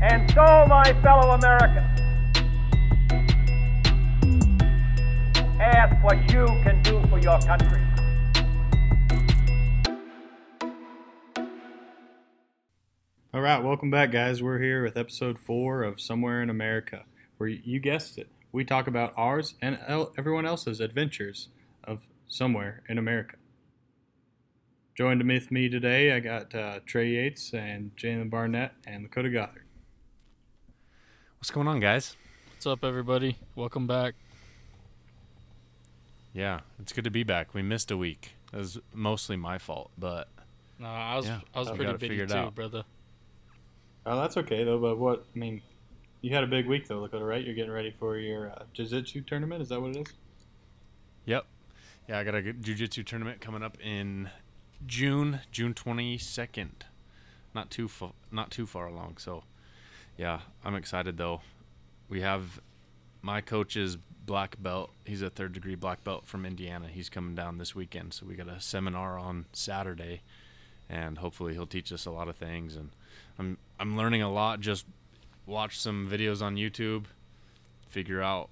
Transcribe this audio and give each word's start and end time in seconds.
and 0.00 0.30
so, 0.30 0.66
my 0.68 0.92
fellow 1.02 1.32
Americans, 1.32 2.00
ask 5.60 6.04
what 6.04 6.18
you 6.30 6.46
can 6.62 6.80
do 6.82 7.02
for 7.08 7.18
your 7.18 7.38
country. 7.40 7.82
All 13.34 13.40
right, 13.40 13.62
welcome 13.62 13.90
back, 13.90 14.12
guys. 14.12 14.42
We're 14.42 14.60
here 14.60 14.82
with 14.82 14.96
episode 14.96 15.38
four 15.38 15.82
of 15.82 16.00
Somewhere 16.00 16.42
in 16.42 16.50
America, 16.50 17.04
where 17.36 17.48
you 17.48 17.80
guessed 17.80 18.18
it, 18.18 18.28
we 18.52 18.64
talk 18.64 18.86
about 18.86 19.12
ours 19.16 19.54
and 19.60 19.78
everyone 20.16 20.46
else's 20.46 20.80
adventures 20.80 21.48
of 21.84 22.02
somewhere 22.26 22.82
in 22.88 22.98
America. 22.98 23.36
Joined 24.96 25.26
with 25.28 25.52
me 25.52 25.68
today, 25.68 26.12
I 26.12 26.20
got 26.20 26.54
uh, 26.54 26.80
Trey 26.86 27.10
Yates 27.10 27.52
and 27.52 27.92
Jalen 27.96 28.30
Barnett 28.30 28.72
and 28.86 29.08
Lakota 29.08 29.32
Gothard. 29.32 29.67
What's 31.38 31.50
going 31.50 31.68
on, 31.68 31.80
guys? 31.80 32.16
What's 32.54 32.66
up, 32.66 32.84
everybody? 32.84 33.38
Welcome 33.54 33.86
back. 33.86 34.14
Yeah, 36.32 36.60
it's 36.80 36.92
good 36.92 37.04
to 37.04 37.10
be 37.10 37.22
back. 37.22 37.54
We 37.54 37.62
missed 37.62 37.90
a 37.90 37.96
week. 37.96 38.32
It 38.52 38.56
was 38.56 38.78
mostly 38.92 39.36
my 39.36 39.58
fault, 39.58 39.90
but 39.98 40.28
No, 40.78 40.88
I 40.88 41.16
was 41.16 41.26
Yeah, 41.26 41.40
I 41.54 41.60
was 41.60 41.68
pretty 41.70 41.84
got 41.84 41.98
busy 42.00 42.26
too, 42.26 42.34
out. 42.34 42.54
brother. 42.54 42.84
Oh, 44.06 44.20
that's 44.20 44.36
okay 44.38 44.64
though. 44.64 44.78
But 44.78 44.98
what 44.98 45.24
I 45.34 45.38
mean, 45.38 45.62
you 46.20 46.34
had 46.34 46.44
a 46.44 46.46
big 46.46 46.66
week 46.66 46.86
though, 46.88 47.06
Lakota, 47.06 47.26
right? 47.26 47.44
You're 47.44 47.54
getting 47.54 47.72
ready 47.72 47.90
for 47.90 48.16
your 48.18 48.50
uh, 48.50 48.62
jiu-jitsu 48.72 49.22
tournament. 49.22 49.62
Is 49.62 49.68
that 49.68 49.80
what 49.80 49.90
it 49.96 50.08
is? 50.08 50.14
yep. 51.24 51.46
Yeah, 52.08 52.18
I 52.18 52.24
got 52.24 52.34
a 52.34 52.40
good 52.42 52.62
jiu-jitsu 52.62 53.02
tournament 53.04 53.40
coming 53.40 53.62
up 53.62 53.76
in 53.80 54.30
June, 54.86 55.40
June 55.52 55.74
22nd. 55.74 56.70
Not 57.54 57.70
too 57.70 57.86
fa- 57.88 58.12
not 58.32 58.50
too 58.50 58.66
far 58.66 58.86
along. 58.86 59.16
So, 59.18 59.44
yeah, 60.18 60.40
I'm 60.64 60.74
excited 60.74 61.16
though. 61.16 61.40
We 62.08 62.20
have 62.20 62.60
my 63.22 63.40
coach's 63.40 63.96
black 63.96 64.60
belt. 64.60 64.90
He's 65.04 65.22
a 65.22 65.30
third 65.30 65.52
degree 65.52 65.76
black 65.76 66.04
belt 66.04 66.26
from 66.26 66.44
Indiana. 66.44 66.88
He's 66.88 67.08
coming 67.08 67.34
down 67.34 67.58
this 67.58 67.74
weekend, 67.74 68.12
so 68.12 68.26
we 68.26 68.34
got 68.34 68.48
a 68.48 68.60
seminar 68.60 69.18
on 69.18 69.46
Saturday, 69.52 70.22
and 70.90 71.18
hopefully 71.18 71.54
he'll 71.54 71.66
teach 71.66 71.92
us 71.92 72.04
a 72.04 72.10
lot 72.10 72.28
of 72.28 72.36
things. 72.36 72.76
And 72.76 72.90
I'm 73.38 73.58
I'm 73.78 73.96
learning 73.96 74.20
a 74.20 74.30
lot. 74.30 74.60
Just 74.60 74.84
watch 75.46 75.78
some 75.78 76.08
videos 76.10 76.42
on 76.42 76.56
YouTube, 76.56 77.04
figure 77.88 78.20
out, 78.20 78.50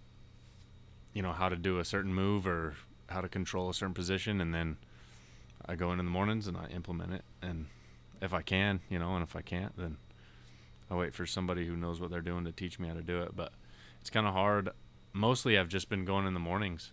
you 1.12 1.20
know, 1.20 1.32
how 1.32 1.48
to 1.48 1.56
do 1.56 1.78
a 1.78 1.84
certain 1.84 2.14
move 2.14 2.46
or 2.46 2.74
how 3.08 3.20
to 3.20 3.28
control 3.28 3.68
a 3.68 3.74
certain 3.74 3.94
position, 3.94 4.40
and 4.40 4.54
then 4.54 4.76
I 5.66 5.74
go 5.74 5.92
in 5.92 5.98
in 5.98 6.06
the 6.06 6.12
mornings 6.12 6.46
and 6.46 6.56
I 6.56 6.66
implement 6.68 7.12
it. 7.12 7.24
And 7.42 7.66
if 8.22 8.32
I 8.32 8.42
can, 8.42 8.80
you 8.88 8.98
know, 8.98 9.14
and 9.14 9.22
if 9.22 9.34
I 9.34 9.42
can't, 9.42 9.76
then 9.76 9.96
I 10.90 10.94
wait 10.94 11.14
for 11.14 11.26
somebody 11.26 11.66
who 11.66 11.76
knows 11.76 12.00
what 12.00 12.10
they're 12.10 12.20
doing 12.20 12.44
to 12.44 12.52
teach 12.52 12.78
me 12.78 12.88
how 12.88 12.94
to 12.94 13.02
do 13.02 13.20
it. 13.22 13.34
But 13.34 13.52
it's 14.00 14.10
kind 14.10 14.26
of 14.26 14.32
hard. 14.34 14.70
Mostly, 15.12 15.58
I've 15.58 15.68
just 15.68 15.88
been 15.88 16.04
going 16.04 16.26
in 16.26 16.34
the 16.34 16.40
mornings, 16.40 16.92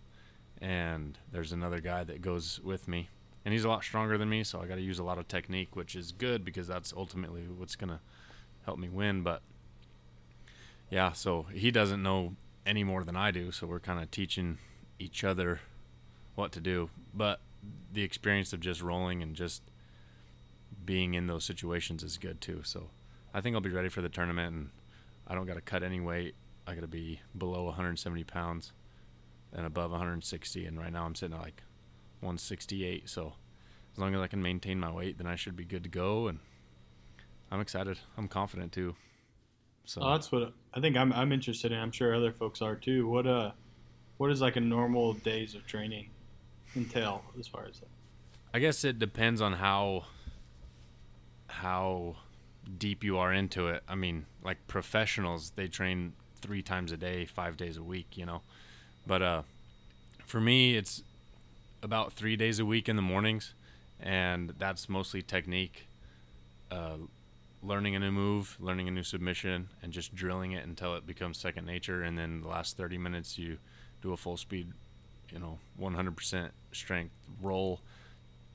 and 0.61 1.17
there's 1.31 1.52
another 1.52 1.80
guy 1.80 2.03
that 2.03 2.22
goes 2.22 2.59
with 2.63 2.88
me, 2.88 3.09
and 3.44 3.53
he's 3.53 3.66
a 3.66 3.69
lot 3.69 3.84
stronger 3.84 4.17
than 4.17 4.29
me, 4.29 4.44
so 4.44 4.62
I 4.62 4.66
got 4.66 4.75
to 4.75 4.81
use 4.81 5.00
a 5.00 5.03
lot 5.03 5.17
of 5.17 5.28
technique, 5.28 5.75
which 5.75 5.95
is 5.95 6.12
good 6.12 6.45
because 6.45 6.67
that's 6.67 6.94
ultimately 6.95 7.41
what's 7.41 7.75
gonna 7.75 8.00
help 8.66 8.79
me 8.79 8.88
win. 8.90 9.23
But 9.23 9.41
yeah, 10.90 11.12
so 11.12 11.47
he 11.53 11.69
doesn't 11.69 12.01
know 12.01 12.35
any 12.66 12.84
more 12.84 13.03
than 13.03 13.16
I 13.16 13.31
do, 13.31 13.51
so 13.51 13.67
we're 13.67 13.79
kind 13.79 14.01
of 14.01 14.09
teaching 14.09 14.57
each 15.00 15.23
other 15.23 15.59
what 16.35 16.51
to 16.53 16.59
do. 16.59 16.90
But 17.13 17.41
the 17.91 18.03
experience 18.03 18.53
of 18.53 18.59
just 18.59 18.81
rolling 18.81 19.22
and 19.22 19.35
just 19.35 19.62
being 20.85 21.13
in 21.13 21.28
those 21.28 21.46
situations 21.46 22.03
is 22.03 22.17
good 22.17 22.41
too. 22.41 22.62
So 22.63 22.90
I 23.33 23.41
think 23.41 23.55
I'll 23.55 23.61
be 23.61 23.69
ready 23.69 23.89
for 23.89 24.01
the 24.01 24.09
tournament, 24.09 24.55
and 24.55 24.69
I 25.27 25.35
don't 25.35 25.45
got 25.45 25.55
to 25.55 25.61
cut 25.61 25.83
any 25.83 25.99
weight. 25.99 26.35
I 26.67 26.75
got 26.75 26.81
to 26.81 26.88
be 26.88 27.19
below 27.38 27.63
170 27.66 28.23
pounds 28.23 28.71
and 29.51 29.66
above 29.66 29.91
160, 29.91 30.66
and 30.66 30.79
right 30.79 30.91
now 30.91 31.05
I'm 31.05 31.16
sitting 31.16 31.35
at 31.35 31.41
like 31.41 31.63
168. 32.22 33.09
So 33.09 33.33
as 33.93 33.99
long 33.99 34.16
as 34.16 34.22
I 34.22 34.27
can 34.27 34.41
maintain 34.41 34.79
my 34.79 34.91
weight, 34.91 35.17
then 35.17 35.27
I 35.27 35.35
should 35.35 35.55
be 35.55 35.66
good 35.66 35.83
to 35.83 35.89
go. 35.89 36.27
And 36.27 36.39
I'm 37.51 37.59
excited. 37.59 37.99
I'm 38.17 38.27
confident 38.27 38.72
too. 38.72 38.95
So 39.85 40.01
Oh, 40.01 40.11
that's 40.11 40.31
what 40.31 40.53
I 40.73 40.79
think. 40.79 40.95
I'm 40.95 41.11
I'm 41.11 41.31
interested 41.31 41.72
in. 41.72 41.79
I'm 41.79 41.91
sure 41.91 42.16
other 42.16 42.31
folks 42.31 42.61
are 42.61 42.75
too. 42.75 43.07
What 43.07 43.27
uh, 43.27 43.51
what 44.17 44.31
is 44.31 44.41
like 44.41 44.55
a 44.55 44.61
normal 44.61 45.13
days 45.13 45.55
of 45.55 45.67
training 45.67 46.09
entail 46.75 47.23
as 47.38 47.47
far 47.47 47.66
as 47.66 47.79
that? 47.79 47.89
I 48.53 48.59
guess 48.59 48.83
it 48.83 48.97
depends 48.97 49.41
on 49.41 49.53
how 49.53 50.05
how 51.47 52.16
deep 52.78 53.03
you 53.03 53.18
are 53.18 53.34
into 53.34 53.68
it. 53.68 53.84
I 53.88 53.96
mean, 53.96 54.25
like 54.44 54.68
professionals, 54.68 55.51
they 55.56 55.68
train 55.68 56.13
three 56.41 56.62
times 56.62 56.91
a 56.91 56.97
day, 56.97 57.25
five 57.25 57.57
days 57.57 57.78
a 57.78 57.84
week, 57.84 58.18
you 58.18 58.25
know. 58.25 58.41
But 59.06 59.22
uh, 59.22 59.41
for 60.25 60.40
me, 60.40 60.75
it's 60.75 61.03
about 61.81 62.13
three 62.13 62.35
days 62.35 62.59
a 62.59 62.66
week 62.66 62.88
in 62.88 62.96
the 62.96 63.02
mornings, 63.02 63.53
and 64.00 64.53
that's 64.57 64.88
mostly 64.88 65.22
technique, 65.22 65.88
uh, 66.72 66.97
learning 67.62 67.96
a 67.96 68.00
new 68.00 68.12
move, 68.12 68.57
learning 68.59 68.88
a 68.88 68.91
new 68.91 69.03
submission, 69.03 69.69
and 69.81 69.91
just 69.91 70.16
drilling 70.16 70.52
it 70.52 70.66
until 70.66 70.96
it 70.96 71.06
becomes 71.06 71.38
second 71.38 71.66
nature. 71.66 72.03
And 72.03 72.18
then 72.18 72.41
the 72.41 72.47
last 72.47 72.78
30 72.78 72.97
minutes, 72.97 73.38
you 73.38 73.57
do 74.02 74.13
a 74.13 74.18
full 74.18 74.38
speed, 74.38 74.72
you 75.31 75.40
know, 75.40 75.59
100% 75.79 76.50
strength 76.72 77.13
roll. 77.41 77.81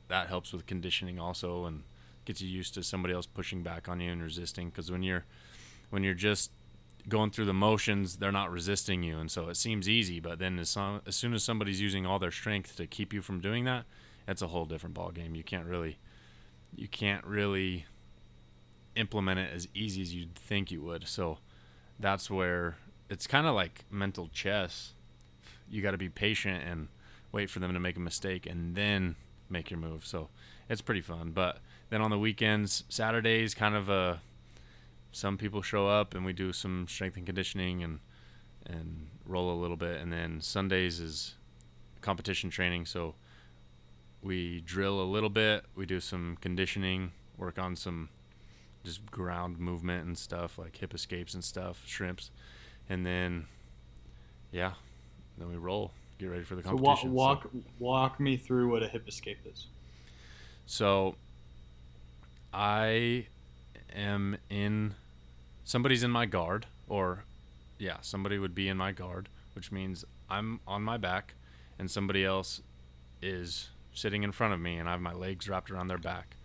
That 0.08 0.28
helps 0.28 0.52
with 0.52 0.66
conditioning 0.66 1.18
also, 1.18 1.66
and 1.66 1.82
gets 2.28 2.42
you 2.42 2.48
used 2.48 2.74
to 2.74 2.82
somebody 2.82 3.14
else 3.14 3.26
pushing 3.26 3.62
back 3.62 3.88
on 3.88 4.00
you 4.00 4.12
and 4.12 4.22
resisting. 4.22 4.68
Because 4.68 4.90
when 4.90 5.02
you're 5.02 5.24
when 5.90 6.04
you're 6.04 6.14
just 6.14 6.52
going 7.08 7.30
through 7.30 7.46
the 7.46 7.54
motions, 7.54 8.18
they're 8.18 8.30
not 8.30 8.52
resisting 8.52 9.02
you, 9.02 9.18
and 9.18 9.30
so 9.30 9.48
it 9.48 9.56
seems 9.56 9.88
easy. 9.88 10.20
But 10.20 10.38
then 10.38 10.58
as, 10.58 10.68
some, 10.68 11.00
as 11.06 11.16
soon 11.16 11.32
as 11.32 11.42
somebody's 11.42 11.80
using 11.80 12.04
all 12.04 12.18
their 12.18 12.30
strength 12.30 12.76
to 12.76 12.86
keep 12.86 13.14
you 13.14 13.22
from 13.22 13.40
doing 13.40 13.64
that, 13.64 13.86
it's 14.28 14.42
a 14.42 14.48
whole 14.48 14.66
different 14.66 14.94
ball 14.94 15.10
game. 15.10 15.34
You 15.34 15.42
can't 15.42 15.64
really 15.66 15.98
you 16.76 16.86
can't 16.86 17.24
really 17.24 17.86
implement 18.94 19.40
it 19.40 19.50
as 19.54 19.66
easy 19.74 20.02
as 20.02 20.14
you'd 20.14 20.34
think 20.34 20.70
you 20.70 20.82
would. 20.82 21.08
So 21.08 21.38
that's 21.98 22.30
where 22.30 22.76
it's 23.08 23.26
kind 23.26 23.46
of 23.46 23.54
like 23.54 23.86
mental 23.90 24.28
chess. 24.28 24.92
You 25.70 25.80
got 25.80 25.92
to 25.92 25.98
be 25.98 26.10
patient 26.10 26.62
and 26.62 26.88
wait 27.32 27.48
for 27.48 27.58
them 27.58 27.72
to 27.72 27.80
make 27.80 27.96
a 27.96 28.00
mistake 28.00 28.44
and 28.46 28.74
then 28.74 29.16
make 29.50 29.70
your 29.70 29.80
move. 29.80 30.06
So 30.06 30.28
it's 30.68 30.80
pretty 30.80 31.00
fun. 31.00 31.30
But 31.30 31.58
then 31.90 32.00
on 32.00 32.10
the 32.10 32.18
weekends, 32.18 32.84
Saturdays, 32.88 33.54
kind 33.54 33.74
of 33.74 33.88
a 33.88 34.20
some 35.10 35.38
people 35.38 35.62
show 35.62 35.88
up 35.88 36.14
and 36.14 36.24
we 36.24 36.32
do 36.32 36.52
some 36.52 36.86
strength 36.86 37.16
and 37.16 37.24
conditioning 37.26 37.82
and 37.82 38.00
and 38.66 39.08
roll 39.24 39.52
a 39.52 39.58
little 39.60 39.76
bit. 39.76 40.00
And 40.00 40.12
then 40.12 40.40
Sundays 40.40 41.00
is 41.00 41.34
competition 42.00 42.50
training. 42.50 42.86
So 42.86 43.14
we 44.22 44.60
drill 44.60 45.00
a 45.00 45.04
little 45.04 45.30
bit. 45.30 45.64
We 45.74 45.86
do 45.86 46.00
some 46.00 46.36
conditioning, 46.40 47.12
work 47.36 47.58
on 47.58 47.76
some 47.76 48.10
just 48.84 49.10
ground 49.10 49.58
movement 49.58 50.06
and 50.06 50.16
stuff 50.16 50.58
like 50.58 50.76
hip 50.76 50.94
escapes 50.94 51.34
and 51.34 51.42
stuff, 51.42 51.82
shrimps, 51.86 52.30
and 52.88 53.04
then 53.04 53.46
yeah, 54.52 54.72
then 55.36 55.48
we 55.48 55.56
roll. 55.56 55.92
Get 56.18 56.26
ready 56.26 56.44
for 56.44 56.56
the 56.56 56.62
competition. 56.62 57.08
So 57.08 57.08
walk 57.08 57.44
walk 57.44 57.50
walk 57.78 58.20
me 58.20 58.36
through 58.36 58.70
what 58.70 58.82
a 58.82 58.88
hip 58.88 59.08
escape 59.08 59.38
is. 59.50 59.66
So 60.66 61.14
I 62.52 63.26
am 63.94 64.36
in 64.50 64.94
somebody's 65.64 66.02
in 66.02 66.10
my 66.10 66.26
guard 66.26 66.66
or 66.88 67.24
yeah, 67.78 67.98
somebody 68.00 68.38
would 68.38 68.54
be 68.54 68.68
in 68.68 68.76
my 68.76 68.92
guard, 68.92 69.28
which 69.54 69.70
means 69.70 70.04
I'm 70.28 70.60
on 70.66 70.82
my 70.82 70.96
back 70.96 71.34
and 71.78 71.90
somebody 71.90 72.24
else 72.24 72.60
is 73.22 73.68
sitting 73.94 74.22
in 74.22 74.32
front 74.32 74.54
of 74.54 74.60
me 74.60 74.76
and 74.76 74.88
I 74.88 74.92
have 74.92 75.00
my 75.00 75.12
legs 75.12 75.48
wrapped 75.48 75.70
around 75.70 75.88
their 75.88 75.98
back. 75.98 76.36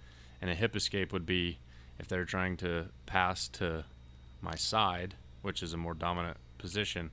And 0.41 0.51
a 0.51 0.55
hip 0.55 0.75
escape 0.75 1.13
would 1.13 1.25
be 1.25 1.57
if 1.99 2.07
they're 2.07 2.25
trying 2.25 2.57
to 2.57 2.87
pass 3.05 3.47
to 3.49 3.85
my 4.41 4.55
side, 4.55 5.15
which 5.41 5.63
is 5.63 5.73
a 5.73 5.77
more 5.77 5.93
dominant 5.93 6.37
position, 6.57 7.11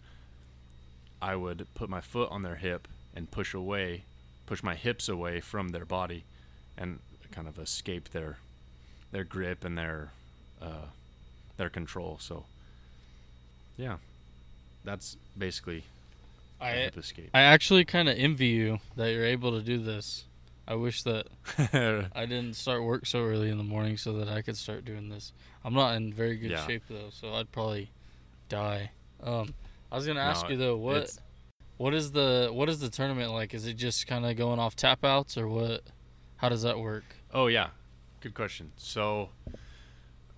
I 1.22 1.36
would 1.36 1.66
put 1.74 1.88
my 1.90 2.00
foot 2.00 2.30
on 2.30 2.42
their 2.42 2.56
hip 2.56 2.88
and 3.14 3.30
push 3.30 3.54
away, 3.54 4.04
push 4.46 4.62
my 4.62 4.74
hips 4.74 5.08
away 5.08 5.40
from 5.40 5.68
their 5.70 5.84
body 5.84 6.24
and 6.76 6.98
kind 7.32 7.46
of 7.48 7.58
escape 7.58 8.10
their 8.10 8.38
their 9.12 9.24
grip 9.24 9.64
and 9.64 9.76
their 9.76 10.10
uh, 10.62 10.86
their 11.56 11.68
control. 11.70 12.18
So 12.20 12.44
yeah, 13.76 13.96
that's 14.84 15.16
basically 15.36 15.84
I 16.60 16.72
hip 16.72 16.96
escape. 16.96 17.30
I 17.34 17.42
actually 17.42 17.84
kind 17.84 18.08
of 18.08 18.16
envy 18.16 18.48
you 18.48 18.78
that 18.96 19.12
you're 19.12 19.24
able 19.24 19.52
to 19.52 19.62
do 19.62 19.78
this. 19.78 20.24
I 20.68 20.74
wish 20.74 21.02
that 21.02 21.26
I 22.14 22.26
didn't 22.26 22.54
start 22.54 22.84
work 22.84 23.04
so 23.06 23.24
early 23.24 23.50
in 23.50 23.58
the 23.58 23.64
morning 23.64 23.96
so 23.96 24.12
that 24.18 24.28
I 24.28 24.40
could 24.42 24.56
start 24.56 24.84
doing 24.84 25.08
this. 25.08 25.32
I'm 25.64 25.74
not 25.74 25.96
in 25.96 26.12
very 26.12 26.36
good 26.36 26.52
Yeah. 26.52 26.66
shape 26.66 26.84
though, 26.88 27.10
so 27.10 27.34
I'd 27.34 27.50
probably 27.50 27.90
die. 28.48 28.90
Um, 29.22 29.54
I 29.90 29.96
was 29.96 30.06
gonna 30.06 30.20
ask 30.20 30.44
No, 30.44 30.50
you 30.50 30.56
though, 30.56 30.76
what 30.76 31.16
what 31.76 31.94
is 31.94 32.12
the 32.12 32.50
what 32.52 32.68
is 32.68 32.78
the 32.78 32.90
tournament 32.90 33.32
like? 33.32 33.54
Is 33.54 33.66
it 33.66 33.74
just 33.74 34.06
kind 34.06 34.24
of 34.24 34.36
going 34.36 34.58
off 34.58 34.76
tap 34.76 35.04
outs 35.04 35.36
or 35.36 35.48
what? 35.48 35.82
How 36.36 36.48
does 36.48 36.62
that 36.62 36.78
work? 36.78 37.04
Oh 37.32 37.48
yeah, 37.48 37.68
good 38.20 38.34
question. 38.34 38.72
So 38.76 39.30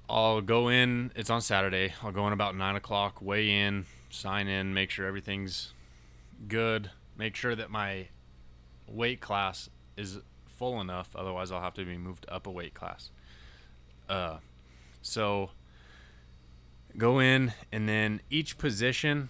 I'll 0.09 0.41
go 0.41 0.69
in. 0.69 1.13
It's 1.15 1.31
on 1.31 1.43
Saturday. 1.43 1.95
I'll 2.03 2.13
go 2.13 2.27
in 2.27 2.33
about 2.33 2.57
nine 2.57 2.77
o'clock. 2.77 3.21
Weigh 3.21 3.51
in, 3.51 3.87
sign 4.11 4.49
in, 4.49 4.73
make 4.73 4.91
sure 4.91 5.07
everything's 5.07 5.73
good. 6.49 6.91
Make 7.17 7.37
sure 7.37 7.55
that 7.55 7.71
my 7.71 8.09
weight 8.87 9.21
class 9.21 9.69
is 9.97 10.19
full 10.47 10.81
enough. 10.81 11.11
Otherwise, 11.15 11.53
I'll 11.53 11.61
have 11.61 11.75
to 11.75 11.85
be 11.85 11.99
moved 11.99 12.25
up 12.29 12.47
a 12.47 12.51
weight 12.51 12.75
class. 12.75 13.11
Uh, 14.09 14.39
so 15.03 15.51
go 16.97 17.19
in, 17.19 17.53
and 17.71 17.89
then 17.89 18.21
each 18.31 18.59
position 18.59 19.29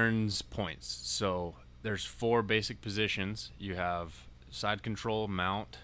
earns 0.00 0.42
points. 0.42 0.86
So 1.04 1.54
there's 1.82 2.04
four 2.04 2.42
basic 2.42 2.80
positions. 2.82 3.50
You 3.58 3.74
have 3.76 4.26
side 4.50 4.82
control, 4.82 5.26
mount, 5.26 5.78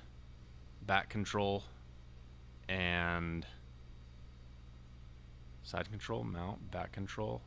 back 0.87 1.09
control 1.09 1.65
and 2.69 3.47
side 5.63 5.89
control, 5.91 6.25
mount, 6.25 6.71
back 6.71 6.93
control, 6.93 7.43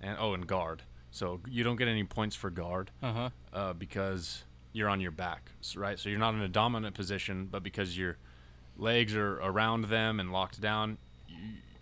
and 0.00 0.16
oh, 0.20 0.34
and 0.34 0.46
guard. 0.46 0.82
So 1.10 1.40
you 1.48 1.64
don't 1.64 1.76
get 1.76 1.88
any 1.88 2.04
points 2.04 2.36
for 2.36 2.50
guard 2.50 2.90
Uh 3.02 3.12
huh. 3.12 3.30
uh, 3.52 3.72
because 3.72 4.44
you're 4.72 4.88
on 4.88 5.00
your 5.00 5.10
back, 5.10 5.50
right? 5.76 5.98
So 5.98 6.08
you're 6.08 6.18
not 6.18 6.34
in 6.34 6.40
a 6.42 6.48
dominant 6.48 6.94
position, 6.94 7.48
but 7.50 7.62
because 7.62 7.96
your 7.96 8.18
legs 8.76 9.14
are 9.16 9.36
around 9.40 9.86
them 9.86 10.20
and 10.20 10.30
locked 10.32 10.60
down, 10.60 10.98
you, 11.28 11.36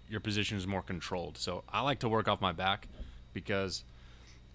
your 0.09 0.21
position 0.21 0.57
is 0.57 0.67
more 0.67 0.83
controlled. 0.83 1.37
So 1.37 1.65
I 1.69 1.81
like 1.81 1.99
to 2.01 2.09
work 2.09 2.29
off 2.29 2.41
my 2.41 2.53
back 2.53 2.87
because 3.33 3.83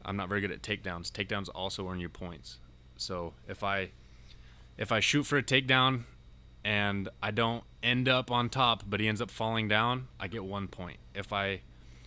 I'm 0.05 0.15
not 0.15 0.29
very 0.29 0.41
good 0.41 0.51
at 0.51 0.61
takedowns. 0.61 1.11
Takedowns 1.11 1.49
also 1.53 1.87
earn 1.89 1.99
you 1.99 2.09
points. 2.09 2.57
So 2.97 3.33
if 3.47 3.63
I 3.63 3.91
if 4.77 4.91
I 4.91 4.99
shoot 4.99 5.23
for 5.23 5.37
a 5.37 5.43
takedown 5.43 6.03
and 6.63 7.09
I 7.21 7.31
don't 7.31 7.63
end 7.83 8.07
up 8.07 8.31
on 8.31 8.49
top, 8.49 8.83
but 8.87 8.99
he 8.99 9.07
ends 9.07 9.21
up 9.21 9.31
falling 9.31 9.67
down, 9.67 10.07
I 10.19 10.27
get 10.27 10.43
one 10.43 10.67
point. 10.67 10.97
If 11.13 11.31
I 11.33 11.61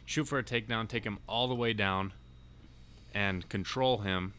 shoot 0.04 0.24
for 0.24 0.38
a 0.38 0.42
takedown, 0.42 0.88
take 0.88 1.04
him 1.04 1.18
all 1.28 1.48
the 1.48 1.54
way 1.54 1.72
down, 1.72 2.12
and 3.14 3.48
control 3.48 3.98
him, 3.98 4.34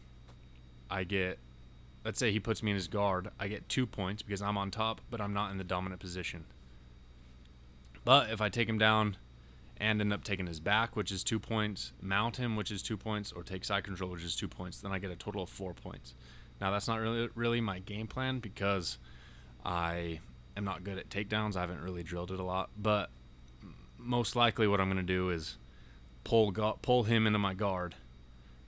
I 0.90 1.04
get, 1.04 1.38
let's 2.04 2.18
say 2.18 2.32
he 2.32 2.40
puts 2.40 2.62
me 2.62 2.70
in 2.70 2.76
his 2.76 2.88
guard, 2.88 3.30
I 3.38 3.48
get 3.48 3.68
two 3.68 3.86
points 3.86 4.22
because 4.22 4.42
I'm 4.42 4.58
on 4.58 4.70
top, 4.70 5.00
but 5.10 5.20
I'm 5.20 5.32
not 5.32 5.50
in 5.50 5.58
the 5.58 5.64
dominant 5.64 6.00
position. 6.00 6.44
But 8.04 8.30
if 8.30 8.40
I 8.40 8.48
take 8.48 8.68
him 8.68 8.78
down 8.78 9.16
and 9.78 10.00
end 10.00 10.12
up 10.12 10.24
taking 10.24 10.46
his 10.46 10.60
back, 10.60 10.96
which 10.96 11.10
is 11.10 11.24
two 11.24 11.38
points, 11.38 11.92
mount 12.00 12.36
him, 12.36 12.56
which 12.56 12.70
is 12.70 12.82
two 12.82 12.96
points, 12.96 13.32
or 13.32 13.42
take 13.42 13.64
side 13.64 13.84
control, 13.84 14.10
which 14.10 14.22
is 14.22 14.36
two 14.36 14.48
points, 14.48 14.80
then 14.80 14.92
I 14.92 14.98
get 14.98 15.10
a 15.10 15.16
total 15.16 15.42
of 15.42 15.48
four 15.48 15.74
points. 15.74 16.14
Now 16.60 16.70
that's 16.70 16.88
not 16.88 17.00
really 17.00 17.28
really 17.34 17.60
my 17.60 17.80
game 17.80 18.06
plan 18.06 18.38
because 18.38 18.98
I 19.64 20.20
am 20.56 20.64
not 20.64 20.84
good 20.84 20.98
at 20.98 21.08
takedowns. 21.08 21.56
I 21.56 21.60
haven't 21.60 21.80
really 21.80 22.02
drilled 22.02 22.30
it 22.30 22.38
a 22.38 22.44
lot, 22.44 22.70
but 22.76 23.10
most 23.98 24.36
likely 24.36 24.66
what 24.66 24.80
I'm 24.80 24.88
going 24.88 24.96
to 24.98 25.02
do 25.02 25.30
is 25.30 25.56
pull 26.22 26.52
pull 26.82 27.04
him 27.04 27.26
into 27.26 27.38
my 27.38 27.54
guard, 27.54 27.96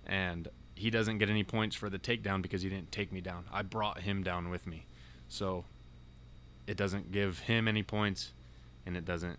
and 0.06 0.48
he 0.74 0.90
doesn't 0.90 1.18
get 1.18 1.30
any 1.30 1.44
points 1.44 1.76
for 1.76 1.88
the 1.88 1.98
takedown 1.98 2.42
because 2.42 2.62
he 2.62 2.68
didn't 2.68 2.92
take 2.92 3.12
me 3.12 3.20
down. 3.20 3.44
I 3.52 3.62
brought 3.62 4.00
him 4.00 4.22
down 4.22 4.50
with 4.50 4.66
me, 4.66 4.86
so 5.28 5.64
it 6.66 6.76
doesn't 6.76 7.12
give 7.12 7.40
him 7.40 7.68
any 7.68 7.82
points, 7.82 8.32
and 8.84 8.96
it 8.96 9.04
doesn't 9.04 9.38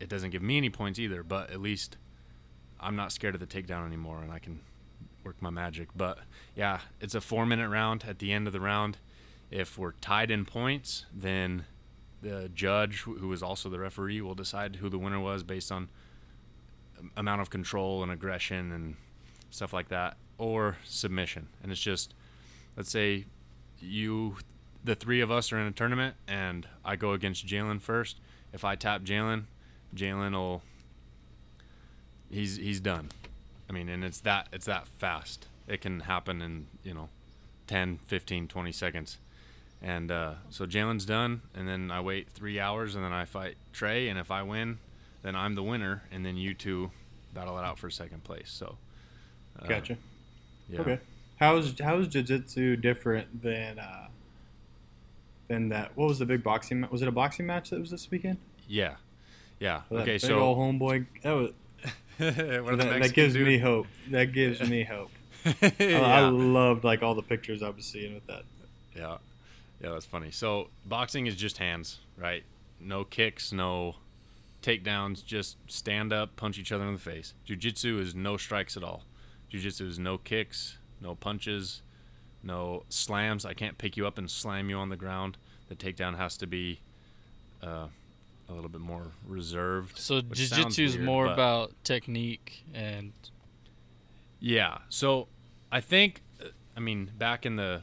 it 0.00 0.08
doesn't 0.08 0.30
give 0.30 0.42
me 0.42 0.56
any 0.56 0.70
points 0.70 0.98
either. 0.98 1.22
But 1.22 1.50
at 1.50 1.60
least 1.60 1.96
I'm 2.80 2.96
not 2.96 3.12
scared 3.12 3.34
of 3.34 3.40
the 3.40 3.46
takedown 3.46 3.86
anymore, 3.86 4.22
and 4.22 4.32
I 4.32 4.38
can 4.38 4.60
work 5.24 5.36
my 5.40 5.50
magic. 5.50 5.88
But 5.96 6.18
yeah, 6.54 6.80
it's 7.00 7.14
a 7.14 7.20
four 7.20 7.46
minute 7.46 7.68
round. 7.68 8.04
At 8.08 8.18
the 8.18 8.32
end 8.32 8.46
of 8.46 8.52
the 8.52 8.60
round, 8.60 8.98
if 9.50 9.78
we're 9.78 9.92
tied 9.92 10.30
in 10.30 10.44
points, 10.44 11.06
then 11.14 11.64
the 12.22 12.50
judge, 12.54 13.02
who 13.02 13.32
is 13.32 13.42
also 13.42 13.68
the 13.68 13.78
referee, 13.78 14.20
will 14.20 14.34
decide 14.34 14.76
who 14.76 14.88
the 14.88 14.98
winner 14.98 15.20
was 15.20 15.42
based 15.42 15.70
on 15.70 15.88
amount 17.16 17.40
of 17.40 17.50
control 17.50 18.02
and 18.02 18.10
aggression 18.10 18.72
and 18.72 18.96
stuff 19.50 19.72
like 19.72 19.88
that, 19.88 20.16
or 20.38 20.78
submission. 20.84 21.48
And 21.62 21.70
it's 21.70 21.80
just, 21.80 22.14
let's 22.76 22.90
say 22.90 23.26
you, 23.78 24.36
the 24.82 24.94
three 24.94 25.20
of 25.20 25.30
us 25.30 25.52
are 25.52 25.58
in 25.58 25.66
a 25.66 25.72
tournament, 25.72 26.16
and 26.26 26.66
I 26.84 26.96
go 26.96 27.12
against 27.12 27.46
Jalen 27.46 27.80
first. 27.80 28.18
If 28.52 28.64
I 28.64 28.74
tap 28.74 29.02
Jalen, 29.02 29.44
Jalen 29.96 30.32
will. 30.32 30.62
He's 32.30 32.56
he's 32.56 32.80
done. 32.80 33.10
I 33.68 33.72
mean, 33.72 33.88
and 33.88 34.04
it's 34.04 34.20
that 34.20 34.48
it's 34.52 34.66
that 34.66 34.86
fast. 34.86 35.46
It 35.66 35.80
can 35.80 36.00
happen 36.00 36.42
in 36.42 36.66
you 36.84 36.94
know, 36.94 37.08
10, 37.66 37.98
15, 38.06 38.46
20 38.46 38.72
seconds. 38.72 39.18
And 39.82 40.10
uh, 40.10 40.34
so 40.48 40.64
Jalen's 40.64 41.04
done, 41.04 41.42
and 41.54 41.68
then 41.68 41.90
I 41.90 42.00
wait 42.00 42.28
three 42.30 42.58
hours, 42.60 42.94
and 42.94 43.04
then 43.04 43.12
I 43.12 43.24
fight 43.24 43.56
Trey. 43.72 44.08
And 44.08 44.18
if 44.18 44.30
I 44.30 44.42
win, 44.42 44.78
then 45.22 45.36
I'm 45.36 45.54
the 45.54 45.62
winner, 45.62 46.02
and 46.10 46.24
then 46.24 46.36
you 46.36 46.54
two 46.54 46.90
battle 47.34 47.58
it 47.58 47.64
out 47.64 47.78
for 47.78 47.90
second 47.90 48.24
place. 48.24 48.50
So, 48.50 48.76
uh, 49.60 49.66
Gotcha. 49.66 49.98
Yeah. 50.68 50.80
Okay. 50.80 50.98
How's 51.38 51.78
how's 51.80 52.08
jiu-jitsu 52.08 52.76
different 52.76 53.42
than 53.42 53.78
uh 53.78 54.08
than 55.48 55.68
that? 55.68 55.92
What 55.96 56.08
was 56.08 56.18
the 56.18 56.26
big 56.26 56.42
boxing? 56.42 56.80
ma- 56.80 56.88
Was 56.90 57.02
it 57.02 57.08
a 57.08 57.12
boxing 57.12 57.46
match 57.46 57.70
that 57.70 57.78
was 57.78 57.90
this 57.90 58.10
weekend? 58.10 58.38
Yeah. 58.66 58.94
Yeah. 59.58 59.82
That 59.90 60.02
okay. 60.02 60.12
big 60.12 60.20
So 60.20 60.38
old 60.40 60.58
homeboy. 60.58 61.06
That 61.22 61.32
was 61.32 61.50
What 62.18 62.34
did 62.36 62.64
the 62.64 62.76
that, 62.76 63.00
that 63.02 63.12
gives 63.14 63.36
me 63.36 63.58
hope. 63.58 63.86
That 64.10 64.32
gives 64.32 64.60
me 64.68 64.84
hope. 64.84 65.10
I- 65.44 65.72
I 65.80 66.20
loved 66.28 66.84
like 66.84 67.02
all 67.02 67.14
the 67.14 67.22
pictures 67.22 67.62
I 67.62 67.70
was 67.70 67.84
seeing 67.84 68.14
with 68.14 68.26
that. 68.26 68.42
Yeah. 68.96 69.18
Yeah, 69.82 69.90
that's 69.90 70.06
funny. 70.06 70.30
So 70.30 70.68
boxing 70.86 71.26
is 71.26 71.36
just 71.36 71.58
hands, 71.58 71.98
right? 72.16 72.44
No 72.80 73.04
kicks, 73.04 73.52
no 73.52 73.96
takedowns, 74.62 75.24
just 75.24 75.56
stand 75.68 76.12
up, 76.12 76.34
punch 76.36 76.58
each 76.58 76.72
other 76.72 76.84
in 76.86 76.94
the 76.94 76.98
face. 76.98 77.34
Jiu-jitsu 77.44 77.98
is 78.00 78.14
no 78.14 78.36
strikes 78.36 78.76
at 78.76 78.82
all. 78.82 79.04
Jiu-jitsu 79.50 79.86
is 79.86 79.98
no 79.98 80.18
kicks, 80.18 80.78
no 81.00 81.14
punches, 81.14 81.82
no 82.42 82.84
slams. 82.88 83.44
I 83.44 83.52
can't 83.54 83.76
pick 83.78 83.96
you 83.96 84.06
up 84.06 84.18
and 84.18 84.30
slam 84.30 84.70
you 84.70 84.76
on 84.78 84.88
the 84.88 84.96
ground. 84.96 85.36
The 85.68 85.74
takedown 85.76 86.16
has 86.16 86.36
to 86.38 86.46
be 86.46 86.80
uh, 87.62 87.86
a 88.48 88.52
little 88.52 88.68
bit 88.68 88.80
more 88.80 89.12
reserved. 89.26 89.98
So 89.98 90.20
jiu-jitsu 90.20 90.84
is 90.84 90.98
more 90.98 91.26
about 91.26 91.72
technique 91.84 92.64
and 92.72 93.12
Yeah. 94.40 94.78
So 94.88 95.28
I 95.72 95.80
think, 95.80 96.22
I 96.76 96.80
mean, 96.80 97.10
back 97.16 97.46
in 97.46 97.56
the 97.56 97.82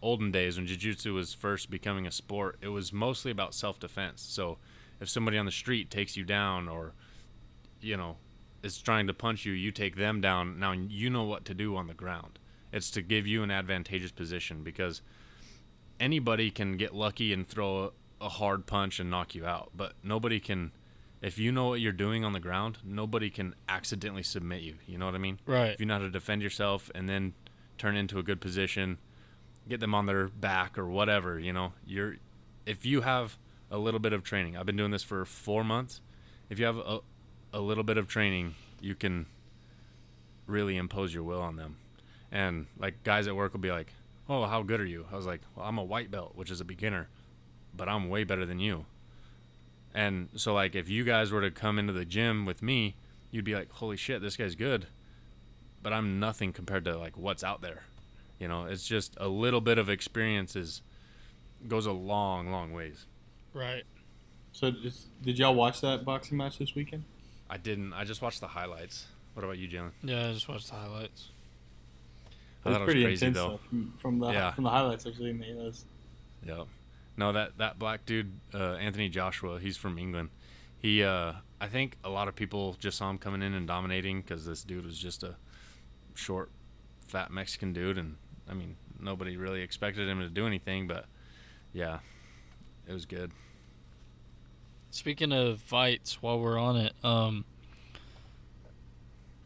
olden 0.00 0.32
days 0.32 0.56
when 0.56 0.66
jiu-jitsu 0.66 1.14
was 1.14 1.32
first 1.32 1.70
becoming 1.70 2.06
a 2.06 2.10
sport, 2.10 2.58
it 2.60 2.68
was 2.68 2.92
mostly 2.92 3.30
about 3.30 3.54
self-defense. 3.54 4.20
So 4.22 4.58
if 5.00 5.08
somebody 5.08 5.38
on 5.38 5.46
the 5.46 5.52
street 5.52 5.90
takes 5.90 6.16
you 6.16 6.24
down 6.24 6.68
or, 6.68 6.92
you 7.80 7.96
know, 7.96 8.16
is 8.62 8.80
trying 8.80 9.06
to 9.06 9.14
punch 9.14 9.44
you, 9.44 9.52
you 9.52 9.70
take 9.70 9.96
them 9.96 10.20
down. 10.20 10.58
Now 10.58 10.72
you 10.72 11.10
know 11.10 11.24
what 11.24 11.44
to 11.46 11.54
do 11.54 11.76
on 11.76 11.86
the 11.86 11.94
ground. 11.94 12.38
It's 12.72 12.90
to 12.92 13.02
give 13.02 13.26
you 13.26 13.42
an 13.42 13.50
advantageous 13.50 14.12
position 14.12 14.62
because 14.62 15.02
anybody 16.00 16.50
can 16.50 16.76
get 16.76 16.94
lucky 16.94 17.32
and 17.32 17.46
throw 17.46 17.92
a, 18.24 18.28
hard 18.28 18.66
punch 18.66 19.00
and 19.00 19.10
knock 19.10 19.34
you 19.34 19.44
out, 19.46 19.70
but 19.74 19.94
nobody 20.02 20.40
can. 20.40 20.72
If 21.20 21.38
you 21.38 21.52
know 21.52 21.68
what 21.68 21.80
you're 21.80 21.92
doing 21.92 22.24
on 22.24 22.32
the 22.32 22.40
ground, 22.40 22.78
nobody 22.84 23.30
can 23.30 23.54
accidentally 23.68 24.24
submit 24.24 24.62
you. 24.62 24.76
You 24.86 24.98
know 24.98 25.06
what 25.06 25.14
I 25.14 25.18
mean? 25.18 25.38
right. 25.46 25.72
if 25.72 25.80
you 25.80 25.86
know 25.86 25.94
how 25.94 26.00
to 26.00 26.10
defend 26.10 26.42
yourself 26.42 26.90
and 26.94 27.08
then 27.08 27.34
turn 27.78 27.96
into 27.96 28.18
a 28.18 28.22
good 28.24 28.40
position, 28.40 28.98
get 29.68 29.78
them 29.78 29.94
on 29.94 30.06
their 30.06 30.28
back 30.28 30.76
or 30.76 30.86
whatever, 30.86 31.38
you 31.38 31.52
know, 31.52 31.72
you're 31.86 32.16
if 32.66 32.84
you 32.84 33.02
have 33.02 33.36
a 33.70 33.78
little 33.78 34.00
bit 34.00 34.12
of 34.12 34.22
training. 34.22 34.56
I've 34.56 34.66
been 34.66 34.76
doing 34.76 34.90
this 34.90 35.02
for 35.02 35.24
4 35.24 35.64
months. 35.64 36.00
If 36.50 36.58
you 36.58 36.66
have 36.66 36.76
a 36.76 37.00
a 37.52 37.60
little 37.60 37.84
bit 37.84 37.98
of 37.98 38.08
training, 38.08 38.54
you 38.80 38.94
can 38.94 39.26
really 40.46 40.76
impose 40.76 41.12
your 41.12 41.22
will 41.22 41.40
on 41.40 41.56
them. 41.56 41.76
And 42.30 42.66
like 42.78 43.04
guys 43.04 43.26
at 43.26 43.36
work 43.36 43.52
will 43.52 43.60
be 43.60 43.70
like, 43.70 43.92
"Oh, 44.28 44.46
how 44.46 44.62
good 44.62 44.80
are 44.80 44.86
you?" 44.86 45.06
I 45.12 45.16
was 45.16 45.26
like, 45.26 45.42
"Well, 45.54 45.66
I'm 45.66 45.78
a 45.78 45.84
white 45.84 46.10
belt, 46.10 46.32
which 46.34 46.50
is 46.50 46.60
a 46.60 46.64
beginner, 46.64 47.08
but 47.76 47.88
I'm 47.88 48.08
way 48.08 48.24
better 48.24 48.44
than 48.46 48.58
you." 48.60 48.86
And 49.94 50.28
so 50.36 50.54
like 50.54 50.74
if 50.74 50.88
you 50.88 51.04
guys 51.04 51.30
were 51.30 51.40
to 51.42 51.50
come 51.50 51.78
into 51.78 51.92
the 51.92 52.04
gym 52.04 52.46
with 52.46 52.62
me, 52.62 52.94
you'd 53.30 53.44
be 53.44 53.54
like, 53.54 53.70
"Holy 53.72 53.96
shit, 53.96 54.22
this 54.22 54.36
guy's 54.36 54.54
good." 54.54 54.86
but 55.82 55.92
I'm 55.92 56.20
nothing 56.20 56.52
compared 56.52 56.84
to 56.84 56.96
like 56.96 57.16
what's 57.18 57.42
out 57.42 57.60
there. 57.60 57.82
You 58.38 58.46
know, 58.46 58.66
it's 58.66 58.86
just 58.86 59.16
a 59.18 59.26
little 59.26 59.60
bit 59.60 59.78
of 59.78 59.88
experience 59.90 60.54
is 60.54 60.80
goes 61.66 61.86
a 61.86 61.90
long, 61.92 62.52
long 62.52 62.72
ways. 62.72 63.04
Right. 63.52 63.82
So 64.52 64.70
just, 64.70 65.06
did 65.24 65.40
y'all 65.40 65.56
watch 65.56 65.80
that 65.80 66.04
boxing 66.04 66.36
match 66.38 66.58
this 66.58 66.76
weekend? 66.76 67.02
I 67.50 67.56
didn't. 67.56 67.92
I 67.94 68.04
just 68.04 68.22
watched 68.22 68.40
the 68.40 68.46
highlights. 68.46 69.06
What 69.34 69.42
about 69.42 69.58
you, 69.58 69.66
Jalen? 69.68 69.90
Yeah, 70.04 70.28
I 70.28 70.32
just 70.34 70.48
watched 70.48 70.68
the 70.68 70.76
highlights. 70.76 71.30
I 72.24 72.28
It 72.28 72.30
was 72.30 72.62
thought 72.62 72.70
it 72.74 72.78
was 72.78 72.86
pretty 72.86 73.02
crazy 73.04 73.26
intense 73.26 73.36
though. 73.44 73.48
though, 73.50 73.60
from, 73.68 73.92
from 73.98 74.18
the 74.20 74.30
Yeah. 74.30 74.50
from 74.52 74.62
the 74.62 74.70
highlights 74.70 75.04
I've 75.04 75.16
seen. 75.16 75.42
You 75.42 75.54
know, 75.56 75.60
it's- 75.62 75.84
Yep. 76.46 76.66
No, 77.16 77.32
that 77.32 77.58
that 77.58 77.78
black 77.78 78.06
dude, 78.06 78.32
uh, 78.54 78.74
Anthony 78.74 79.08
Joshua, 79.08 79.58
he's 79.60 79.76
from 79.76 79.98
England. 79.98 80.30
He, 80.78 81.02
uh, 81.02 81.34
I 81.60 81.68
think 81.68 81.96
a 82.02 82.08
lot 82.08 82.26
of 82.26 82.34
people 82.34 82.76
just 82.80 82.98
saw 82.98 83.08
him 83.10 83.18
coming 83.18 83.42
in 83.42 83.54
and 83.54 83.66
dominating 83.66 84.22
because 84.22 84.46
this 84.46 84.64
dude 84.64 84.84
was 84.84 84.98
just 84.98 85.22
a 85.22 85.36
short, 86.14 86.50
fat 87.06 87.30
Mexican 87.30 87.72
dude, 87.72 87.98
and 87.98 88.16
I 88.48 88.54
mean 88.54 88.76
nobody 88.98 89.36
really 89.36 89.60
expected 89.60 90.08
him 90.08 90.20
to 90.20 90.28
do 90.28 90.46
anything, 90.46 90.86
but 90.86 91.06
yeah, 91.72 91.98
it 92.88 92.92
was 92.92 93.04
good. 93.04 93.30
Speaking 94.90 95.32
of 95.32 95.60
fights, 95.60 96.20
while 96.20 96.38
we're 96.38 96.58
on 96.58 96.76
it, 96.76 96.92
um, 97.02 97.44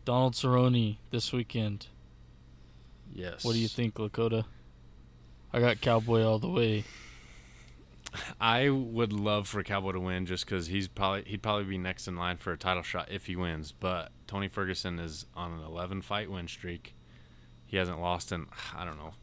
Donald 0.04 0.34
Cerrone 0.34 0.98
this 1.10 1.32
weekend. 1.32 1.86
Yes. 3.14 3.44
What 3.44 3.52
do 3.52 3.58
you 3.58 3.68
think, 3.68 3.94
Lakota? 3.94 4.44
I 5.52 5.60
got 5.60 5.80
Cowboy 5.80 6.22
all 6.22 6.38
the 6.38 6.48
way. 6.48 6.84
I 8.40 8.68
would 8.70 9.12
love 9.12 9.48
for 9.48 9.62
Cowboy 9.62 9.92
to 9.92 10.00
win 10.00 10.26
just 10.26 10.44
because 10.46 10.68
he's 10.68 10.88
probably 10.88 11.24
he'd 11.26 11.42
probably 11.42 11.64
be 11.64 11.78
next 11.78 12.08
in 12.08 12.16
line 12.16 12.36
for 12.36 12.52
a 12.52 12.56
title 12.58 12.82
shot 12.82 13.08
if 13.10 13.26
he 13.26 13.36
wins. 13.36 13.72
But 13.72 14.10
Tony 14.26 14.48
Ferguson 14.48 14.98
is 14.98 15.26
on 15.34 15.52
an 15.52 15.64
11 15.64 16.02
fight 16.02 16.30
win 16.30 16.48
streak. 16.48 16.94
He 17.66 17.76
hasn't 17.76 18.00
lost 18.00 18.32
in 18.32 18.46
I 18.76 18.84
don't 18.84 18.98
know 18.98 19.14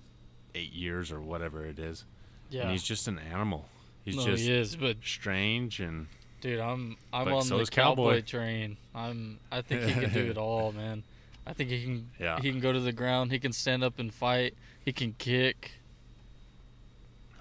eight 0.56 0.74
years 0.74 1.12
or 1.12 1.22
whatever 1.22 1.66
it 1.66 1.80
is. 1.80 2.06
Yeah, 2.50 2.64
and 2.64 2.72
he's 2.72 2.84
just 2.84 3.08
an 3.08 3.20
animal. 3.20 3.66
He's 4.06 4.18
no, 4.18 4.26
just 4.26 4.44
he 4.44 4.52
is. 4.52 4.76
But 4.76 4.98
strange 5.04 5.80
and 5.80 6.08
dude, 6.42 6.60
I'm 6.60 6.98
I'm 7.12 7.34
on 7.34 7.44
so 7.44 7.58
the 7.58 7.66
Cowboy. 7.66 8.16
Cowboy. 8.18 8.22
train. 8.22 8.78
I'm. 8.94 9.40
I 9.52 9.62
think 9.62 9.84
he 9.84 9.94
can 9.94 10.14
do 10.14 10.30
it 10.30 10.38
all, 10.38 10.72
man. 10.72 11.04
I 11.48 11.54
think 11.54 11.70
he 11.70 11.84
can. 11.84 12.10
Yeah. 12.20 12.40
He 12.40 12.52
can 12.52 12.60
go 12.60 12.72
to 12.72 12.80
the 12.80 12.92
ground. 12.92 13.32
He 13.32 13.40
can 13.40 13.54
stand 13.54 13.84
up 13.84 13.98
and 14.00 14.14
fight. 14.14 14.56
He 14.86 14.92
can 14.94 15.14
kick. 15.18 15.72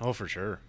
oh 0.01 0.13
for 0.13 0.29
sure. 0.29 0.61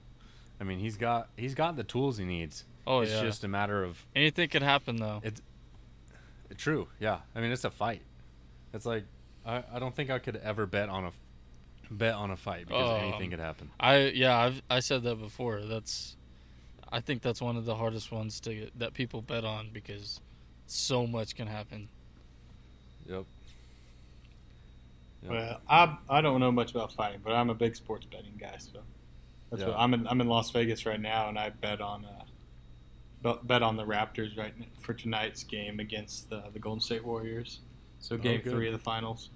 I 0.60 0.64
mean 0.64 0.80
he's 0.80 0.98
got 0.98 1.30
he's 1.38 1.56
got 1.56 1.76
the 1.76 1.84
tools 1.84 2.18
he 2.18 2.26
needs. 2.26 2.66
Oh 2.86 3.02
it's 3.02 3.12
yeah. 3.12 3.22
just 3.22 3.44
a 3.44 3.48
matter 3.48 3.84
of 3.84 4.06
Anything 4.16 4.50
can 4.50 4.64
happen 4.64 4.98
though. 4.98 5.22
It's 5.24 5.42
true. 6.58 6.88
Yeah, 7.00 7.20
I 7.36 7.42
mean 7.42 7.52
it's 7.52 7.64
a 7.64 7.72
fight. 7.72 8.02
It's 8.74 8.86
like 8.86 9.06
I, 9.46 9.64
I 9.74 9.80
don't 9.80 9.96
think 9.96 10.10
I 10.10 10.20
could 10.20 10.38
ever 10.38 10.66
bet 10.66 10.90
on 10.90 11.06
a 11.06 11.12
bet 11.92 12.14
on 12.16 12.32
a 12.32 12.38
fight 12.38 12.68
because 12.68 12.90
Oh. 13.02 13.08
anything 13.08 13.30
could 13.30 13.40
happen. 13.40 13.70
I 13.80 14.08
yeah, 14.08 14.38
I've 14.38 14.62
I 14.70 14.80
said 14.80 15.04
that 15.04 15.16
before. 15.16 15.62
That's 15.62 16.16
I 16.92 17.00
think 17.00 17.22
that's 17.24 17.42
one 17.42 17.58
of 17.58 17.66
the 17.66 17.76
hardest 17.76 18.12
ones 18.12 18.40
to 18.42 18.54
get, 18.54 18.80
that 18.80 18.94
people 18.94 19.22
bet 19.22 19.44
on 19.44 19.70
because 19.74 20.22
so 20.68 21.08
much 21.08 21.36
can 21.36 21.48
happen. 21.48 21.90
Yep. 23.08 23.26
Yep. 25.24 25.32
Well, 25.32 25.62
I 25.70 25.98
I 26.10 26.22
don't 26.22 26.40
know 26.40 26.52
much 26.52 26.72
about 26.72 26.92
fighting, 26.94 27.22
but 27.24 27.34
I'm 27.34 27.50
a 27.50 27.56
big 27.56 27.76
sports 27.76 28.06
betting 28.06 28.34
guy. 28.40 28.56
So 28.58 28.80
that's 29.54 29.62
Yeah. 29.62 29.70
what 29.70 29.80
I'm 29.80 29.94
in. 29.94 30.08
I'm 30.08 30.20
in 30.20 30.28
Las 30.28 30.50
Vegas 30.52 30.86
right 30.86 31.00
now, 31.00 31.30
and 31.30 31.38
I 31.38 31.50
bet 31.50 31.80
on 31.80 32.06
uh, 33.24 33.36
bet- 33.44 33.62
on 33.64 33.78
the 33.78 33.84
Raptors 33.86 34.38
right 34.38 34.54
for 34.80 34.94
tonight's 34.94 35.44
game 35.44 35.80
against 35.80 36.30
the 36.30 36.44
the 36.52 36.60
Golden 36.60 36.82
State 36.82 37.06
Warriors. 37.06 37.60
So 38.00 38.18
game 38.18 38.42
good. 38.42 38.52
three 38.52 38.68
of 38.68 38.74
the 38.74 38.80
finals. 38.80 39.30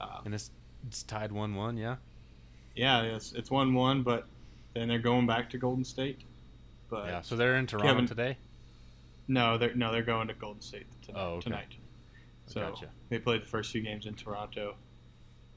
Uh, 0.00 0.20
And 0.24 0.34
it's 0.34 0.50
it's 0.86 1.02
tied 1.02 1.32
one 1.32 1.54
one, 1.54 1.76
yeah. 1.76 1.96
yeah, 2.74 3.02
it's 3.02 3.32
it's 3.32 3.50
one 3.50 3.74
one, 3.74 4.02
but 4.02 4.26
then 4.74 4.88
they're 4.88 4.98
going 4.98 5.26
back 5.26 5.50
to 5.50 5.58
Golden 5.58 5.84
State. 5.84 6.20
But 6.88 7.06
yeah. 7.08 7.20
So 7.22 7.34
they're 7.36 7.56
in 7.56 7.66
Toronto 7.66 7.88
Kevin- 7.88 8.06
today. 8.06 8.38
no, 9.28 9.58
they're 9.58 9.74
no, 9.74 9.90
they're 9.92 10.02
going 10.02 10.28
to 10.28 10.34
Golden 10.34 10.62
State 10.62 10.86
tonight. 11.02 11.20
Oh, 11.20 11.28
okay. 11.34 11.40
tonight. 11.42 11.74
So 12.46 12.60
Gotcha. 12.60 12.90
they 13.08 13.18
played 13.18 13.42
the 13.42 13.46
first 13.46 13.72
two 13.72 13.80
games 13.80 14.06
in 14.06 14.14
Toronto, 14.14 14.76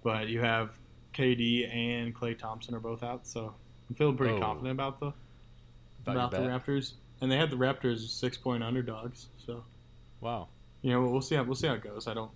but 0.03 0.27
you 0.27 0.39
have 0.41 0.71
KD 1.13 1.67
and 1.71 2.15
Klay 2.15 2.35
Thompson 2.37 2.73
are 2.73 2.79
both 2.79 3.03
out, 3.03 3.27
so 3.27 3.53
I'm 3.89 3.95
feeling 3.95 4.17
pretty 4.17 4.35
Oh. 4.35 4.39
confident 4.39 4.71
about 4.71 4.99
the 4.99 5.07
About 6.03 6.15
about, 6.15 6.31
the 6.31 6.37
bet? 6.39 6.47
Raptors. 6.65 6.93
And 7.21 7.29
they 7.31 7.37
had 7.37 7.49
the 7.49 7.57
Raptors 7.57 8.07
six 8.07 8.37
point 8.37 8.63
underdogs, 8.63 9.27
so 9.45 9.63
Wow. 10.21 10.47
you 10.81 10.91
know 10.91 11.01
we'll 11.01 11.21
see 11.21 11.35
how 11.35 11.43
we'll 11.43 11.55
see 11.55 11.67
how 11.67 11.73
it 11.73 11.83
goes. 11.83 12.07
I 12.07 12.13
don't. 12.13 12.31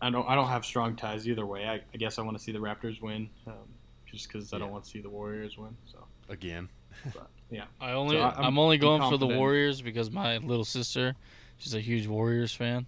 I 0.00 0.10
don't. 0.10 0.28
I 0.28 0.34
don't 0.34 0.48
have 0.48 0.64
strong 0.64 0.96
ties 0.96 1.28
either 1.28 1.46
way. 1.46 1.64
I, 1.66 1.74
I 1.94 1.96
guess 1.96 2.18
I 2.18 2.22
want 2.22 2.36
to 2.36 2.42
see 2.42 2.52
the 2.52 2.58
Raptors 2.58 3.00
win, 3.00 3.28
um, 3.46 3.54
just 4.06 4.26
because 4.28 4.52
I 4.52 4.58
don't 4.58 4.70
want 4.72 4.84
to 4.84 4.90
see 4.90 5.00
the 5.00 5.10
Warriors 5.10 5.56
win. 5.56 5.76
So, 5.90 5.98
Again. 6.28 6.68
but, 7.14 7.28
yeah. 7.50 7.64
I 7.80 7.92
only 7.92 8.16
So 8.16 8.22
I- 8.22 8.34
I'm, 8.36 8.44
I'm- 8.44 8.58
only 8.58 8.76
I'm 8.76 8.80
going 8.80 9.02
for 9.10 9.16
the. 9.16 9.26
Warriors 9.28 9.80
because 9.80 10.10
my 10.10 10.38
little 10.38 10.64
sister, 10.64 11.14
she's 11.58 11.74
a 11.74 11.80
huge 11.80 12.06
Warriors 12.06 12.52
fan. 12.54 12.86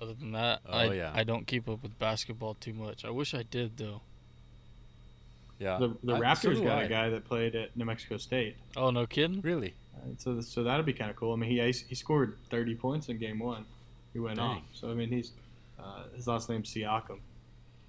Other 0.00 0.14
than 0.14 0.32
that, 0.32 0.60
Oh, 0.66 0.72
I 0.72 0.92
yeah. 0.94 1.12
I 1.14 1.24
don't 1.24 1.46
keep 1.46 1.68
up 1.68 1.82
with 1.82 1.98
basketball 1.98 2.54
too 2.54 2.72
much. 2.72 3.04
I 3.04 3.10
wish 3.10 3.34
I 3.34 3.42
did 3.42 3.76
though. 3.76 4.00
Yeah. 5.60 5.78
The 5.78 5.94
the 6.02 6.14
I- 6.14 6.20
Raptors 6.20 6.56
do 6.56 6.64
got 6.64 6.78
I. 6.78 6.82
a 6.84 6.88
guy 6.88 7.10
that 7.10 7.24
played 7.24 7.54
at 7.54 7.76
New 7.76 7.84
Mexico 7.84 8.16
State. 8.16 8.56
Oh 8.76 8.90
no 8.90 9.06
kidding. 9.06 9.40
Really? 9.42 9.74
Uh, 9.94 10.06
so 10.18 10.40
so 10.40 10.64
that'll 10.64 10.84
be 10.84 10.92
kind 10.94 11.10
of 11.10 11.16
cool. 11.16 11.32
I 11.32 11.36
mean, 11.36 11.50
he 11.50 11.58
he 11.86 11.94
scored 11.94 12.36
30 12.50 12.74
points 12.74 13.08
in 13.08 13.18
game 13.18 13.38
one. 13.38 13.66
He 14.12 14.18
went 14.18 14.38
Dang. 14.38 14.46
off. 14.48 14.62
So 14.72 14.90
I 14.90 14.94
mean, 14.94 15.10
he's 15.10 15.32
uh, 15.78 16.04
his 16.16 16.26
last 16.26 16.48
name's 16.48 16.72
Siakam, 16.74 17.20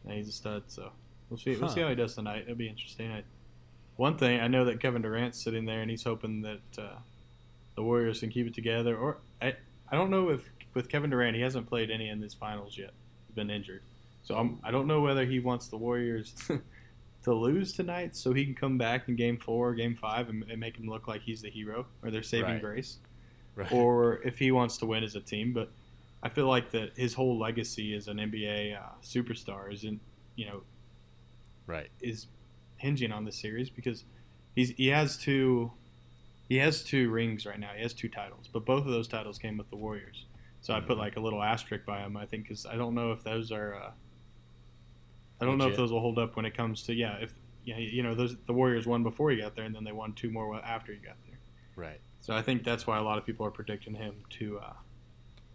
and 0.06 0.14
he's 0.14 0.28
a 0.28 0.32
stud. 0.32 0.64
So 0.68 0.92
we'll 1.30 1.40
see 1.40 1.56
we'll 1.56 1.70
see 1.70 1.82
how 1.82 1.90
he 1.90 1.96
does 1.96 2.14
tonight. 2.16 2.44
It'll 2.44 2.56
be 2.56 2.68
interesting. 2.70 3.12
I, 3.12 3.24
one 3.96 4.18
thing 4.18 4.40
I 4.42 4.48
know 4.48 4.66
that 4.66 4.80
Kevin 4.82 5.02
Durant's 5.02 5.42
sitting 5.42 5.66
there 5.66 5.82
and 5.82 5.90
he's 5.90 6.04
hoping 6.04 6.42
that 6.42 6.62
uh, 6.78 6.96
the 7.76 7.84
Warriors 7.84 8.20
can 8.20 8.30
keep 8.30 8.48
it 8.48 8.54
together. 8.54 8.98
Or 8.98 9.18
I 9.42 9.56
I 9.92 9.96
don't 9.96 10.10
know 10.10 10.30
if 10.30 10.42
with 10.74 10.90
Kevin 10.90 11.10
Durant 11.10 11.36
he 11.36 11.42
hasn't 11.42 11.68
played 11.68 11.90
any 11.92 12.10
in 12.10 12.20
these 12.20 12.34
finals 12.34 12.78
yet. 12.78 12.92
He's 13.28 13.36
been 13.36 13.50
injured. 13.50 13.82
So 14.24 14.36
I'm, 14.36 14.60
I 14.64 14.70
don't 14.72 14.88
know 14.88 15.02
whether 15.02 15.26
he 15.26 15.40
wants 15.40 15.68
the 15.68 15.78
Warriors 15.78 16.34
to 17.24 17.34
lose 17.34 17.74
tonight 17.74 18.16
so 18.16 18.34
he 18.34 18.44
can 18.46 18.56
come 18.56 18.78
back 18.78 19.08
in 19.08 19.16
game 19.16 19.38
four, 19.38 19.74
game 19.76 19.96
five, 19.96 20.30
and, 20.30 20.44
and 20.50 20.60
make 20.60 20.78
him 20.78 20.88
look 20.88 21.08
like 21.08 21.22
he's 21.22 21.42
the 21.42 21.50
hero 21.50 21.86
or 22.04 22.10
their 22.12 22.24
saving 22.24 22.54
Right. 22.54 22.62
grace, 22.62 22.98
Right. 23.56 23.72
or 23.72 24.22
if 24.24 24.40
he 24.40 24.52
wants 24.52 24.78
to 24.80 24.86
win 24.86 25.04
as 25.04 25.16
a 25.16 25.22
team. 25.22 25.54
But 25.54 25.72
I 26.24 26.30
feel 26.30 26.48
like 26.48 26.72
that 26.72 26.98
his 26.98 27.14
whole 27.14 27.38
legacy 27.38 27.94
as 27.96 28.08
an 28.08 28.18
NBA 28.18 28.76
uh, 28.76 28.90
superstar 29.04 29.72
is 29.72 29.84
in, 29.84 30.00
you 30.36 30.46
know, 30.48 30.64
right. 31.68 31.90
is 32.02 32.28
hinging 32.78 33.12
on 33.12 33.26
this 33.26 33.36
series 33.40 33.70
because 33.70 34.04
he's 34.56 34.70
he 34.72 34.88
has 34.88 35.18
two 35.18 35.72
he 36.50 36.58
has 36.58 36.84
two 36.84 37.10
rings 37.10 37.46
right 37.46 37.60
now. 37.60 37.70
He 37.76 37.82
has 37.84 37.94
two 37.94 38.10
titles, 38.10 38.50
but 38.52 38.66
both 38.66 38.86
of 38.86 38.92
those 38.92 39.08
titles 39.08 39.38
came 39.38 39.58
with 39.58 39.70
the 39.70 39.78
Warriors. 39.78 40.26
So 40.62 40.74
I 40.74 40.82
put 40.82 40.98
Mhm. 40.98 41.02
like 41.02 41.16
a 41.16 41.20
little 41.22 41.42
asterisk 41.42 41.86
by 41.86 42.02
him. 42.02 42.18
I 42.18 42.26
think 42.26 42.44
because 42.44 42.66
I 42.66 42.76
don't 42.76 42.94
know 42.96 43.12
if 43.12 43.24
those 43.24 43.52
are. 43.52 43.76
Uh, 43.76 43.92
I 45.42 45.46
don't 45.46 45.58
know 45.58 45.68
if 45.68 45.76
those 45.78 45.92
will 45.92 46.00
hold 46.02 46.20
up 46.20 46.36
when 46.36 46.46
it 46.46 46.56
comes 46.56 46.84
to 46.84 46.94
yeah 46.94 47.18
if 47.18 47.34
yeah 47.64 47.78
you 47.78 48.04
know 48.04 48.16
those 48.16 48.36
the 48.46 48.54
Warriors 48.54 48.86
won 48.88 49.04
before 49.04 49.32
he 49.32 49.38
got 49.38 49.56
there 49.56 49.66
and 49.66 49.76
then 49.76 49.84
they 49.84 49.92
won 49.92 50.14
two 50.14 50.30
more 50.32 50.56
after 50.64 50.92
he 50.92 50.98
got 51.00 51.16
there. 51.28 51.38
Right. 51.76 52.00
So 52.20 52.36
I 52.36 52.42
think 52.42 52.64
that's 52.64 52.86
why 52.86 52.98
a 52.98 53.04
lot 53.04 53.18
of 53.18 53.26
people 53.26 53.46
are 53.46 53.52
predicting 53.52 53.96
him 53.96 54.16
to 54.32 54.60
uh, 54.60 54.74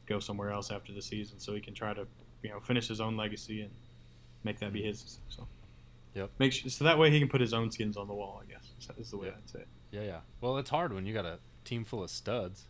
go 0.07 0.19
somewhere 0.19 0.50
else 0.50 0.71
after 0.71 0.93
the 0.93 1.02
season, 1.02 1.38
so 1.38 1.55
he 1.55 1.61
can 1.61 1.75
try 1.75 1.95
to 1.95 2.07
you 2.43 2.50
know 2.50 2.61
finish 2.61 2.88
his 2.88 3.00
own 3.00 3.16
legacy 3.16 3.62
and 3.62 3.71
make 4.45 4.59
that 4.61 4.73
be 4.73 4.83
his. 4.83 5.19
So 5.28 5.47
Yep. 6.14 6.31
make 6.38 6.52
sure, 6.52 6.71
so 6.71 6.85
that 6.85 6.99
way 6.99 7.11
he 7.11 7.19
can 7.21 7.28
put 7.28 7.40
his 7.43 7.52
own 7.52 7.71
skins 7.71 7.97
on 7.97 8.09
the 8.09 8.14
wall. 8.14 8.43
I 8.43 8.50
guess 8.50 8.71
is- 8.81 8.99
is 9.07 9.11
the 9.11 9.19
way 9.19 9.26
Yeah. 9.28 9.35
I'd 9.37 9.49
say 9.50 9.59
it. 9.61 9.69
Yeah, 9.90 10.02
yeah. 10.02 10.21
Well, 10.40 10.57
it's 10.59 10.71
hard 10.71 10.93
when 10.95 11.05
you 11.07 11.12
got 11.12 11.26
a 11.26 11.38
team 11.64 11.85
full 11.85 12.02
of 12.02 12.11
studs. 12.11 12.66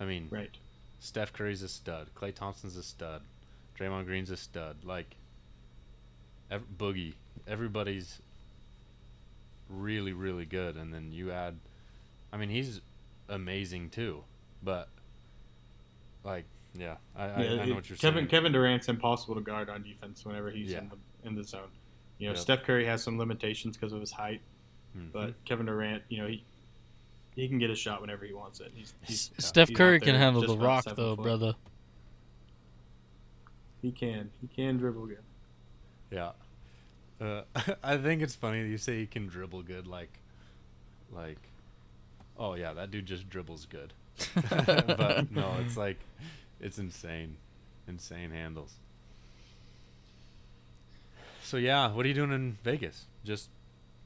I 0.00 0.06
mean, 0.06 0.28
Right. 0.30 0.56
Steph 0.98 1.32
Curry's 1.32 1.62
a 1.62 1.68
stud. 1.68 2.08
Klay 2.14 2.34
Thompson's 2.34 2.76
a 2.76 2.82
stud. 2.82 3.22
Draymond 3.78 4.06
Green's 4.06 4.30
a 4.30 4.36
stud. 4.36 4.84
Like, 4.84 5.14
ev- 6.50 6.64
Boogie, 6.78 7.14
everybody's 7.46 8.20
really, 9.68 10.12
really 10.12 10.44
good. 10.46 10.76
And 10.76 10.92
then 10.92 11.12
you 11.12 11.30
add, 11.32 11.56
I 12.32 12.36
mean, 12.36 12.48
he's 12.50 12.80
amazing 13.28 13.90
too. 13.90 14.24
But, 14.62 14.88
like, 16.24 16.44
yeah, 16.74 16.96
I, 17.16 17.24
I, 17.24 17.28
Yeah, 17.28 17.34
I 17.34 17.40
know 17.56 17.62
it- 17.72 17.74
what 17.74 17.88
you're 17.88 17.96
Kevin 17.98 18.18
saying. 18.22 18.28
Kevin 18.28 18.52
Durant's 18.52 18.88
impossible 18.88 19.34
to 19.36 19.40
guard 19.40 19.68
on 19.70 19.82
defense 19.82 20.24
whenever 20.24 20.50
he's 20.50 20.70
Yeah. 20.72 20.78
in 20.80 20.88
the 20.90 20.96
in 21.28 21.34
the 21.34 21.44
zone. 21.44 21.68
You 22.18 22.28
know, 22.28 22.32
Yep. 22.32 22.40
Steph 22.40 22.62
Curry 22.64 22.84
has 22.86 23.02
some 23.02 23.18
limitations 23.18 23.76
because 23.76 23.92
of 23.92 24.00
his 24.00 24.12
height, 24.12 24.40
Mhm. 24.96 25.12
but 25.12 25.44
Kevin 25.44 25.66
Durant, 25.66 26.02
you 26.08 26.18
know, 26.22 26.26
he 26.28 26.44
he 27.34 27.48
can 27.48 27.58
get 27.58 27.70
a 27.70 27.74
shot 27.74 28.00
whenever 28.00 28.24
he 28.26 28.32
wants 28.34 28.60
it. 28.60 28.72
He's, 28.74 28.92
he's 29.02 29.30
S- 29.38 29.46
Steph 29.46 29.68
he's 29.68 29.76
Curry 29.76 30.00
can 30.00 30.14
handle 30.16 30.42
the 30.46 30.56
rock 30.58 30.84
though, 30.84 31.14
foot. 31.16 31.22
brother. 31.22 31.54
He 33.82 33.92
can. 33.92 34.30
He 34.40 34.46
can 34.48 34.76
dribble 34.76 35.06
good. 35.06 35.22
Yeah. 36.10 36.30
Uh, 37.20 37.42
I 37.82 37.96
think 37.96 38.22
it's 38.22 38.34
funny 38.34 38.62
that 38.62 38.68
you 38.68 38.78
say 38.78 38.98
he 38.98 39.06
can 39.06 39.26
dribble 39.26 39.62
good, 39.62 39.86
like, 39.86 40.18
like, 41.12 41.38
oh 42.38 42.54
yeah, 42.54 42.72
that 42.72 42.90
dude 42.90 43.06
just 43.06 43.28
dribbles 43.28 43.66
good. 43.66 43.92
but 44.50 45.30
no, 45.30 45.54
it's 45.64 45.76
like, 45.76 45.98
it's 46.60 46.78
insane, 46.78 47.36
insane 47.88 48.30
handles. 48.30 48.74
So 51.42 51.56
yeah, 51.56 51.92
what 51.92 52.04
are 52.04 52.08
you 52.08 52.14
doing 52.14 52.32
in 52.32 52.56
Vegas? 52.62 53.06
Just 53.24 53.48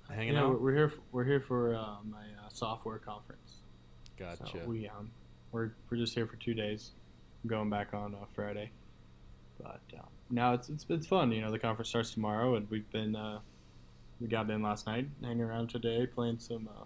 hanging 0.09 0.35
yeah, 0.35 0.45
out. 0.45 0.53
We're, 0.53 0.59
we're 0.59 0.75
here. 0.75 0.89
For, 0.89 1.01
we're 1.13 1.25
here 1.25 1.41
for 1.41 1.75
uh, 1.75 1.97
my 2.05 2.19
uh, 2.19 2.49
software 2.49 2.99
conference. 2.99 3.57
Gotcha. 4.19 4.47
So 4.47 4.61
we 4.67 4.89
um, 4.89 5.11
we're 5.53 5.73
we're 5.91 5.99
just 5.99 6.15
here 6.15 6.27
for 6.27 6.37
two 6.37 6.55
days. 6.55 6.93
I'm 7.43 7.51
going 7.51 7.69
back 7.69 7.93
on 7.93 8.15
uh, 8.15 8.25
Friday. 8.35 8.71
But 9.63 9.81
uh, 9.97 10.03
now 10.31 10.55
it's, 10.55 10.69
it's 10.69 10.85
it's 10.89 11.07
fun. 11.07 11.33
You 11.33 11.43
know, 11.43 11.51
the 11.51 11.59
conference 11.59 11.89
starts 11.89 12.11
tomorrow, 12.13 12.57
and 12.57 12.69
we've 12.71 12.91
been 12.91 13.17
uh, 13.17 13.39
we 14.21 14.29
got 14.29 14.51
in 14.51 14.63
last 14.63 14.87
night, 14.87 15.09
hanging 15.23 15.43
around 15.43 15.71
today, 15.71 16.07
playing 16.07 16.39
some 16.39 16.69
uh, 16.69 16.85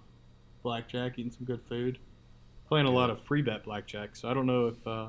blackjack, 0.62 1.18
eating 1.18 1.32
some 1.32 1.44
good 1.44 1.62
food, 1.68 1.98
playing 2.68 2.86
a 2.86 2.90
lot 2.90 3.10
of 3.10 3.24
free 3.24 3.42
bet 3.42 3.64
blackjack. 3.64 4.16
So 4.16 4.28
I 4.28 4.34
don't 4.34 4.46
know 4.46 4.68
if 4.68 4.86
uh, 4.86 5.08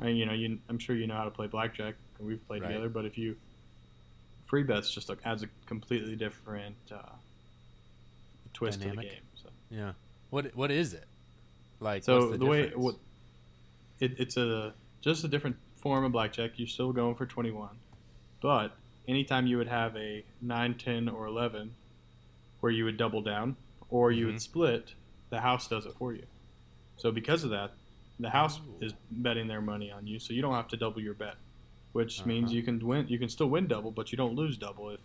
I 0.00 0.04
mean, 0.04 0.16
you 0.16 0.26
know, 0.26 0.32
you, 0.32 0.58
I'm 0.68 0.78
sure 0.78 0.96
you 0.96 1.06
know 1.06 1.16
how 1.16 1.24
to 1.24 1.30
play 1.30 1.46
blackjack. 1.46 1.94
and 2.18 2.26
We've 2.26 2.44
played 2.46 2.62
Right. 2.62 2.68
together, 2.68 2.88
but 2.88 3.04
if 3.04 3.18
you 3.18 3.36
free 4.46 4.62
bets 4.62 4.90
just 4.92 5.08
like 5.08 5.18
adds 5.24 5.42
a 5.44 5.48
completely 5.66 6.16
different 6.16 6.76
uh, 6.90 6.96
twist 8.52 8.80
Dynamic. 8.80 9.02
to 9.04 9.08
the 9.08 9.14
game. 9.14 9.24
So. 9.34 9.48
Yeah. 9.70 9.92
What 10.30 10.54
what 10.56 10.70
is 10.70 10.94
it? 10.94 11.04
Like 11.80 12.02
So 12.04 12.18
what's 12.18 12.32
the, 12.32 12.38
the, 12.38 12.46
way 12.46 12.72
what 12.74 12.96
it, 14.00 14.18
it's 14.18 14.36
a 14.36 14.74
just 15.00 15.24
a 15.24 15.28
different 15.28 15.56
form 15.80 16.04
of 16.04 16.12
blackjack. 16.12 16.52
You're 16.56 16.68
still 16.68 16.92
going 16.92 17.14
for 17.14 17.26
21, 17.26 17.70
but 18.40 18.76
anytime 19.08 19.46
you 19.46 19.58
would 19.58 19.68
have 19.68 19.96
a 19.96 20.24
9, 20.40 20.74
10, 20.74 21.08
or 21.08 21.26
11, 21.26 21.74
where 22.60 22.72
you 22.72 22.84
would 22.84 22.96
double 22.96 23.22
down 23.22 23.56
or 23.88 24.12
you 24.12 24.26
Mhm. 24.26 24.32
would 24.32 24.42
split, 24.42 24.94
the 25.30 25.40
house 25.40 25.66
does 25.66 25.86
it 25.86 25.94
for 25.94 26.12
you. 26.12 26.26
So 26.96 27.10
because 27.10 27.42
of 27.44 27.50
that, 27.50 27.72
the 28.18 28.30
house 28.30 28.60
Ooh. 28.60 28.84
is 28.84 28.94
betting 29.10 29.48
their 29.48 29.62
money 29.62 29.90
on 29.90 30.06
you, 30.06 30.18
so 30.18 30.34
you 30.34 30.42
don't 30.42 30.54
have 30.54 30.68
to 30.68 30.76
double 30.76 31.00
your 31.00 31.14
bet, 31.14 31.36
which 31.92 32.24
means 32.26 32.50
Uh-huh. 32.50 32.56
you 32.56 32.62
can 32.62 32.86
win. 32.86 33.08
You 33.08 33.18
can 33.18 33.30
still 33.30 33.48
win 33.48 33.66
double, 33.66 33.90
but 33.90 34.12
you 34.12 34.18
don't 34.18 34.34
lose 34.34 34.58
double 34.58 34.90
if 34.90 35.00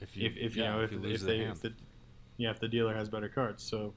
if 0.00 0.16
you 0.16 0.26
if, 0.26 0.36
if 0.36 0.56
you 0.56 0.64
know 0.64 0.80
if, 0.80 0.92
you 0.92 1.04
if, 1.04 1.20
the 1.20 1.26
they 1.26 1.38
if 1.40 1.60
the 1.60 1.74
yeah 2.38 2.50
if 2.50 2.58
the 2.58 2.68
dealer 2.68 2.94
has 2.94 3.10
better 3.10 3.28
cards 3.28 3.62
so 3.62 3.92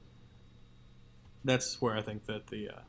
that's 1.44 1.80
where 1.80 1.96
I 1.96 2.02
think 2.02 2.26
that 2.26 2.48
the 2.48 2.68
uh, 2.68 2.80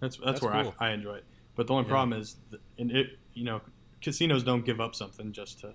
that's 0.00 0.16
that's, 0.16 0.40
That's 0.40 0.42
where 0.42 0.62
cool. 0.62 0.74
I, 0.80 0.88
I 0.88 0.92
enjoy 0.92 1.16
it 1.16 1.24
but 1.56 1.66
the 1.66 1.72
only 1.74 1.84
Yeah. 1.84 1.90
problem 1.90 2.18
is 2.20 2.36
and 2.78 2.90
it 2.90 3.18
you 3.34 3.44
know 3.44 3.60
casinos 4.00 4.42
don't 4.42 4.64
give 4.64 4.80
up 4.80 4.94
something 4.94 5.32
just 5.32 5.60
to 5.60 5.74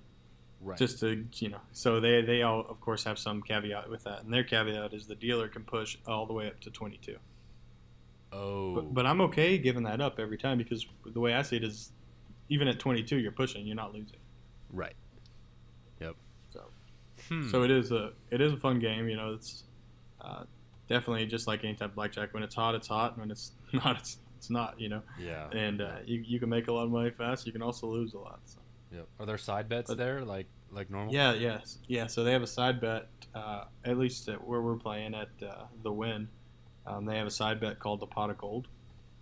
right. 0.61 0.77
just 0.77 0.99
to 0.99 1.25
you 1.35 1.49
know 1.49 1.61
so 1.71 1.99
they 1.99 2.21
they 2.21 2.41
all 2.41 2.61
of 2.69 2.79
course 2.81 3.03
have 3.03 3.17
some 3.17 3.41
caveat 3.41 3.89
with 3.89 4.03
that 4.03 4.23
and 4.23 4.33
their 4.33 4.43
caveat 4.43 4.93
is 4.93 5.07
the 5.07 5.15
dealer 5.15 5.47
can 5.47 5.63
push 5.63 5.97
all 6.07 6.25
the 6.25 6.33
way 6.33 6.47
up 6.47 6.59
to 6.61 6.69
22 6.69 7.17
oh. 8.33 8.75
but, 8.75 8.93
but 8.93 9.05
I'm 9.05 9.21
okay 9.21 9.57
giving 9.57 9.83
that 9.83 10.01
up 10.01 10.19
every 10.19 10.37
time 10.37 10.57
because 10.57 10.85
the 11.05 11.19
way 11.19 11.33
I 11.33 11.41
see 11.41 11.57
it 11.57 11.63
is 11.63 11.91
even 12.49 12.67
at 12.67 12.79
22 12.79 13.17
you're 13.17 13.31
pushing 13.31 13.65
you're 13.65 13.75
not 13.75 13.93
losing 13.93 14.19
right. 14.71 14.95
Yep. 16.01 16.15
So- 16.49 16.71
Hmm. 17.29 17.47
So 17.49 17.63
it 17.63 17.71
is 17.71 17.91
a 17.91 18.11
it 18.29 18.41
is 18.41 18.53
a 18.53 18.57
fun 18.57 18.79
game. 18.79 19.09
You 19.09 19.17
know, 19.17 19.33
it's 19.33 19.63
uh, 20.21 20.43
definitely 20.87 21.25
just 21.25 21.47
like 21.47 21.63
any 21.63 21.73
type 21.73 21.89
of 21.89 21.95
blackjack. 21.95 22.31
When 22.33 22.43
it's 22.43 22.53
hot, 22.53 22.75
it's 22.75 22.87
hot. 22.87 23.17
When 23.17 23.31
it's 23.31 23.53
not, 23.73 23.97
it's 23.97 24.17
it's 24.37 24.49
not. 24.49 24.79
You 24.79 24.89
know, 24.89 25.01
yeah. 25.19 25.49
and 25.51 25.81
uh, 25.81 25.95
you 26.05 26.23
you 26.25 26.39
can 26.39 26.49
make 26.49 26.67
a 26.67 26.73
lot 26.73 26.83
of 26.83 26.91
money 26.91 27.09
fast. 27.11 27.45
You 27.45 27.51
can 27.51 27.61
also 27.61 27.87
lose 27.87 28.13
a 28.13 28.19
lot. 28.19 28.39
So. 28.45 28.59
Yep. 28.91 29.07
Are 29.19 29.25
there 29.25 29.37
side 29.37 29.67
bets 29.67 29.89
But- 29.91 29.97
there 29.97 30.23
like 30.23 30.47
like 30.71 30.89
normal? 30.89 31.13
Yeah, 31.13 31.33
yes, 31.33 31.77
yeah. 31.87 32.07
So 32.07 32.23
they 32.23 32.31
have 32.31 32.43
a 32.43 32.47
side 32.47 32.79
bet. 32.79 33.07
Uh, 33.35 33.65
at 33.85 33.97
least 33.97 34.27
at 34.29 34.45
where 34.47 34.61
we're 34.61 34.75
playing 34.77 35.13
at 35.13 35.29
uh, 35.45 35.65
the 35.83 35.91
Wynn, 35.91 36.27
um, 36.87 37.05
they 37.05 37.17
have 37.17 37.27
a 37.27 37.31
side 37.31 37.59
bet 37.59 37.77
called 37.79 37.99
the 37.99 38.07
Pot 38.07 38.29
of 38.29 38.37
Gold, 38.37 38.67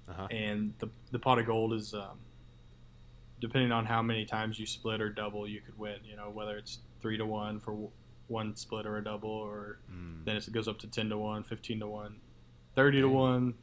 Uh-huh. 0.08 0.28
and 0.32 0.74
the 0.80 0.90
the 1.12 1.20
Pot 1.20 1.40
of 1.40 1.46
Gold 1.48 1.74
is 1.74 1.94
um, 1.94 2.20
depending 3.42 3.72
on 3.72 3.86
how 3.86 4.02
many 4.02 4.26
times 4.26 4.58
you 4.60 4.66
split 4.66 5.02
or 5.02 5.10
double, 5.10 5.48
you 5.48 5.62
could 5.62 5.78
win. 5.78 5.98
You 6.04 6.16
know, 6.16 6.30
whether 6.30 6.58
it's 6.58 6.80
three 7.02 7.18
to 7.18 7.26
one 7.26 7.60
for 7.60 7.72
w- 7.72 7.92
one 8.28 8.56
split 8.56 8.86
or 8.86 8.98
a 8.98 9.04
double, 9.04 9.30
or 9.30 9.80
Mm. 9.92 10.24
then 10.26 10.38
it 10.38 10.52
goes 10.52 10.68
up 10.68 10.80
to 10.80 10.88
10 10.88 11.10
to 11.10 11.18
1 11.18 11.44
15 11.44 11.80
to 11.82 11.88
1 11.88 12.16
30 12.76 13.02
to 13.02 13.08
1 13.10 13.54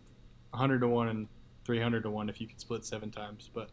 100 0.51 0.81
to 0.81 0.89
1 0.89 1.09
and 1.09 1.29
300 1.65 2.03
to 2.03 2.11
1 2.11 2.29
if 2.29 2.41
you 2.41 2.47
could 2.47 2.61
split 2.61 2.85
seven 2.85 3.11
times 3.11 3.51
but 3.55 3.71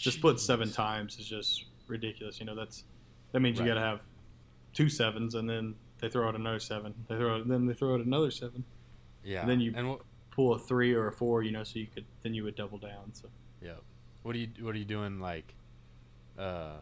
to 0.00 0.10
split 0.10 0.38
seven 0.40 0.70
times 0.70 1.18
is 1.18 1.26
just 1.26 1.64
ridiculous 1.88 2.38
you 2.40 2.46
know 2.46 2.54
that's 2.54 2.84
that 3.32 3.40
means 3.40 3.58
you 3.58 3.64
got 3.66 3.74
to 3.74 3.80
have 3.80 4.00
two 4.72 4.88
sevens 4.88 5.34
and 5.34 5.48
then 5.48 5.74
they 6.00 6.08
throw 6.08 6.28
out 6.28 6.34
another 6.34 6.60
seven 6.60 6.94
they 7.08 7.16
throw 7.16 7.36
out, 7.36 7.48
then 7.48 7.66
they 7.66 7.74
throw 7.74 7.94
out 7.94 8.00
another 8.00 8.30
seven 8.30 8.64
Yeah. 9.24 9.40
and 9.40 9.50
then 9.50 9.60
you- 9.60 9.72
and 9.76 9.88
what? 9.90 10.00
pull 10.30 10.52
a 10.54 10.58
three 10.58 10.92
or 10.94 11.06
a 11.08 11.12
four 11.12 11.42
you 11.42 11.52
know 11.52 11.62
so 11.64 11.78
you 11.78 11.86
could 11.86 12.04
then 12.22 12.34
you 12.34 12.42
would 12.44 12.54
double 12.56 12.78
down 12.78 13.12
so 13.12 13.28
Yeah. 13.62 13.74
What 14.22 14.34
are 14.34 14.38
you 14.38 14.48
What 14.60 14.74
are 14.74 14.78
you 14.78 14.84
doing? 14.84 15.20
Like, 15.20 15.54
uh, 16.38 16.78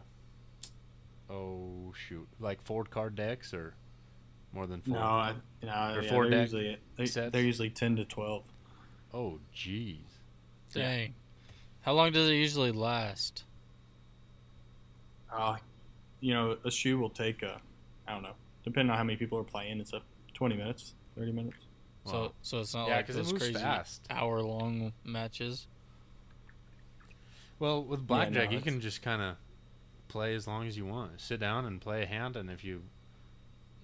oh 1.29 1.93
shoot, 2.07 2.27
like 2.39 2.61
Ford 2.61 2.89
card 2.89 3.15
decks 3.15 3.53
or 3.53 3.75
more 4.53 4.65
than 4.67 4.81
four? 4.81 4.95
no 4.95 5.01
I, 5.01 5.33
no, 5.61 5.69
Or 5.97 6.01
yeah, 6.01 6.09
four 6.11 6.23
they're 6.29 6.31
deck 6.45 6.51
usually 6.51 6.77
they, 6.95 7.29
they're 7.29 7.43
usually 7.43 7.69
10 7.69 7.95
to 7.97 8.05
12 8.05 8.43
Oh 9.13 9.39
jeez. 9.55 10.12
Dang. 10.81 11.13
How 11.81 11.93
long 11.93 12.11
does 12.11 12.29
it 12.29 12.33
usually 12.35 12.71
last? 12.71 13.43
uh, 15.31 15.57
you 16.19 16.31
know 16.33 16.55
a 16.63 16.69
shoe 16.69 16.99
will 16.99 17.09
take 17.09 17.41
uh, 17.43 17.57
I 18.07 18.13
don't 18.13 18.21
know 18.21 18.35
depending 18.63 18.91
on 18.91 18.97
how 18.97 19.03
many 19.03 19.17
people 19.17 19.39
are 19.39 19.43
playing 19.43 19.79
it's 19.79 19.91
a 19.93 20.01
20 20.35 20.55
minutes 20.55 20.93
30 21.17 21.31
minutes 21.31 21.57
So 22.05 22.11
Wow. 22.21 22.33
so 22.43 22.59
it's 22.59 22.73
not 22.75 22.87
Yeah, 22.87 22.97
like 22.97 23.07
'cause 23.07 23.15
it 23.15 23.23
those 23.23 23.31
moves 23.33 23.43
crazy 23.45 23.59
fast. 23.59 24.05
hour 24.11 24.41
long 24.43 24.93
matches. 25.03 25.65
Well, 27.59 27.83
with 27.83 27.99
Yeah, 28.01 28.03
no, 28.03 28.07
blackjack, 28.07 28.51
you 28.51 28.59
can 28.61 28.81
just 28.81 29.01
kind 29.01 29.21
of 29.21 29.37
play 30.09 30.35
as 30.35 30.45
long 30.47 30.67
as 30.67 30.75
you 30.77 30.85
want. 30.85 31.19
Sit 31.21 31.39
down 31.39 31.65
and 31.65 31.79
play 31.79 32.03
a 32.03 32.05
hand, 32.05 32.35
and 32.35 32.49
if 32.49 32.63
you, 32.63 32.83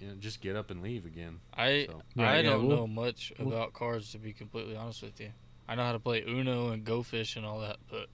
you 0.02 0.08
know, 0.10 0.16
just 0.16 0.42
get 0.42 0.56
up 0.58 0.70
and 0.70 0.82
leave 0.84 1.06
again. 1.06 1.40
I 1.54 1.86
So- 1.88 2.02
Yeah, 2.16 2.30
I 2.30 2.36
yeah, 2.38 2.42
don't 2.44 2.68
we'll- 2.68 2.78
know 2.78 2.88
much 2.88 3.32
we'll- 3.40 3.48
about 3.54 3.74
cards 3.74 4.12
to 4.12 4.18
be 4.20 4.34
completely 4.34 4.76
honest 4.76 5.02
with 5.02 5.20
you. 5.22 5.32
I 5.70 5.76
know 5.76 5.84
how 5.84 5.92
to 5.92 6.00
play 6.00 6.24
Uno 6.28 6.72
and 6.72 6.84
Go 6.84 7.04
Fish 7.04 7.36
and 7.36 7.46
all 7.46 7.60
that, 7.60 7.78
but 7.92 8.08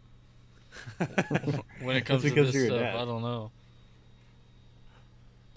when 1.82 1.96
it 1.96 2.02
comes 2.06 2.24
to 2.24 2.30
because 2.30 2.52
this 2.52 2.66
stuff, 2.66 2.80
dad. 2.80 2.96
I 2.98 3.06
don't 3.06 3.22
know. 3.22 3.50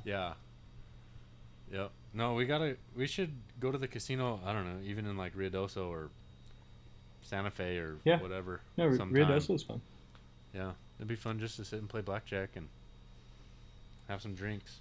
yeah. 0.04 0.34
Yep. 1.72 1.90
No, 2.14 2.34
we 2.34 2.46
gotta. 2.46 2.76
We 2.96 3.06
should 3.06 3.32
go 3.60 3.70
to 3.72 3.78
the 3.78 3.88
casino. 3.88 4.40
I 4.46 4.52
don't 4.52 4.64
know, 4.64 4.80
even 4.88 5.06
in 5.06 5.16
like 5.16 5.34
Ruidoso 5.36 5.88
or 5.88 6.08
Santa 7.22 7.50
Fe 7.50 7.76
or 7.78 7.96
Yeah. 8.04 8.20
whatever. 8.20 8.60
no 8.76 8.86
Rio 8.86 8.96
sometime. 8.96 9.32
is 9.36 9.62
fun 9.64 9.80
Yeah, 10.54 10.72
it'd 10.98 11.08
be 11.08 11.16
fun 11.16 11.38
just 11.40 11.56
to 11.56 11.64
sit 11.64 11.80
and 11.80 11.88
play 11.88 12.00
blackjack 12.00 12.50
and 12.56 12.68
have 14.08 14.22
some 14.22 14.34
drinks. 14.34 14.78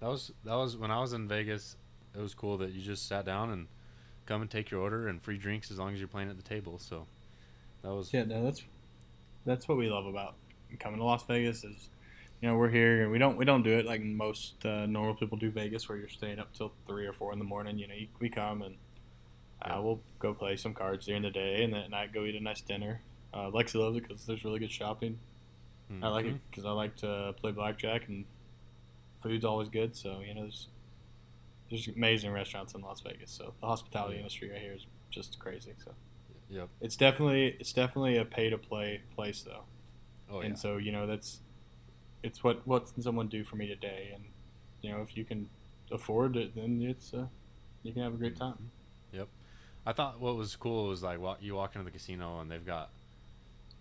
That 0.00 0.08
was 0.08 0.30
that 0.44 0.54
was 0.54 0.76
when 0.76 0.90
I 0.90 1.00
was 1.00 1.12
in 1.12 1.26
Vegas. 1.26 1.76
It 2.14 2.20
was 2.20 2.34
cool 2.34 2.58
that 2.58 2.70
you 2.72 2.80
just 2.80 3.08
sat 3.08 3.24
down 3.24 3.50
and 3.50 3.66
come 4.30 4.42
and 4.42 4.50
take 4.50 4.70
your 4.70 4.80
order 4.80 5.08
and 5.08 5.20
free 5.20 5.36
drinks 5.36 5.72
as 5.72 5.78
long 5.78 5.92
as 5.92 5.98
you're 5.98 6.08
playing 6.08 6.30
at 6.30 6.36
the 6.36 6.42
table. 6.42 6.78
So 6.78 7.06
that 7.82 7.92
was 7.92 8.12
Yeah, 8.12 8.24
no, 8.24 8.44
that's 8.44 8.62
that's 9.44 9.66
what 9.66 9.76
we 9.76 9.88
love 9.88 10.06
about 10.06 10.34
coming 10.78 11.00
to 11.00 11.04
Las 11.04 11.24
Vegas 11.26 11.64
is, 11.64 11.88
you 12.40 12.48
know, 12.48 12.56
we're 12.56 12.68
here 12.68 13.02
and 13.02 13.10
we 13.10 13.18
don't 13.18 13.36
we 13.36 13.44
don't 13.44 13.64
do 13.64 13.76
it 13.76 13.86
like 13.86 14.02
most 14.02 14.64
uh, 14.64 14.86
normal 14.86 15.14
people 15.14 15.36
do 15.36 15.50
Vegas, 15.50 15.88
where 15.88 15.98
you're 15.98 16.08
staying 16.08 16.38
up 16.38 16.52
till 16.54 16.72
three 16.86 17.06
or 17.06 17.12
four 17.12 17.32
in 17.32 17.40
the 17.40 17.44
morning. 17.44 17.78
You 17.78 17.88
know, 17.88 17.94
you, 17.94 18.06
we 18.20 18.28
come 18.28 18.62
and 18.62 18.76
uh, 19.62 19.80
we'll 19.82 20.00
go 20.20 20.32
play 20.32 20.56
some 20.56 20.74
cards 20.74 21.06
during 21.06 21.22
the 21.22 21.30
day, 21.30 21.64
and 21.64 21.74
then 21.74 21.82
at 21.82 21.90
night 21.90 22.12
go 22.14 22.24
eat 22.24 22.36
a 22.36 22.40
nice 22.40 22.60
dinner. 22.60 23.02
Uh, 23.34 23.50
Lexi 23.50 23.74
loves 23.74 23.96
it 23.96 24.06
because 24.06 24.26
there's 24.26 24.44
really 24.44 24.60
good 24.60 24.70
shopping. 24.70 25.18
I 26.04 26.08
like 26.08 26.24
it 26.26 26.36
because 26.48 26.64
I 26.64 26.70
like 26.70 26.96
to 26.98 27.34
play 27.40 27.50
blackjack 27.50 28.06
and 28.06 28.24
food's 29.24 29.44
always 29.44 29.68
good. 29.68 29.96
So 29.96 30.20
you 30.24 30.34
know, 30.34 30.42
there's 30.42 30.68
there's 31.70 31.88
amazing 31.88 32.32
restaurants 32.32 32.74
in 32.74 32.80
Las 32.82 33.00
Vegas. 33.00 33.30
So 33.30 33.54
the 33.60 33.66
hospitality 33.66 34.14
Yeah. 34.14 34.20
industry 34.20 34.50
right 34.50 34.60
here 34.60 34.72
is 34.74 34.86
just 35.10 35.38
crazy. 35.38 35.74
So 35.84 35.92
Yep. 36.48 36.68
it's 36.80 36.96
definitely 36.96 37.56
it's 37.60 37.72
definitely 37.72 38.16
a 38.16 38.24
pay 38.24 38.50
to 38.50 38.58
play 38.58 39.02
place 39.14 39.42
though. 39.42 39.62
Oh 40.28 40.40
and 40.40 40.50
yeah. 40.50 40.56
so 40.56 40.76
you 40.76 40.92
know 40.92 41.06
that's 41.06 41.40
it's 42.22 42.42
what 42.44 42.66
what 42.66 42.92
can 42.92 43.02
someone 43.02 43.28
do 43.28 43.44
for 43.44 43.56
me 43.56 43.66
today 43.66 44.10
and 44.14 44.24
you 44.82 44.90
know 44.90 45.00
if 45.02 45.16
you 45.16 45.24
can 45.24 45.48
afford 45.90 46.36
it 46.36 46.54
then 46.54 46.82
it's 46.82 47.12
uh, 47.14 47.26
you 47.82 47.92
can 47.92 48.02
have 48.02 48.14
a 48.14 48.16
great 48.16 48.36
time 48.36 48.70
Yep. 49.12 49.28
I 49.86 49.92
thought 49.92 50.20
what 50.20 50.36
was 50.36 50.54
cool 50.56 50.88
was 50.88 51.02
like 51.02 51.18
you 51.40 51.54
walk 51.54 51.74
into 51.74 51.84
the 51.84 51.90
casino 51.90 52.40
and 52.40 52.50
they've 52.50 52.64
got 52.66 52.90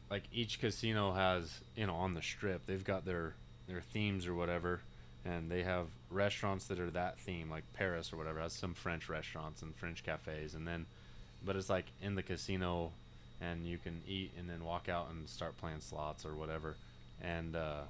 like 0.10 0.24
each 0.32 0.60
casino 0.60 1.14
has 1.14 1.60
you 1.76 1.86
know 1.86 1.96
on 1.96 2.14
the 2.14 2.22
strip 2.22 2.66
they've 2.66 2.84
got 2.84 3.06
their 3.06 3.36
their 3.68 3.82
themes 3.82 4.26
or 4.26 4.34
whatever 4.34 4.82
and 5.26 5.50
they 5.52 5.64
have 5.64 5.88
restaurants 6.10 6.66
that 6.66 6.80
are 6.80 6.90
that 6.92 7.20
theme 7.20 7.50
like 7.50 7.64
Paris 7.74 8.12
or 8.14 8.18
whatever 8.18 8.40
has 8.40 8.54
some 8.54 8.74
French 8.74 9.10
restaurants 9.10 9.62
and 9.62 9.76
French 9.76 10.04
cafes 10.04 10.54
and 10.56 10.68
then 10.68 10.86
but 11.46 11.56
it's 11.56 11.70
like 11.70 11.86
in 12.02 12.16
the 12.16 12.24
casino 12.24 12.92
and 13.42 13.66
you 13.66 13.78
can 13.78 14.02
eat 14.08 14.32
and 14.38 14.50
then 14.50 14.64
walk 14.64 14.90
out 14.90 15.08
and 15.12 15.28
start 15.30 15.58
playing 15.58 15.80
slots 15.82 16.26
or 16.26 16.36
whatever 16.36 16.76
and 17.22 17.56
uh, 17.56 17.82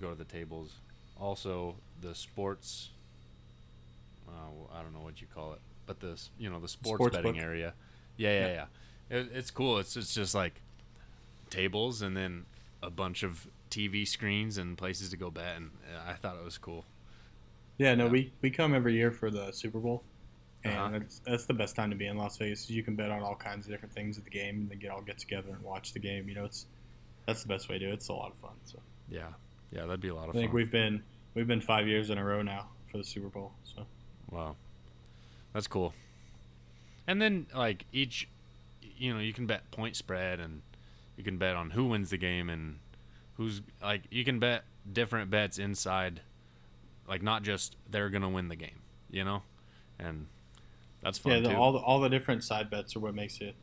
go 0.00 0.10
to 0.10 0.16
the 0.16 0.24
tables 0.24 0.72
also 1.20 1.74
the 2.02 2.14
sports 2.14 2.90
uh, 4.28 4.76
I 4.78 4.82
don't 4.82 4.92
know 4.92 5.00
what 5.00 5.20
you 5.20 5.26
call 5.34 5.54
it, 5.54 5.58
but 5.86 5.98
the 6.00 6.20
you 6.38 6.50
know 6.50 6.60
the 6.60 6.68
sports, 6.68 6.98
Sports 6.98 7.16
betting 7.16 7.32
book. 7.32 7.42
area. 7.42 7.74
Yeah, 8.16 8.30
yeah, 8.32 8.46
Yeah. 8.46 8.66
yeah. 9.10 9.18
It, 9.18 9.30
it's 9.34 9.50
cool. 9.50 9.78
It's 9.78 9.96
it's 9.96 10.14
just 10.14 10.34
like 10.36 10.54
tables 11.50 12.00
and 12.02 12.16
then 12.16 12.44
a 12.82 12.90
bunch 12.90 13.22
of 13.22 13.46
TV 13.70 14.06
screens 14.06 14.58
and 14.58 14.76
places 14.78 15.10
to 15.10 15.16
go 15.16 15.30
bet, 15.30 15.56
and 15.56 15.70
uh, 15.94 16.10
I 16.10 16.14
thought 16.14 16.36
it 16.36 16.44
was 16.44 16.58
cool. 16.58 16.84
yeah 17.78 17.94
no 17.94 18.06
Yeah. 18.06 18.10
we 18.10 18.32
we 18.42 18.50
come 18.50 18.74
every 18.74 18.94
year 18.94 19.10
for 19.10 19.30
the 19.30 19.50
super 19.52 19.78
bowl 19.78 20.02
and 20.64 20.74
Uh-huh. 20.74 20.98
that's 20.98 21.18
that's 21.20 21.46
the 21.46 21.54
best 21.54 21.74
time 21.76 21.90
to 21.90 21.96
be 21.96 22.06
in 22.06 22.16
Las 22.18 22.36
Vegas. 22.38 22.68
You 22.70 22.82
can 22.82 22.94
bet 22.96 23.10
on 23.10 23.22
all 23.22 23.34
kinds 23.36 23.64
of 23.66 23.72
different 23.72 23.94
things 23.94 24.18
at 24.18 24.24
the 24.24 24.30
game, 24.30 24.56
and 24.60 24.70
then 24.70 24.78
get 24.78 24.90
all 24.90 25.00
get 25.02 25.18
together 25.18 25.48
and 25.50 25.62
watch 25.62 25.92
the 25.92 26.00
game. 26.00 26.28
You 26.28 26.34
know, 26.34 26.44
it's 26.44 26.66
that's 27.26 27.42
the 27.42 27.48
best 27.48 27.68
way 27.68 27.78
to 27.78 27.86
do 27.86 27.90
it. 27.90 27.94
It's 27.94 28.08
a 28.08 28.12
lot 28.12 28.30
of 28.32 28.36
fun. 28.38 28.52
So 28.64 28.78
Yeah, 29.08 29.28
yeah, 29.72 29.82
that'd 29.86 30.00
be 30.00 30.08
a 30.08 30.14
lot 30.14 30.28
of. 30.28 30.32
Fun. 30.34 30.36
I 30.36 30.40
think 30.42 30.50
fun. 30.50 30.56
we've 30.56 30.70
been 30.70 31.02
we've 31.34 31.46
been 31.46 31.60
five 31.62 31.86
years 31.88 32.10
in 32.10 32.18
a 32.18 32.24
row 32.24 32.42
now 32.42 32.68
for 32.90 32.98
the 32.98 33.04
Super 33.04 33.28
Bowl. 33.28 33.52
So 33.64 33.86
Wow, 34.30 34.56
that's 35.54 35.66
cool. 35.66 35.94
And 37.06 37.20
then 37.22 37.46
like 37.54 37.86
each, 37.92 38.28
you 38.82 39.12
know, 39.14 39.20
you 39.20 39.32
can 39.32 39.46
bet 39.46 39.70
point 39.70 39.96
spread, 39.96 40.40
and 40.40 40.60
you 41.20 41.24
can 41.24 41.36
bet 41.36 41.54
on 41.54 41.68
who 41.68 41.84
wins 41.84 42.08
the 42.08 42.16
game, 42.16 42.48
and 42.48 42.78
who's 43.36 43.60
like 43.82 44.04
you 44.10 44.24
can 44.24 44.38
bet 44.38 44.64
different 44.90 45.30
bets 45.30 45.58
inside, 45.58 46.22
like 47.06 47.22
not 47.22 47.42
just 47.42 47.76
they're 47.90 48.08
gonna 48.08 48.30
win 48.30 48.48
the 48.48 48.56
game, 48.56 48.80
you 49.10 49.22
know, 49.22 49.42
and 49.98 50.28
that's 51.02 51.18
fun 51.18 51.32
yeah, 51.32 51.40
the, 51.40 51.48
too. 51.50 51.56
all 51.56 51.72
the 51.72 51.78
all 51.78 52.00
the 52.00 52.08
different 52.08 52.42
side 52.42 52.70
bets 52.70 52.96
are 52.96 53.00
what 53.00 53.14
makes 53.14 53.38
it 53.42 53.54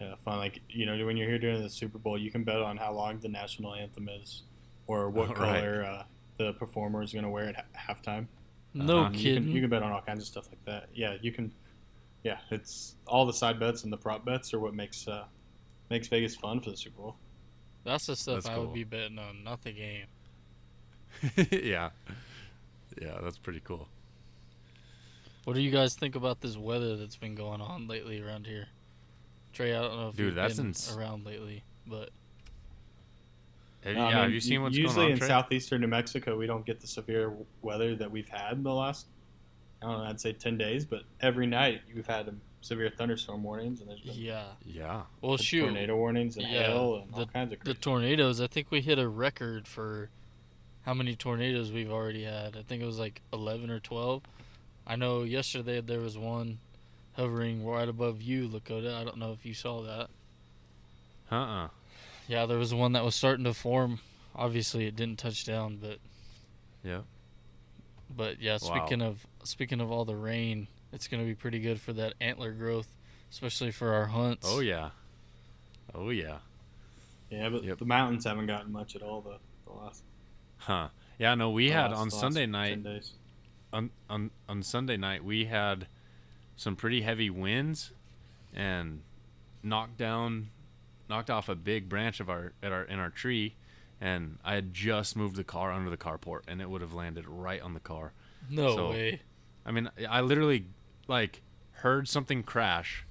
uh, 0.00 0.14
fun. 0.24 0.38
Like 0.38 0.60
you 0.68 0.86
know, 0.86 1.04
when 1.04 1.16
you're 1.16 1.28
here 1.28 1.40
during 1.40 1.60
the 1.60 1.68
Super 1.68 1.98
Bowl, 1.98 2.16
you 2.16 2.30
can 2.30 2.44
bet 2.44 2.62
on 2.62 2.76
how 2.76 2.92
long 2.92 3.18
the 3.18 3.28
national 3.28 3.74
anthem 3.74 4.08
is, 4.08 4.44
or 4.86 5.10
what 5.10 5.28
Right. 5.36 5.36
color 5.36 5.84
uh, 5.84 6.04
the 6.36 6.52
performer 6.52 7.02
is 7.02 7.12
going 7.12 7.24
to 7.24 7.30
wear 7.30 7.48
at 7.48 7.56
ha- 7.56 7.92
halftime. 7.92 8.28
No 8.72 9.06
you 9.08 9.18
kidding. 9.18 9.42
can, 9.42 9.52
you 9.52 9.60
can 9.62 9.70
bet 9.70 9.82
on 9.82 9.90
all 9.90 10.00
kinds 10.00 10.20
of 10.20 10.28
stuff 10.28 10.46
like 10.48 10.64
that. 10.64 10.90
Yeah, 10.94 11.16
you 11.20 11.32
can. 11.32 11.50
Yeah, 12.22 12.38
it's 12.52 12.94
all 13.04 13.26
the 13.26 13.32
side 13.32 13.58
bets 13.58 13.82
and 13.82 13.92
the 13.92 13.96
prop 13.96 14.24
bets 14.24 14.54
are 14.54 14.60
what 14.60 14.74
makes 14.74 15.08
uh, 15.08 15.24
makes 15.90 16.08
Vegas 16.08 16.36
fun 16.36 16.60
for 16.60 16.70
the 16.70 16.76
Super 16.76 17.02
Bowl. 17.02 17.16
That's 17.84 18.06
the 18.06 18.16
stuff 18.16 18.36
That's 18.36 18.46
I 18.48 18.54
cool. 18.54 18.66
would 18.66 18.74
be 18.74 18.84
betting 18.84 19.18
on, 19.18 19.42
not 19.44 19.62
the 19.62 19.72
game. 19.72 20.06
yeah, 21.50 21.90
yeah, 23.00 23.18
that's 23.22 23.38
pretty 23.38 23.60
cool. 23.64 23.88
What 25.44 25.54
do 25.54 25.60
you 25.60 25.70
guys 25.70 25.94
think 25.94 26.14
about 26.14 26.40
this 26.40 26.56
weather 26.56 26.96
that's 26.96 27.16
been 27.16 27.34
going 27.34 27.60
on 27.60 27.88
lately 27.88 28.22
around 28.22 28.46
here? 28.46 28.66
Trey, 29.52 29.74
I 29.74 29.80
don't 29.82 29.96
know 29.96 30.08
if 30.10 30.16
Dude, 30.16 30.26
you've 30.26 30.34
that's 30.36 30.56
been 30.56 30.66
ins- 30.68 30.94
around 30.96 31.24
lately, 31.26 31.64
but 31.86 32.10
Have, 33.82 33.96
No, 33.96 34.04
I 34.04 34.10
yeah, 34.10 34.22
have 34.22 34.30
you 34.32 34.40
seen 34.40 34.62
what's 34.62 34.76
usually 34.76 34.94
going 34.94 35.04
on? 35.06 35.10
Usually 35.10 35.12
in 35.12 35.18
Trey? 35.18 35.28
southeastern 35.28 35.80
New 35.80 35.88
Mexico, 35.88 36.36
we 36.36 36.46
don't 36.46 36.64
get 36.64 36.80
the 36.80 36.86
severe 36.86 37.32
weather 37.62 37.96
that 37.96 38.10
we've 38.10 38.28
had 38.28 38.52
in 38.52 38.62
the 38.62 38.72
last. 38.72 39.06
I 39.82 39.86
don't 39.86 39.98
know. 39.98 40.04
I'd 40.04 40.20
say 40.20 40.32
ten 40.34 40.56
days, 40.58 40.84
but 40.84 41.02
every 41.20 41.46
night 41.46 41.80
we've 41.94 42.06
had 42.06 42.28
severe 42.60 42.90
thunderstorm 42.90 43.42
warnings, 43.42 43.80
and 43.80 43.88
there's 43.90 44.00
been 44.00 44.14
yeah. 44.14 44.44
yeah, 44.64 45.02
Well, 45.20 45.36
shoot, 45.36 45.62
tornado 45.62 45.96
warnings 45.96 46.36
and 46.36 46.46
Yeah, 46.46 46.64
hail 46.64 46.96
and 46.96 47.14
all 47.14 47.20
the- 47.20 47.26
kinds 47.32 47.52
of 47.52 47.60
the 47.60 47.74
tornadoes. 47.74 48.40
I 48.40 48.46
think 48.46 48.70
we 48.70 48.80
hit 48.80 48.98
a 48.98 49.08
record 49.08 49.66
for 49.66 50.10
how 50.82 50.94
many 50.94 51.14
tornadoes 51.16 51.72
we've 51.72 51.90
already 51.90 52.24
had. 52.24 52.56
I 52.56 52.62
think 52.62 52.82
it 52.82 52.86
was 52.86 52.98
like 52.98 53.22
eleven 53.32 53.70
or 53.70 53.80
twelve. 53.80 54.22
I 54.86 54.96
know 54.96 55.22
yesterday 55.22 55.80
there 55.80 56.00
was 56.00 56.16
one 56.18 56.58
hovering 57.14 57.64
right 57.66 57.88
above 57.88 58.22
you, 58.22 58.48
Lakota. 58.48 58.94
I 58.94 59.04
don't 59.04 59.18
know 59.18 59.32
if 59.32 59.44
you 59.44 59.54
saw 59.54 59.82
that. 59.82 60.08
uh, 61.30 61.34
uh 61.34 61.68
Yeah, 62.28 62.46
there 62.46 62.58
was 62.58 62.72
one 62.74 62.92
that 62.92 63.04
was 63.04 63.14
starting 63.14 63.44
to 63.44 63.54
form. 63.54 64.00
Obviously, 64.34 64.86
it 64.86 64.96
didn't 64.96 65.18
touch 65.18 65.44
down, 65.44 65.76
but 65.80 65.98
yeah. 66.84 67.00
But 68.14 68.40
yeah, 68.40 68.52
Wow. 68.54 68.58
speaking 68.58 69.02
of 69.02 69.26
speaking 69.44 69.80
of 69.80 69.90
all 69.90 70.04
the 70.04 70.16
rain, 70.16 70.66
it's 70.92 71.08
gonna 71.08 71.24
be 71.24 71.34
pretty 71.34 71.60
good 71.60 71.80
for 71.80 71.92
that 71.94 72.14
antler 72.20 72.52
growth, 72.52 72.88
especially 73.30 73.70
for 73.70 73.92
our 73.92 74.06
hunts. 74.06 74.46
Oh 74.48 74.60
yeah, 74.60 74.90
oh 75.94 76.10
yeah. 76.10 76.38
yeah, 77.30 77.48
but 77.48 77.64
Yep. 77.64 77.78
the 77.78 77.84
mountains 77.84 78.24
haven't 78.24 78.46
gotten 78.46 78.72
much 78.72 78.96
at 78.96 79.02
all 79.02 79.20
the, 79.20 79.36
the 79.66 79.72
last. 79.72 80.02
Huh. 80.58 80.88
Yeah, 81.18 81.34
no, 81.34 81.50
we 81.50 81.70
had 81.70 81.90
last- 81.90 82.00
on 82.00 82.10
Sunday 82.10 82.46
night 82.46 82.82
days. 82.82 83.12
on, 83.72 83.90
on 84.08 84.30
on 84.48 84.62
Sunday 84.62 84.96
night 84.96 85.24
we 85.24 85.44
had 85.46 85.86
some 86.56 86.76
pretty 86.76 87.02
heavy 87.02 87.30
winds 87.30 87.92
and 88.54 89.02
knocked 89.62 89.96
down 89.96 90.50
knocked 91.08 91.30
off 91.30 91.48
a 91.48 91.54
big 91.54 91.88
branch 91.88 92.20
of 92.20 92.28
our 92.30 92.52
at 92.62 92.72
our 92.72 92.82
in 92.84 92.98
our 92.98 93.10
tree 93.10 93.54
and 94.00 94.38
I 94.44 94.54
had 94.54 94.72
just 94.72 95.14
moved 95.16 95.36
the 95.36 95.44
car 95.44 95.72
under 95.72 95.90
the 95.90 95.96
carport 95.98 96.40
and 96.48 96.60
it 96.62 96.70
would 96.70 96.80
have 96.80 96.94
landed 96.94 97.28
right 97.28 97.60
on 97.60 97.74
the 97.74 97.80
car. 97.80 98.12
No 98.48 98.74
So- 98.76 98.90
way. 98.90 99.20
I 99.66 99.72
mean, 99.72 99.90
I 100.08 100.22
literally 100.22 100.64
like 101.10 101.42
heard 101.72 102.08
something 102.08 102.42
crash. 102.42 103.04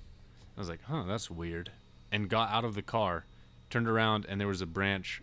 I 0.57 0.59
was 0.59 0.69
like, 0.69 0.81
"Huh, 0.83 1.03
that's 1.07 1.29
weird." 1.29 1.71
And 2.11 2.27
got 2.27 2.49
out 2.49 2.65
of 2.65 2.73
the 2.73 2.81
car, 2.81 3.25
turned 3.69 3.87
around 3.87 4.25
and 4.27 4.41
there 4.41 4.47
was 4.47 4.61
a 4.61 4.65
branch 4.65 5.21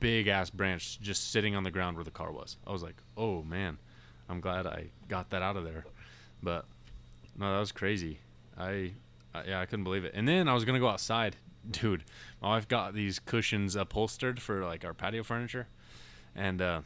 big 0.00 0.26
ass 0.26 0.50
branch 0.50 1.00
just 1.00 1.30
sitting 1.30 1.54
on 1.54 1.62
the 1.62 1.70
ground 1.70 1.96
where 1.96 2.04
the 2.04 2.10
car 2.10 2.32
was. 2.32 2.56
I 2.66 2.72
was 2.72 2.82
like, 2.82 2.96
"Oh 3.16 3.42
man, 3.42 3.78
I'm 4.28 4.40
glad 4.40 4.66
I 4.66 4.86
got 5.08 5.30
that 5.30 5.42
out 5.42 5.56
of 5.56 5.64
there." 5.64 5.84
But 6.42 6.64
no, 7.38 7.52
that 7.52 7.60
was 7.60 7.72
crazy. 7.72 8.18
I, 8.58 8.92
I 9.34 9.44
yeah, 9.46 9.60
I 9.60 9.66
couldn't 9.66 9.84
believe 9.84 10.04
it. 10.04 10.12
And 10.14 10.26
then 10.26 10.48
I 10.48 10.54
was 10.54 10.64
to 10.64 10.78
go 10.78 10.88
outside. 10.88 11.36
Dude, 11.70 12.04
my 12.40 12.48
wife 12.50 12.68
got 12.68 12.94
these 12.94 13.18
cushions 13.18 13.74
upholstered 13.76 14.40
for 14.40 14.64
like 14.64 14.84
our 14.84 14.94
patio 14.94 15.22
furniture. 15.22 15.68
And 16.34 16.60
uh 16.62 16.80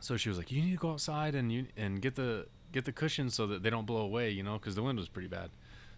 so 0.00 0.16
she 0.16 0.28
was 0.28 0.38
like, 0.38 0.52
"You 0.52 0.62
need 0.62 0.72
to 0.72 0.76
go 0.76 0.92
outside 0.92 1.34
and 1.34 1.50
you 1.50 1.66
and 1.76 2.00
get 2.00 2.14
the 2.14 2.46
get 2.72 2.84
the 2.84 2.92
cushions 2.92 3.34
so 3.34 3.46
that 3.46 3.62
they 3.62 3.70
don't 3.70 3.86
blow 3.86 4.02
away, 4.02 4.30
you 4.30 4.42
know, 4.42 4.58
because 4.58 4.74
the 4.74 4.82
wind 4.82 4.98
was 4.98 5.08
pretty 5.08 5.28
bad." 5.28 5.50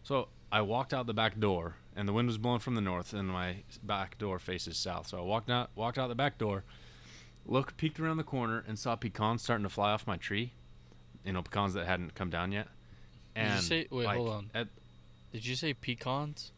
So 0.02 0.28
I 0.50 0.62
walked 0.62 0.94
out 0.94 1.06
the 1.06 1.14
back 1.14 1.38
door, 1.38 1.74
and 1.96 2.08
the 2.08 2.12
wind 2.12 2.28
was 2.28 2.38
blowing 2.38 2.60
from 2.60 2.74
the 2.74 2.80
north, 2.80 3.12
and 3.12 3.28
my 3.28 3.58
back 3.82 4.16
door 4.18 4.38
faces 4.38 4.76
south. 4.76 5.08
So 5.08 5.18
I 5.18 5.22
walked 5.22 5.50
out 5.50 5.70
walked 5.74 5.98
out 5.98 6.08
the 6.08 6.14
back 6.14 6.38
door, 6.38 6.64
looked 7.46 7.76
peeked 7.76 7.98
around 8.00 8.16
the 8.16 8.24
corner, 8.24 8.64
and 8.66 8.78
saw 8.78 8.96
pecans 8.96 9.42
starting 9.42 9.64
to 9.64 9.68
fly 9.70 9.90
off 9.92 10.06
my 10.06 10.16
tree. 10.16 10.52
You 11.24 11.32
know, 11.32 11.42
pecans 11.42 11.74
that 11.74 11.86
hadn't 11.86 12.14
come 12.14 12.30
down 12.30 12.52
yet. 12.52 12.68
Did 13.34 13.52
you 13.54 13.60
say- 13.60 13.86
wait, 13.90 14.04
like, 14.06 14.16
hold 14.16 14.28
on. 14.30 14.50
At, 14.54 14.68
Did 15.32 15.46
you 15.46 15.54
say 15.56 15.74
pecans? 15.74 16.52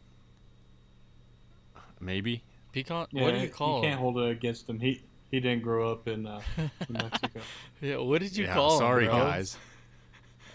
maybe. 1.99 2.43
Pecan? 2.73 3.07
Yeah, 3.11 3.23
what 3.23 3.31
do 3.33 3.39
you 3.41 3.49
call 3.49 3.77
You 3.77 3.81
can't 3.83 3.93
them? 3.93 3.99
hold 3.99 4.17
it 4.19 4.29
against 4.31 4.69
him. 4.69 4.79
He 4.79 5.03
he 5.29 5.39
didn't 5.39 5.63
grow 5.63 5.91
up 5.91 6.07
in 6.07 6.25
uh, 6.25 6.41
New 6.57 6.69
Mexico. 6.89 7.39
yeah, 7.81 7.97
what 7.97 8.21
did 8.21 8.35
you 8.35 8.45
yeah, 8.45 8.53
call 8.53 8.73
'em, 8.73 8.79
sorry 8.79 9.05
bro? 9.05 9.13
guys. 9.17 9.57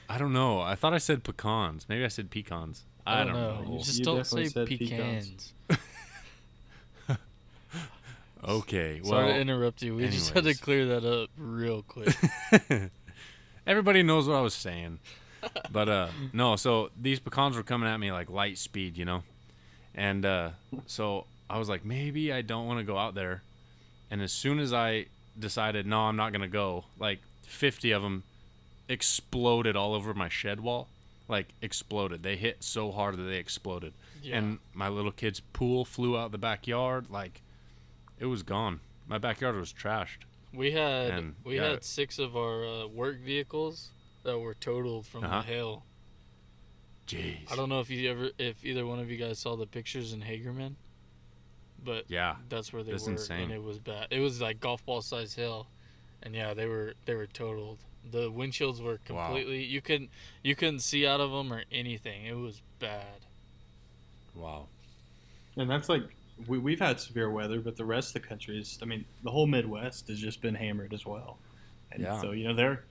I 0.09 0.19
don't 0.19 0.33
know. 0.33 0.61
I 0.61 0.75
thought 0.75 0.95
I 0.95 0.99
said 0.99 1.25
pecans. 1.25 1.87
Maybe 1.89 2.05
I 2.05 2.09
said 2.09 2.31
pecans. 2.31 2.85
I, 3.07 3.25
don't 3.25 3.35
know. 3.35 3.65
You 3.71 3.79
just 3.79 3.99
You 3.99 4.05
don't 4.05 4.27
say 4.27 4.49
pecans. 4.65 4.69
pecans. 4.69 5.53
Okay. 8.47 9.01
Well, 9.03 9.11
Sorry 9.11 9.33
to 9.33 9.41
interrupt 9.41 9.83
you. 9.83 9.97
We 9.97 10.09
just 10.09 10.33
had 10.33 10.45
to 10.45 10.55
clear 10.55 10.87
that 10.87 11.05
up 11.05 11.31
real 11.37 11.83
quick. 11.83 12.15
Everybody 13.67 14.05
knows 14.05 14.29
what 14.29 14.37
I 14.37 14.41
was 14.41 14.55
saying. 14.55 15.01
But 15.71 15.89
uh 15.89 16.09
no, 16.33 16.57
so 16.57 16.91
these 17.01 17.21
pecans 17.21 17.57
were 17.57 17.63
coming 17.63 17.89
at 17.89 17.99
me 17.99 18.11
like 18.11 18.29
light 18.29 18.59
speed, 18.59 18.97
you 18.97 19.05
know. 19.05 19.23
And 19.95 20.27
uh 20.27 20.51
so 20.87 21.27
I 21.49 21.59
was 21.59 21.69
like 21.69 21.85
maybe 21.85 22.33
I 22.33 22.43
don't 22.43 22.67
want 22.67 22.81
to 22.81 22.85
go 22.85 22.99
out 22.99 23.15
there. 23.15 23.43
And 24.11 24.21
as 24.23 24.33
soon 24.33 24.59
as 24.59 24.73
I 24.73 25.07
decided 25.39 25.87
no, 25.87 26.01
I'm 26.01 26.17
not 26.17 26.33
going 26.33 26.43
to 26.43 26.49
go, 26.49 26.85
like 26.99 27.21
50 27.43 27.93
of 27.93 28.03
them 28.03 28.25
exploded 28.89 29.77
all 29.77 29.95
over 29.95 30.15
my 30.15 30.29
shed 30.29 30.61
wall. 30.61 30.89
Like 31.29 31.49
exploded. 31.61 32.23
They 32.23 32.37
hit 32.37 32.63
so 32.63 32.93
hard 32.93 33.17
that 33.17 33.23
they 33.23 33.39
exploded. 33.39 33.93
Yeah. 34.23 34.39
And 34.39 34.59
my 34.75 34.89
little 34.89 35.11
kid's 35.11 35.41
pool 35.41 35.85
flew 35.85 36.17
out 36.17 36.31
the 36.31 36.39
backyard 36.39 37.11
like 37.11 37.43
it 38.21 38.27
was 38.27 38.43
gone. 38.45 38.79
My 39.09 39.19
backyard 39.19 39.57
was 39.57 39.73
trashed. 39.73 40.19
We 40.55 40.71
had 40.71 41.11
And, 41.11 41.35
we 41.45 41.57
yeah. 41.57 41.71
had 41.71 41.85
six 41.85 42.19
of 42.21 42.37
our 42.37 42.65
uh, 42.65 42.87
work 42.87 43.19
vehicles 43.19 43.89
that 44.23 44.39
were 44.39 44.55
totaled 44.55 45.05
from 45.07 45.25
Uh-huh. 45.25 45.41
the 45.43 45.47
hail. 45.49 45.83
Jeez. 47.09 47.51
I 47.51 47.57
don't 47.57 47.69
know 47.69 47.81
if 47.81 47.91
you 47.91 48.11
ever, 48.11 48.31
if 48.39 48.65
either 48.65 48.85
one 48.87 48.99
of 48.99 49.11
you 49.11 49.17
guys 49.17 49.39
saw 49.39 49.55
the 49.57 49.67
pictures 49.67 50.13
in 50.13 50.21
Hagerman, 50.23 50.75
but 51.85 52.05
Yeah. 52.09 52.37
that's 52.49 52.73
where 52.73 52.83
they 52.83 52.93
That's 52.93 53.07
were, 53.07 53.13
insane. 53.13 53.43
and 53.43 53.53
it 53.53 53.63
was 53.63 53.79
bad. 53.79 54.09
It 54.11 54.21
was 54.21 54.41
like 54.41 54.59
golf 54.61 54.85
ball 54.85 55.03
size 55.03 55.35
hail, 55.35 55.69
and 56.23 56.35
yeah, 56.35 56.55
they 56.55 56.67
were 56.67 56.95
they 57.05 57.15
were 57.15 57.27
totaled. 57.27 57.79
The 58.11 58.31
windshields 58.31 58.81
were 58.81 59.01
Wow. 59.11 59.27
completely 59.27 59.65
you 59.65 59.81
couldn't 59.81 60.11
you 60.43 60.55
couldn't 60.55 60.81
see 60.81 61.07
out 61.07 61.21
of 61.21 61.31
them 61.31 61.53
or 61.53 61.65
anything. 61.73 62.25
It 62.27 62.35
was 62.37 62.63
bad. 62.79 63.21
Wow. 64.35 64.67
And 65.57 65.69
that's 65.71 65.89
like 65.89 66.03
we, 66.47 66.59
we've 66.59 66.79
had 66.81 67.01
severe 67.01 67.31
weather, 67.31 67.61
but 67.61 67.77
the 67.77 67.85
rest 67.85 68.15
of 68.15 68.23
the 68.23 68.29
country 68.29 68.59
is. 68.59 68.79
I 68.83 68.85
mean, 68.85 69.07
the 69.25 69.31
whole 69.31 69.47
Midwest 69.47 70.09
has 70.09 70.19
just 70.21 70.41
been 70.43 70.55
hammered 70.55 70.93
as 70.93 71.07
well. 71.07 71.39
And 71.91 72.03
Yeah. 72.03 72.21
so 72.21 72.33
you 72.33 72.45
know, 72.45 72.55
there. 72.55 72.85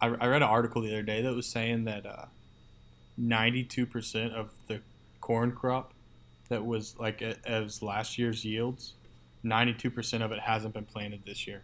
I, 0.00 0.08
I 0.08 0.26
read 0.26 0.42
an 0.42 0.48
article 0.48 0.82
the 0.82 0.88
other 0.88 1.02
day 1.02 1.22
that 1.22 1.32
was 1.34 1.46
saying 1.46 1.84
that 1.84 2.04
uh, 2.04 2.26
ninety-two 3.16 3.86
percent 3.86 4.34
of 4.34 4.50
the 4.66 4.80
corn 5.20 5.52
crop 5.52 5.92
that 6.48 6.66
was 6.66 6.98
like 6.98 7.22
a- 7.22 7.36
as 7.48 7.82
last 7.82 8.18
year's 8.18 8.44
yields, 8.44 8.92
ninety-two 9.42 9.90
percent 9.90 10.22
of 10.22 10.32
it 10.32 10.40
hasn't 10.40 10.74
been 10.74 10.84
planted 10.84 11.22
this 11.24 11.46
year 11.46 11.62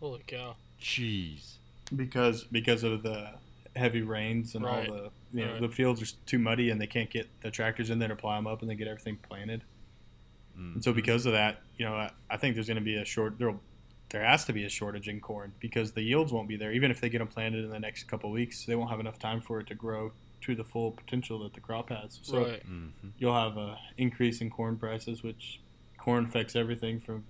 Holy 0.00 0.22
cow! 0.26 0.56
Jeez. 0.80 1.54
Because 1.94 2.44
because 2.44 2.82
of 2.84 3.02
the 3.02 3.30
heavy 3.76 4.02
rains 4.02 4.54
and 4.54 4.64
Right. 4.64 4.88
all 4.88 4.94
the 4.94 5.10
you 5.32 5.44
know 5.44 5.52
Right. 5.52 5.60
the 5.60 5.68
fields 5.68 6.02
are 6.02 6.16
too 6.26 6.38
muddy 6.38 6.70
and 6.70 6.80
they 6.80 6.86
can't 6.86 7.10
get 7.10 7.28
the 7.42 7.50
tractors 7.50 7.90
in 7.90 7.98
there 7.98 8.08
to 8.08 8.16
plow 8.16 8.36
them 8.36 8.46
up 8.46 8.60
and 8.60 8.70
then 8.70 8.76
get 8.76 8.88
everything 8.88 9.16
planted. 9.16 9.62
Mm. 10.58 10.74
And 10.74 10.84
so 10.84 10.92
because 10.92 11.26
of 11.26 11.32
that, 11.32 11.62
you 11.76 11.84
know, 11.84 11.94
I, 11.94 12.10
I 12.30 12.36
think 12.36 12.54
there's 12.54 12.66
going 12.66 12.78
to 12.78 12.82
be 12.84 12.96
a 12.96 13.04
short. 13.04 13.38
There'll 13.38 13.60
there 14.10 14.24
has 14.24 14.46
to 14.46 14.54
be 14.54 14.64
a 14.64 14.70
shortage 14.70 15.06
in 15.06 15.20
corn 15.20 15.52
because 15.60 15.92
the 15.92 16.00
yields 16.02 16.32
won't 16.32 16.48
be 16.48 16.56
there. 16.56 16.72
Even 16.72 16.90
if 16.90 16.98
they 17.00 17.10
get 17.10 17.18
them 17.18 17.28
planted 17.28 17.62
in 17.62 17.70
the 17.70 17.78
next 17.78 18.04
couple 18.04 18.30
weeks, 18.30 18.64
they 18.64 18.74
won't 18.74 18.90
have 18.90 19.00
enough 19.00 19.18
time 19.18 19.40
for 19.42 19.60
it 19.60 19.66
to 19.66 19.74
grow 19.74 20.12
to 20.40 20.54
the 20.54 20.64
full 20.64 20.92
potential 20.92 21.40
that 21.40 21.52
the 21.52 21.60
crop 21.60 21.90
has. 21.90 22.18
So 22.22 22.44
right. 22.46 22.62
hmm 22.62 22.88
you'll 23.18 23.34
have 23.34 23.56
a 23.56 23.78
increase 23.98 24.40
in 24.40 24.48
corn 24.50 24.76
prices, 24.78 25.22
which 25.22 25.60
corn 25.98 26.24
affects 26.24 26.56
everything 26.56 27.00
from 27.00 27.24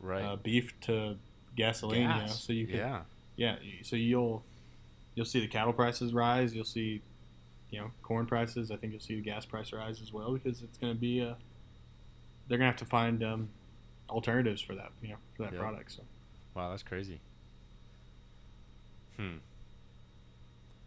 Right. 0.00 0.22
uh, 0.24 0.36
beef 0.36 0.72
to 0.82 1.18
gasoline. 1.54 2.02
You 2.02 2.06
know? 2.08 2.26
So 2.26 2.52
you 2.52 2.66
can, 2.66 2.76
yeah. 2.76 3.02
Yeah. 3.42 3.56
So 3.82 3.96
you'll 3.96 4.44
you'll 5.14 5.26
see 5.26 5.40
the 5.40 5.48
cattle 5.48 5.72
prices 5.72 6.12
rise. 6.14 6.54
You'll 6.54 6.64
see 6.64 7.02
you 7.70 7.80
know 7.80 7.90
corn 8.02 8.26
prices. 8.26 8.70
I 8.70 8.76
think 8.76 8.92
you'll 8.92 9.00
see 9.00 9.16
the 9.16 9.22
gas 9.22 9.44
price 9.44 9.72
rise 9.72 10.00
as 10.00 10.12
well 10.12 10.32
because 10.32 10.62
it's 10.62 10.78
going 10.78 10.92
to 10.94 10.98
be 10.98 11.20
uh 11.22 11.34
they're 12.48 12.58
going 12.58 12.68
to 12.68 12.72
have 12.72 12.76
to 12.76 12.84
find 12.84 13.22
um, 13.22 13.48
alternatives 14.10 14.60
for 14.60 14.74
that 14.74 14.90
you 15.02 15.08
know 15.10 15.16
for 15.36 15.42
that 15.44 15.52
Yeah. 15.54 15.60
product. 15.60 15.92
So 15.92 16.02
Wow, 16.54 16.70
that's 16.70 16.82
crazy. 16.82 17.20
Hmm. 19.16 19.36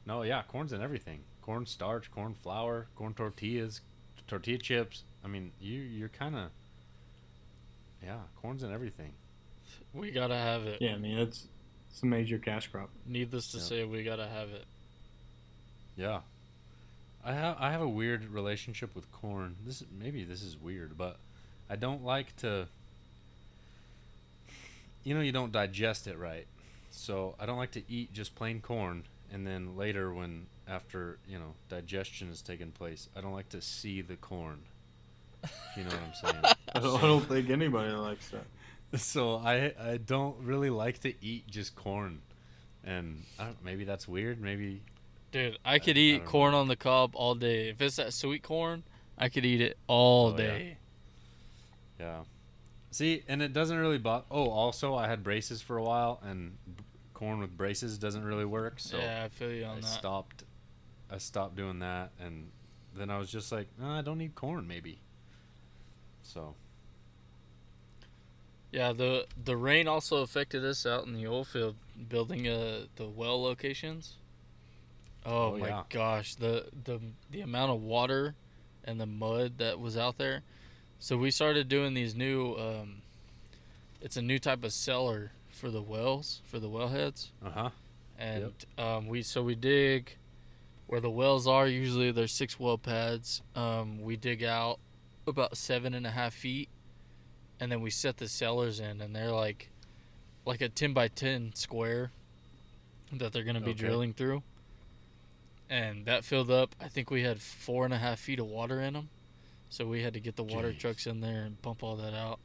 No, 0.05 0.21
yeah, 0.23 0.43
corn's 0.43 0.73
in 0.73 0.81
everything. 0.81 1.19
Corn 1.41 1.65
starch, 1.65 2.11
corn 2.11 2.35
flour, 2.35 2.87
corn 2.95 3.13
tortillas, 3.13 3.81
tortilla 4.27 4.57
chips. 4.59 5.03
I 5.23 5.27
mean, 5.27 5.51
you 5.59 5.79
you're 5.81 6.09
kind 6.09 6.35
of 6.35 6.49
yeah, 8.03 8.19
corn's 8.41 8.61
in 8.63 8.71
everything. 8.71 9.13
We 9.93 10.11
gotta 10.11 10.37
have 10.37 10.63
it. 10.67 10.79
yeah, 10.81 10.93
I 10.93 10.97
mean 10.97 11.17
it's 11.17 11.47
it's 11.95 12.03
a 12.03 12.07
major 12.07 12.37
cash 12.37 12.67
crop. 12.67 12.89
Needless 13.05 13.51
to 13.51 13.57
Yeah. 13.57 13.63
say, 13.63 13.83
we 13.85 14.03
gotta 14.03 14.27
have 14.27 14.49
it. 14.49 14.65
Yeah. 15.95 16.19
I 17.23 17.31
have 17.31 17.55
I 17.57 17.71
have 17.71 17.79
a 17.79 17.87
weird 17.87 18.25
relationship 18.27 18.93
with 18.93 19.09
corn. 19.13 19.55
This 19.65 19.81
maybe 19.97 20.25
this 20.25 20.43
is 20.43 20.57
weird, 20.57 20.97
but 20.97 21.15
I 21.69 21.77
don't 21.77 22.03
like 22.03 22.35
to 22.37 22.67
you 25.05 25.15
know 25.15 25.21
you 25.21 25.31
don't 25.31 25.53
digest 25.53 26.05
it 26.05 26.17
right. 26.19 26.47
So 26.91 27.35
I 27.39 27.45
don't 27.45 27.57
like 27.57 27.71
to 27.71 27.83
eat 27.89 28.11
just 28.11 28.35
plain 28.35 28.59
corn 28.59 29.03
and 29.31 29.47
then 29.47 29.77
later 29.77 30.13
when 30.13 30.47
after, 30.67 31.17
you 31.29 31.39
know, 31.39 31.53
digestion 31.69 32.27
has 32.27 32.41
taken 32.41 32.71
place, 32.73 33.07
I 33.15 33.21
don't 33.21 33.33
like 33.33 33.49
to 33.49 33.61
see 33.61 34.01
the 34.01 34.17
corn. 34.17 34.59
You 35.77 35.83
know 35.83 35.89
what 35.91 35.99
I'm 35.99 36.13
saying? 36.13 36.55
I 36.75 36.79
don't, 36.79 36.97
I 37.03 37.07
don't 37.07 37.25
think 37.25 37.49
anybody 37.49 37.93
likes 37.93 38.29
that. 38.31 38.45
so 38.95 39.37
I 39.37 39.73
I 39.79 39.97
don't 39.97 40.37
really 40.43 40.69
like 40.69 40.99
to 41.01 41.13
eat 41.23 41.47
just 41.47 41.75
corn. 41.75 42.21
And 42.83 43.23
I 43.39 43.45
don't, 43.45 43.63
maybe 43.63 43.83
that's 43.83 44.07
weird. 44.07 44.39
Maybe 44.39 44.81
Dude, 45.31 45.57
I 45.65 45.79
could 45.79 45.97
I 45.97 45.99
eat 45.99 46.23
know. 46.23 46.29
corn 46.29 46.53
on 46.53 46.67
the 46.67 46.75
cob 46.75 47.11
all 47.15 47.35
day. 47.35 47.69
If 47.69 47.81
it's 47.81 47.95
that 47.97 48.13
sweet 48.13 48.43
corn, 48.43 48.83
I 49.17 49.27
could 49.29 49.43
eat 49.45 49.59
it 49.61 49.77
all 49.87 50.27
Oh, 50.33 50.37
day. 50.37 50.77
Yeah. 51.99 52.23
See, 52.91 53.23
and 53.27 53.41
it 53.41 53.51
doesn't 53.51 53.77
really 53.77 53.97
bother. 53.97 54.25
Oh, 54.31 54.49
also, 54.49 54.95
I 54.95 55.07
had 55.07 55.23
braces 55.23 55.61
for 55.61 55.77
a 55.77 55.83
while, 55.83 56.21
and 56.23 56.57
b- 56.77 56.83
corn 57.13 57.39
with 57.39 57.57
braces 57.57 57.97
doesn't 57.97 58.23
really 58.23 58.45
work. 58.45 58.75
So 58.79 58.97
yeah, 58.97 59.23
I 59.25 59.29
feel 59.29 59.51
you 59.51 59.65
I 59.65 59.69
on 59.69 59.81
that. 59.81 59.87
stopped. 59.87 60.43
I 61.11 61.17
stopped 61.17 61.55
doing 61.55 61.79
that, 61.79 62.11
and 62.19 62.49
then 62.95 63.09
I 63.09 63.17
was 63.17 63.29
just 63.29 63.51
like, 63.51 63.67
"No, 63.79 63.89
I 63.89 64.01
don't 64.01 64.17
need 64.17 64.35
corn, 64.35 64.67
maybe. 64.67 64.99
So 66.23 66.55
Yeah, 68.75 68.91
the 68.91 69.25
the 69.41 69.55
rain 69.55 69.87
also 69.87 70.17
affected 70.17 70.65
us 70.65 70.85
out 70.85 71.05
in 71.07 71.13
the 71.13 71.25
oil 71.27 71.45
field 71.45 71.75
building 72.09 72.45
uh 72.47 72.85
the 72.97 73.07
well 73.07 73.41
locations. 73.41 74.17
Oh, 75.25 75.53
Oh, 75.53 75.57
my 75.57 75.69
yeah. 75.69 75.83
gosh, 75.89 76.35
the 76.35 76.65
the 76.83 76.99
the 77.31 77.39
amount 77.41 77.71
of 77.71 77.81
water 77.81 78.35
and 78.83 78.99
the 78.99 79.05
mud 79.05 79.57
that 79.59 79.79
was 79.79 79.95
out 79.97 80.17
there. 80.17 80.41
So 80.99 81.15
we 81.17 81.31
started 81.31 81.69
doing 81.69 81.93
these 81.93 82.15
new 82.15 82.55
um 82.55 83.01
it's 84.01 84.17
a 84.17 84.21
new 84.21 84.39
type 84.39 84.63
of 84.65 84.73
cellar 84.73 85.31
for 85.49 85.71
the 85.71 85.81
wells, 85.81 86.41
for 86.43 86.59
the 86.59 86.69
wellheads. 86.69 87.29
uh 87.45 87.49
huh. 87.49 87.69
and 88.19 88.53
um, 88.77 89.07
we 89.07 89.23
so 89.23 89.41
we 89.41 89.55
dig 89.55 90.17
where 90.87 90.99
the 90.99 91.09
wells 91.09 91.47
are. 91.47 91.65
Usually 91.65 92.11
there's 92.11 92.33
six 92.33 92.59
well 92.59 92.77
pads. 92.77 93.41
Um, 93.55 94.01
we 94.01 94.17
dig 94.17 94.43
out 94.43 94.79
about 95.25 95.55
seven 95.57 95.93
and 95.93 96.05
a 96.05 96.11
half 96.11 96.33
feet, 96.33 96.67
and 97.59 97.71
then 97.71 97.81
we 97.81 97.89
set 97.89 98.17
the 98.17 98.27
cellars 98.27 98.79
in, 98.79 99.01
and 99.01 99.15
they're 99.15 99.31
like 99.31 99.69
like 100.45 100.61
a 100.61 100.69
ten 100.69 100.93
by 100.93 101.07
ten 101.07 101.53
square 101.55 102.11
that 103.11 103.33
they're 103.33 103.43
gonna 103.43 103.59
be 103.61 103.71
Okay. 103.71 103.79
drilling 103.79 104.13
through. 104.13 104.43
And 105.69 106.05
that 106.05 106.23
filled 106.23 106.51
up. 106.51 106.75
I 106.79 106.87
think 106.87 107.09
we 107.09 107.23
had 107.23 107.41
four 107.41 107.85
and 107.85 107.93
a 107.93 107.97
half 107.97 108.19
feet 108.19 108.39
of 108.39 108.45
water 108.45 108.81
in 108.81 108.93
them, 108.93 109.09
so 109.69 109.87
we 109.87 110.03
had 110.03 110.13
to 110.13 110.19
get 110.19 110.35
the 110.35 110.43
water 110.43 110.71
Jeez. 110.71 110.79
trucks 110.79 111.07
in 111.07 111.21
there 111.21 111.43
and 111.43 111.59
pump 111.61 111.81
all 111.81 111.95
that 111.95 112.13
out. 112.13 112.39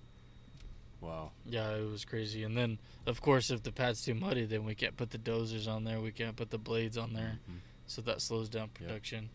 Wow. 1.03 1.33
Yeah, 1.47 1.71
it 1.75 1.91
was 1.91 2.05
crazy. 2.05 2.43
And 2.45 2.57
then, 2.57 2.79
of 3.07 3.21
course, 3.23 3.51
if 3.51 3.63
the 3.63 3.73
pad's 3.73 4.03
too 4.03 4.15
muddy, 4.15 4.45
then 4.45 4.65
we 4.65 4.75
can't 4.75 4.97
put 4.97 5.11
the 5.11 5.19
dozers 5.19 5.67
on 5.67 5.85
there. 5.85 6.01
We 6.01 6.13
can't 6.13 6.37
put 6.37 6.51
the 6.51 6.59
blades 6.59 6.97
on 6.99 7.13
there. 7.15 7.39
Mhm. 7.51 7.59
So 7.87 8.03
that 8.03 8.21
slows 8.23 8.49
down 8.51 8.65
Yep. 8.69 8.75
production. 8.75 9.31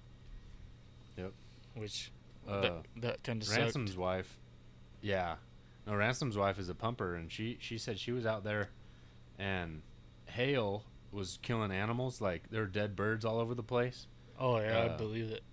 Yep. 1.18 1.34
Which 1.76 2.12
Uh, 2.48 2.62
that, 2.62 2.86
that 2.98 3.24
kind 3.24 3.42
of 3.42 3.50
Ransom's 3.50 3.92
sucked. 3.92 4.00
wife, 4.00 4.38
yeah, 5.02 5.38
no, 5.88 5.94
Ransom's 5.96 6.38
wife 6.38 6.58
is 6.60 6.70
a 6.70 6.76
pumper, 6.76 7.16
and 7.16 7.32
she 7.32 7.58
she 7.60 7.78
said 7.78 8.00
she 8.00 8.12
was 8.12 8.26
out 8.26 8.44
there, 8.44 8.70
and 9.38 9.82
hail 10.26 10.84
was 11.12 11.40
killing 11.42 11.72
animals 11.72 12.20
like 12.22 12.50
there 12.50 12.62
were 12.62 12.68
dead 12.68 12.96
birds 12.96 13.24
all 13.26 13.40
over 13.40 13.54
the 13.56 13.64
place. 13.64 14.08
Oh 14.40 14.60
yeah, 14.60 14.80
uh, 14.80 14.94
I 14.94 14.98
believe 14.98 15.32
it. 15.32 15.44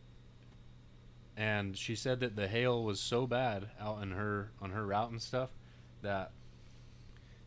and 1.36 1.76
she 1.76 1.94
said 1.94 2.20
that 2.20 2.36
the 2.36 2.48
hail 2.48 2.82
was 2.82 3.00
so 3.00 3.26
bad 3.26 3.70
out 3.80 4.02
in 4.02 4.10
her 4.12 4.50
on 4.60 4.70
her 4.70 4.84
route 4.86 5.10
and 5.10 5.22
stuff 5.22 5.50
that 6.02 6.32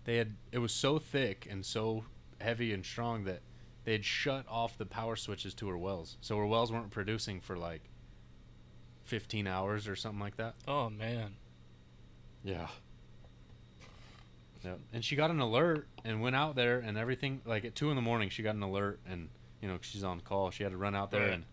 they 0.06 0.18
had 0.18 0.36
it 0.52 0.60
was 0.60 0.72
so 0.72 0.98
thick 0.98 1.48
and 1.50 1.66
so 1.66 2.06
heavy 2.40 2.72
and 2.74 2.86
strong 2.86 3.26
that 3.26 3.42
they 3.84 3.92
had 3.92 4.06
shut 4.06 4.46
off 4.50 4.78
the 4.78 4.86
power 4.86 5.16
switches 5.16 5.54
to 5.54 5.68
her 5.68 5.78
wells 5.78 6.18
so 6.22 6.38
her 6.38 6.46
wells 6.46 6.72
weren't 6.72 6.90
producing 6.92 7.40
for 7.42 7.58
like 7.58 7.82
15 9.04 9.46
hours 9.46 9.88
or 9.88 9.96
something 9.96 10.20
like 10.20 10.38
that 10.38 10.56
Oh 10.68 10.90
man. 10.90 11.36
Yeah. 12.46 12.68
Yep. 14.64 14.80
And 14.94 15.04
she 15.04 15.16
got 15.16 15.30
an 15.32 15.40
alert 15.40 15.88
and 16.04 16.22
went 16.22 16.36
out 16.36 16.56
there 16.56 16.80
and 16.80 16.98
everything 16.98 17.42
like 17.46 17.66
at 17.66 17.76
two 17.76 17.90
in 17.90 17.96
the 17.96 18.02
morning 18.02 18.30
she 18.30 18.42
got 18.44 18.56
an 18.56 18.64
alert 18.64 19.00
and 19.10 19.30
you 19.62 19.68
know 19.68 19.78
she's 19.82 20.04
on 20.04 20.20
call 20.22 20.50
she 20.52 20.64
had 20.64 20.72
to 20.72 20.78
run 20.78 20.96
out 20.96 21.12
there 21.12 21.22
Right. 21.22 21.34
and 21.34 21.44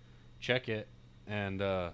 check 0.41 0.69
it. 0.69 0.87
And 1.27 1.61
uh, 1.61 1.91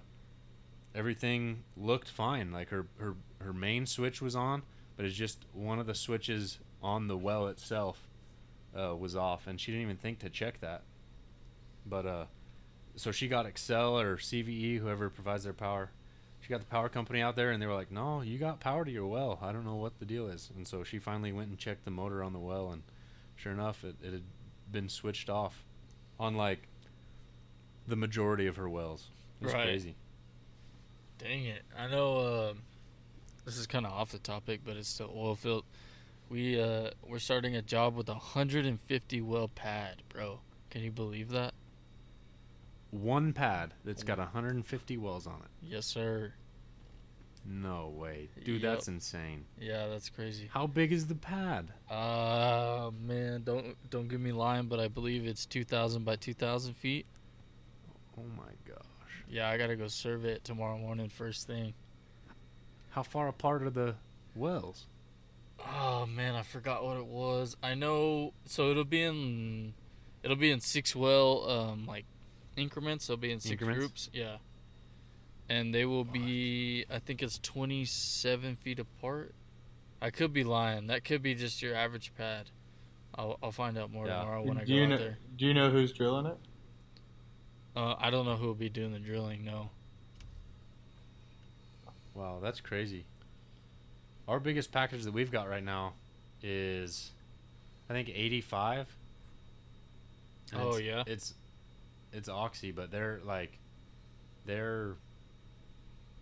everything 0.95 1.63
looked 1.77 2.09
fine. 2.09 2.51
Like 2.51 2.69
her, 2.69 2.85
her 2.99 3.15
her 3.39 3.53
main 3.53 3.85
switch 3.85 4.21
was 4.21 4.35
on 4.35 4.63
but 4.97 5.05
it's 5.05 5.15
just 5.15 5.39
one 5.53 5.79
of 5.79 5.87
the 5.87 5.95
switches 5.95 6.59
on 6.83 7.07
the 7.07 7.17
well 7.17 7.47
itself 7.47 8.05
uh, 8.77 8.93
was 8.95 9.15
off. 9.15 9.47
And 9.47 9.59
she 9.59 9.71
didn't 9.71 9.83
even 9.83 9.97
think 9.97 10.19
to 10.19 10.29
check 10.29 10.59
that. 10.61 10.83
But 11.85 12.05
uh 12.05 12.25
so 12.95 13.11
she 13.11 13.27
got 13.29 13.45
Xcel 13.45 14.01
or 14.03 14.17
CVE 14.17 14.79
whoever 14.79 15.09
provides 15.09 15.43
their 15.45 15.53
power 15.53 15.89
she 16.41 16.49
got 16.49 16.59
the 16.59 16.65
power 16.65 16.89
company 16.89 17.21
out 17.21 17.35
there 17.35 17.51
and 17.51 17.61
they 17.61 17.67
were 17.67 17.73
like 17.75 17.91
no 17.91 18.21
you 18.21 18.37
got 18.37 18.59
power 18.59 18.83
to 18.85 18.91
your 18.91 19.05
well 19.07 19.37
i 19.41 19.51
don't 19.51 19.65
know 19.65 19.75
what 19.75 19.97
the 19.99 20.05
deal 20.05 20.27
is 20.27 20.49
and 20.55 20.67
so 20.67 20.83
she 20.83 20.99
finally 20.99 21.31
went 21.31 21.49
and 21.49 21.57
checked 21.57 21.85
the 21.85 21.91
motor 21.91 22.23
on 22.23 22.33
the 22.33 22.39
well 22.39 22.71
and 22.71 22.81
sure 23.35 23.51
enough 23.51 23.83
it, 23.83 23.95
it 24.03 24.11
had 24.13 24.23
been 24.71 24.89
switched 24.89 25.29
off 25.29 25.63
on 26.19 26.35
like 26.35 26.67
the 27.87 27.95
majority 27.95 28.47
of 28.47 28.55
her 28.57 28.69
wells 28.69 29.07
it 29.41 29.45
was 29.45 29.53
Right. 29.53 29.63
crazy 29.65 29.95
Dang 31.17 31.45
it. 31.45 31.63
I 31.77 31.87
know 31.87 32.49
um 32.49 32.61
this 33.45 33.57
is 33.57 33.67
kind 33.67 33.85
of 33.85 33.91
off 33.91 34.11
the 34.11 34.19
topic, 34.19 34.61
but 34.63 34.77
it's 34.77 34.87
still 34.89 35.11
oil 35.15 35.35
field. 35.35 35.65
We 36.29 36.61
uh 36.61 36.91
we're 37.05 37.19
starting 37.19 37.55
a 37.55 37.61
job 37.61 37.95
with 37.95 38.07
a 38.09 38.13
150 38.13 39.21
well 39.21 39.47
pad, 39.49 40.03
bro. 40.09 40.39
Can 40.69 40.81
you 40.81 40.91
believe 40.91 41.29
that? 41.31 41.53
One 42.91 43.33
pad 43.33 43.73
that's 43.85 44.03
got 44.03 44.17
150 44.17 44.97
wells 44.97 45.27
on 45.27 45.35
it 45.41 45.49
Yes, 45.61 45.85
sir. 45.85 46.33
no 47.45 47.87
way 47.89 48.29
dude 48.43 48.61
Yep. 48.61 48.71
that's 48.73 48.87
insane 48.87 49.45
Yeah, 49.59 49.87
that's 49.87 50.09
crazy. 50.09 50.49
how 50.51 50.67
big 50.67 50.91
is 50.91 51.07
the 51.07 51.15
pad 51.15 51.71
Uh 51.89 52.91
man, 53.05 53.43
don't 53.43 53.75
don't 53.89 54.07
give 54.07 54.21
me 54.21 54.31
lying, 54.31 54.67
but 54.67 54.79
I 54.79 54.87
believe 54.87 55.25
it's 55.27 55.45
2,000 55.45 56.03
by 56.03 56.15
2,000 56.15 56.73
feet. 56.75 57.05
oh 58.17 58.23
my 58.37 58.51
gosh 58.67 59.23
Yeah, 59.29 59.49
I 59.49 59.57
gotta 59.57 59.75
go 59.75 59.87
survey 59.87 60.33
it 60.33 60.43
tomorrow 60.43 60.77
morning 60.77 61.09
first 61.09 61.47
thing. 61.47 61.73
how 62.89 63.03
far 63.03 63.27
apart 63.27 63.63
are 63.63 63.69
the 63.69 63.95
wells 64.35 64.87
Oh 65.61 66.05
man, 66.05 66.35
I 66.35 66.41
forgot 66.43 66.85
what 66.85 66.95
it 66.95 67.05
was. 67.05 67.57
I 67.61 67.73
know. 67.75 68.33
So 68.45 68.71
it'll 68.71 68.85
be 68.85 69.03
in, 69.03 69.73
it'll 70.23 70.37
be 70.37 70.51
in 70.51 70.61
six 70.61 70.95
well 70.95 71.49
um 71.49 71.85
like 71.85 72.05
increments. 72.59 73.05
It'll 73.09 73.17
be 73.17 73.31
in 73.31 73.39
six 73.39 73.51
Increments? 73.53 73.79
groups. 73.79 74.09
Yeah. 74.13 74.37
And 75.49 75.73
they 75.73 75.85
will 75.85 76.03
be. 76.03 76.85
I 76.91 76.99
think 76.99 77.23
it's 77.23 77.39
twenty 77.39 77.85
seven 77.85 78.55
feet 78.55 78.79
apart. 78.79 79.33
I 80.01 80.11
could 80.11 80.31
be 80.31 80.43
lying. 80.43 80.87
That 80.87 81.03
could 81.03 81.21
be 81.23 81.33
just 81.35 81.61
your 81.61 81.75
average 81.75 82.11
pad. 82.17 82.49
I'll 83.15 83.39
I'll 83.41 83.51
find 83.51 83.77
out 83.77 83.91
more 83.91 84.05
Yeah. 84.07 84.19
tomorrow 84.19 84.43
when 84.43 84.57
I 84.57 84.63
do 84.63 84.67
go 84.67 84.73
you 84.77 84.83
out 84.83 84.89
know? 84.89 84.97
there. 84.97 85.17
Do 85.37 85.45
you 85.47 85.53
know 85.53 85.69
who's 85.71 85.91
drilling 85.91 86.27
it? 86.27 86.37
Uh, 87.75 87.95
I 87.99 88.09
don't 88.09 88.25
know 88.25 88.35
who 88.35 88.47
will 88.47 88.53
be 88.55 88.69
doing 88.69 88.91
the 88.91 88.99
drilling. 88.99 89.43
No. 89.43 89.69
Wow, 92.13 92.39
that's 92.41 92.59
crazy. 92.61 93.05
Our 94.27 94.39
biggest 94.39 94.71
package 94.71 95.03
that 95.03 95.13
we've 95.13 95.31
got 95.31 95.49
right 95.49 95.63
now 95.63 95.93
is, 96.43 97.11
I 97.89 97.93
think 97.93 98.09
eighty 98.09 98.41
five. 98.41 98.87
Oh, 100.53 100.77
yeah? 100.77 101.03
It's 101.05 101.33
it's 102.13 102.29
Oxy, 102.29 102.71
but 102.71 102.91
they're 102.91 103.19
like, 103.23 103.59
they're, 104.45 104.95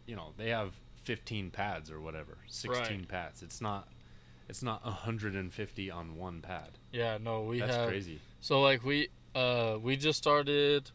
you 0.05 0.15
know, 0.15 0.33
they 0.37 0.49
have 0.49 0.73
fifteen 1.03 1.49
pads 1.51 1.89
or 1.91 1.99
whatever, 2.01 2.37
sixteen 2.47 2.99
Right. 2.99 3.07
pads. 3.07 3.41
It's 3.41 3.61
not, 3.61 3.87
it's 4.49 4.63
not 4.63 4.81
hundred 4.83 5.35
and 5.35 5.53
fifty 5.53 5.89
on 5.91 6.15
one 6.17 6.41
pad. 6.41 6.71
Yeah, 6.91 7.17
no, 7.21 7.43
we 7.43 7.59
That's 7.59 7.75
have. 7.75 7.87
crazy. 7.87 8.19
So 8.41 8.61
like 8.61 8.83
we 8.83 9.09
uh 9.35 9.77
we 9.81 9.97
just 9.97 10.17
started 10.17 10.91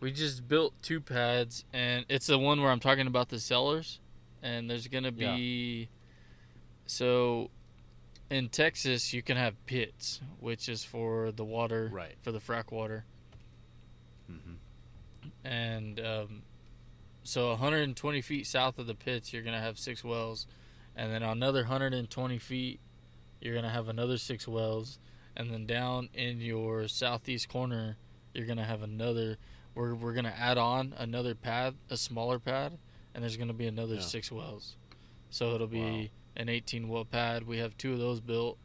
we 0.00 0.12
just 0.12 0.46
built 0.48 0.74
two 0.82 1.00
pads 1.00 1.64
and 1.72 2.04
it's 2.08 2.26
the 2.26 2.38
one 2.38 2.60
where 2.60 2.70
I'm 2.70 2.80
talking 2.80 3.06
about 3.06 3.28
the 3.28 3.38
cellars, 3.40 4.00
and 4.42 4.68
there's 4.68 4.86
going 4.88 5.04
to 5.04 5.12
Yeah. 5.12 5.34
be 5.34 5.88
so 6.86 7.50
in 8.30 8.48
Texas 8.48 9.12
you 9.12 9.22
can 9.22 9.36
have 9.36 9.54
pits 9.66 10.20
which 10.40 10.68
is 10.68 10.84
for 10.84 11.30
the 11.32 11.44
water 11.44 11.88
Right. 11.92 12.16
for 12.22 12.32
the 12.32 12.40
frac 12.40 12.70
water 12.72 13.04
hmm 14.26 14.54
and 15.44 16.00
um, 16.00 16.42
so 17.22 17.50
120 17.50 18.20
feet 18.20 18.46
south 18.46 18.78
of 18.78 18.86
the 18.86 18.94
pits 18.94 19.32
you're 19.32 19.42
going 19.42 19.54
to 19.54 19.60
have 19.60 19.78
six 19.78 20.04
wells. 20.04 20.46
And 20.96 21.12
then 21.12 21.22
another 21.22 21.60
120 21.62 22.38
feet 22.38 22.80
you're 23.40 23.54
going 23.54 23.64
to 23.64 23.70
have 23.70 23.88
another 23.88 24.16
six 24.18 24.46
wells. 24.46 24.98
And 25.36 25.50
then 25.50 25.66
down 25.66 26.08
in 26.14 26.40
your 26.40 26.86
southeast 26.88 27.48
corner 27.48 27.96
you're 28.32 28.46
going 28.46 28.58
to 28.58 28.64
have 28.64 28.82
another 28.82 29.36
we're, 29.74 29.94
we're 29.94 30.12
going 30.12 30.24
to 30.24 30.38
add 30.38 30.56
on 30.58 30.94
another 30.96 31.34
pad 31.34 31.74
a 31.90 31.96
smaller 31.96 32.38
pad 32.38 32.78
and 33.14 33.22
there's 33.22 33.36
going 33.36 33.48
to 33.48 33.54
be 33.54 33.66
another 33.66 33.94
Yeah. 33.96 34.00
six 34.00 34.30
wells. 34.30 34.76
So 35.30 35.54
it'll 35.54 35.66
be 35.66 35.78
Wow. 35.80 36.06
an 36.36 36.48
18 36.48 36.88
well 36.88 37.04
pad. 37.04 37.46
We 37.46 37.58
have 37.58 37.76
two 37.76 37.92
of 37.92 37.98
those 37.98 38.20
built 38.20 38.58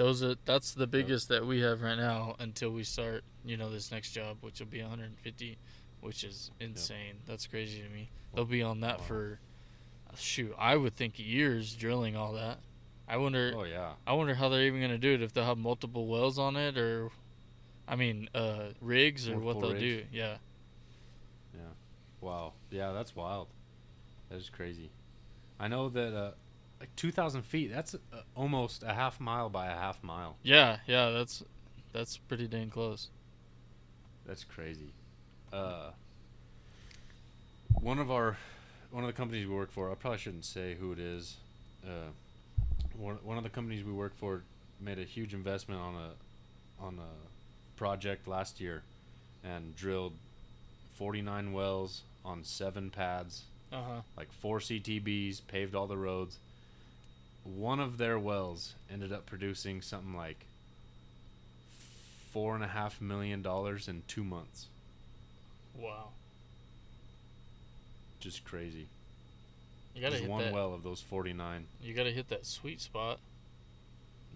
those 0.00 0.22
are 0.22 0.34
that's 0.46 0.72
the 0.72 0.86
biggest 0.86 1.28
that 1.28 1.46
we 1.46 1.60
have 1.60 1.82
right 1.82 1.98
now 1.98 2.34
until 2.38 2.70
we 2.70 2.82
start 2.82 3.22
you 3.44 3.54
know 3.54 3.70
this 3.70 3.92
next 3.92 4.12
job 4.12 4.38
which 4.40 4.58
will 4.58 4.66
be 4.66 4.80
150 4.80 5.58
which 6.00 6.24
is 6.24 6.50
insane 6.58 7.16
that's 7.26 7.46
crazy 7.46 7.82
to 7.82 7.88
me 7.90 8.08
they'll 8.34 8.46
be 8.46 8.62
on 8.62 8.80
that 8.80 8.98
Wow. 9.00 9.04
for 9.04 9.38
shoot 10.16 10.54
i 10.58 10.74
would 10.74 10.96
think 10.96 11.18
years 11.18 11.74
drilling 11.74 12.16
all 12.16 12.32
that 12.32 12.60
i 13.08 13.18
wonder 13.18 13.52
Oh 13.54 13.64
yeah. 13.64 13.90
i 14.06 14.14
wonder 14.14 14.32
how 14.32 14.48
they're 14.48 14.62
even 14.64 14.80
going 14.80 14.90
to 14.90 14.96
do 14.96 15.12
it 15.12 15.20
if 15.20 15.34
they'll 15.34 15.44
have 15.44 15.58
multiple 15.58 16.06
wells 16.06 16.38
on 16.38 16.56
it 16.56 16.78
or 16.78 17.10
i 17.86 17.94
mean 17.94 18.30
uh 18.34 18.70
rigs 18.80 19.28
or 19.28 19.38
what 19.38 19.60
they'll 19.60 19.72
rigs. 19.74 19.80
do 19.80 20.02
yeah 20.10 20.36
Yeah. 21.54 21.60
Wow. 22.22 22.52
Yeah, 22.70 22.92
that's 22.92 23.14
wild. 23.16 23.48
That 24.30 24.36
is 24.36 24.48
crazy. 24.48 24.90
I 25.58 25.68
know 25.68 25.88
that 25.90 26.14
uh, 26.14 26.30
like 26.80 26.94
two 26.96 27.12
thousand 27.12 27.42
feet. 27.42 27.70
That's 27.72 27.94
uh, 27.94 27.98
almost 28.34 28.82
a 28.82 28.92
half 28.94 29.20
mile 29.20 29.48
by 29.50 29.66
a 29.68 29.74
half 29.76 30.02
mile. 30.02 30.36
yeah 30.42 30.78
yeah 30.86 31.10
that's 31.10 31.42
that's 31.92 32.16
pretty 32.16 32.46
dang 32.48 32.70
close 32.70 33.08
That's 34.26 34.44
crazy. 34.44 34.92
Uh, 35.52 35.90
one 37.80 37.98
of 37.98 38.10
our, 38.10 38.36
one 38.90 39.02
of 39.04 39.08
the 39.08 39.12
companies 39.16 39.46
we 39.46 39.54
work 39.54 39.70
for. 39.72 39.90
I 39.90 39.94
probably 39.94 40.18
shouldn't 40.18 40.44
say 40.44 40.76
who 40.78 40.92
it 40.92 40.98
is. 40.98 41.36
Uh, 41.84 42.10
one 42.96 43.16
one 43.24 43.36
of 43.38 43.42
the 43.44 43.50
companies 43.50 43.84
we 43.84 43.92
work 43.92 44.14
for 44.16 44.42
made 44.80 44.98
a 44.98 45.04
huge 45.04 45.34
investment 45.34 45.80
on 45.80 45.94
a, 45.94 46.84
on 46.84 46.98
a 46.98 47.78
project 47.78 48.28
last 48.28 48.60
year, 48.60 48.82
and 49.44 49.74
drilled 49.76 50.12
forty 50.96 51.22
nine 51.22 51.52
wells 51.52 52.02
on 52.24 52.44
seven 52.44 52.90
pads, 52.90 53.42
uh-huh 53.72 54.02
like 54.16 54.30
four 54.40 54.58
CTBs, 54.60 55.40
paved 55.48 55.74
all 55.74 55.86
the 55.86 55.96
roads. 55.96 56.38
One 57.44 57.80
of 57.80 57.98
their 57.98 58.18
wells 58.18 58.74
ended 58.92 59.12
up 59.12 59.26
producing 59.26 59.80
something 59.82 60.14
like 60.14 60.44
four 62.32 62.54
and 62.54 62.62
a 62.62 62.68
half 62.68 63.00
million 63.00 63.42
dollars 63.42 63.88
in 63.88 64.02
two 64.06 64.22
months. 64.22 64.66
wow 65.76 66.08
Just 68.20 68.44
crazy. 68.44 68.86
you 69.94 70.00
gotta 70.02 70.16
hit 70.18 70.28
one 70.28 70.44
that 70.44 70.52
well 70.52 70.72
of 70.74 70.82
those 70.82 71.00
49. 71.00 71.66
you 71.82 71.94
gotta 71.94 72.10
hit 72.12 72.28
that 72.28 72.46
sweet 72.46 72.80
spot 72.80 73.18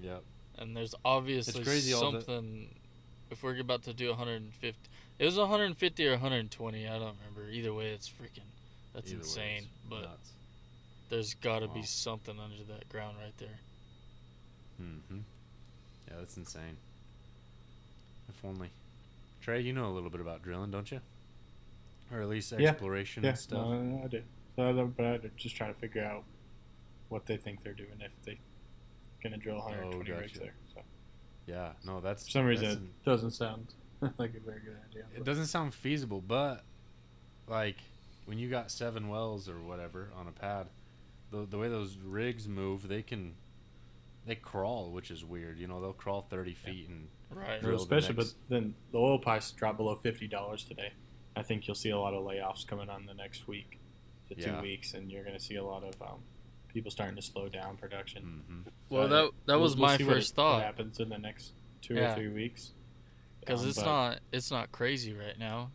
Yep. 0.02 0.22
and 0.58 0.76
there's 0.76 0.94
obviously 1.04 1.62
crazy 1.62 1.92
all 1.92 2.10
the- 2.10 2.20
something 2.22 2.68
if 3.30 3.42
we're 3.42 3.58
about 3.60 3.82
to 3.84 3.92
do 3.92 4.08
150 4.10 4.76
it 5.20 5.24
was 5.24 5.36
150 5.36 6.06
or 6.08 6.12
120 6.12 6.88
i 6.88 6.98
don't 6.98 7.16
remember 7.18 7.48
either 7.52 7.72
way 7.72 7.90
it's 7.90 8.08
freaking 8.08 8.40
that's 8.92 9.08
Either 9.10 9.18
way, 9.18 9.22
insane 9.24 9.58
it's 9.58 9.68
but 9.88 10.02
nuts. 10.02 10.30
There's 11.10 11.34
got 11.34 11.60
to 11.60 11.68
be 11.68 11.82
something 11.82 12.38
under 12.40 12.62
that 12.72 12.88
ground 12.88 13.16
right 13.22 13.36
there 13.38 13.58
Mm-hmm. 14.82 15.18
Yeah, 16.08 16.14
that's 16.18 16.36
insane. 16.36 16.76
If 18.28 18.44
only. 18.44 18.70
Trey, 19.40 19.60
you 19.60 19.72
know 19.72 19.86
a 19.86 19.92
little 19.94 20.10
bit 20.10 20.20
about 20.20 20.42
drilling, 20.42 20.70
don't 20.72 20.90
you? 20.90 21.00
Or 22.12 22.20
at 22.22 22.28
least 22.28 22.52
exploration 22.52 23.22
Yeah, 23.22 23.30
and 23.30 23.38
stuff. 23.38 23.68
no, 23.68 24.02
I 24.04 24.08
do. 24.08 24.22
So, 24.56 24.68
I- 24.68 24.72
but 24.84 25.04
I'm 25.04 25.30
just 25.36 25.54
trying 25.56 25.72
to 25.72 25.78
figure 25.80 26.02
out 26.04 26.24
what 27.08 27.24
they 27.26 27.36
think 27.36 27.62
they're 27.62 27.72
doing 27.72 28.00
if 28.00 28.10
they're 28.24 28.34
gonna 29.22 29.36
drill 29.36 29.58
120 29.58 30.10
rigs 30.10 30.32
gotcha. 30.32 30.40
there. 30.40 30.54
So 30.74 30.80
yeah, 31.46 31.72
no, 31.84 32.00
that's 32.00 32.24
for 32.24 32.30
some 32.32 32.44
reason, 32.46 32.64
that's 32.64 32.76
it 32.76 32.80
an- 32.82 32.90
doesn't 33.04 33.30
sound 33.30 33.66
like 34.18 34.34
a 34.34 34.40
very 34.40 34.60
good 34.60 34.76
idea. 34.90 35.04
it 35.14 35.22
doesn't 35.24 35.46
sound 35.46 35.72
feasible, 35.74 36.20
but 36.20 36.64
like 37.46 37.76
when 38.26 38.38
you 38.38 38.48
got 38.50 38.70
seven 38.72 39.08
wells 39.08 39.48
or 39.48 39.60
whatever 39.60 40.08
on 40.16 40.26
a 40.26 40.32
pad, 40.32 40.66
the 41.30 41.46
the 41.46 41.58
way 41.58 41.68
those 41.68 41.96
rigs 41.96 42.46
move, 42.48 42.88
they 42.88 43.02
can 43.02 43.34
they 44.26 44.34
crawl, 44.37 44.90
which 44.90 45.10
is 45.10 45.24
weird. 45.24 45.58
You 45.58 45.66
know, 45.66 45.80
they'll 45.80 45.92
crawl 45.92 46.22
thirty 46.30 46.54
feet 46.54 46.88
and 46.88 47.08
right 47.30 47.60
Drill 47.60 47.76
the 47.76 47.82
especially, 47.82 48.16
next- 48.16 48.32
but 48.48 48.54
then 48.54 48.74
the 48.92 48.98
oil 48.98 49.18
price 49.18 49.50
dropped 49.50 49.76
below 49.78 49.94
fifty 49.96 50.26
dollars 50.28 50.64
today. 50.64 50.92
I 51.37 51.42
think 51.42 51.66
you'll 51.66 51.74
see 51.74 51.90
a 51.90 51.98
lot 51.98 52.14
of 52.14 52.24
layoffs 52.24 52.66
coming 52.66 52.88
on 52.88 53.06
the 53.06 53.14
next 53.14 53.48
week 53.48 53.80
to 54.28 54.37
Yeah. 54.38 54.56
two 54.56 54.62
weeks, 54.62 54.94
and 54.94 55.10
you're 55.10 55.24
going 55.24 55.37
to 55.37 55.42
see 55.42 55.56
a 55.56 55.64
lot 55.64 55.82
of 55.82 56.00
um, 56.00 56.20
people 56.68 56.90
starting 56.90 57.16
to 57.16 57.22
slow 57.22 57.48
down 57.48 57.76
production. 57.76 58.42
hmm 58.46 58.60
well 58.88 59.08
So, 59.08 59.08
that 59.08 59.30
that 59.46 59.52
we'll- 59.54 59.60
was 59.62 59.76
we'll 59.76 59.88
my 59.88 59.96
see 59.96 60.04
what- 60.04 60.14
first 60.14 60.37
what 60.37 60.42
thought 60.44 60.54
What 60.58 60.64
happens 60.64 61.00
in 61.00 61.08
the 61.08 61.18
next 61.18 61.52
two 61.82 61.94
Yeah. 61.94 62.12
or 62.12 62.14
three 62.16 62.28
weeks. 62.28 62.72
because 63.40 63.62
Um, 63.62 63.68
it's 63.68 63.78
but- 63.78 63.84
not 63.84 64.20
it's 64.32 64.50
not 64.50 64.72
crazy 64.72 65.12
right 65.12 65.38
now 65.38 65.70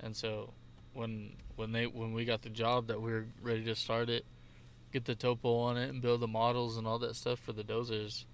and 0.00 0.14
so 0.14 0.52
when 0.92 1.36
when 1.56 1.72
they 1.72 1.86
when 1.86 2.12
we 2.12 2.24
got 2.26 2.42
the 2.42 2.50
job 2.50 2.88
that 2.88 3.00
we 3.00 3.10
were 3.12 3.26
ready 3.40 3.64
to 3.64 3.74
start 3.74 4.10
it 4.10 4.26
get 4.92 5.04
the 5.04 5.14
topo 5.14 5.56
on 5.58 5.76
it 5.76 5.88
and 5.90 6.02
build 6.02 6.20
the 6.20 6.28
models 6.28 6.76
and 6.76 6.86
all 6.86 6.98
that 6.98 7.14
stuff 7.16 7.38
for 7.38 7.52
the 7.52 7.62
dozers 7.64 8.24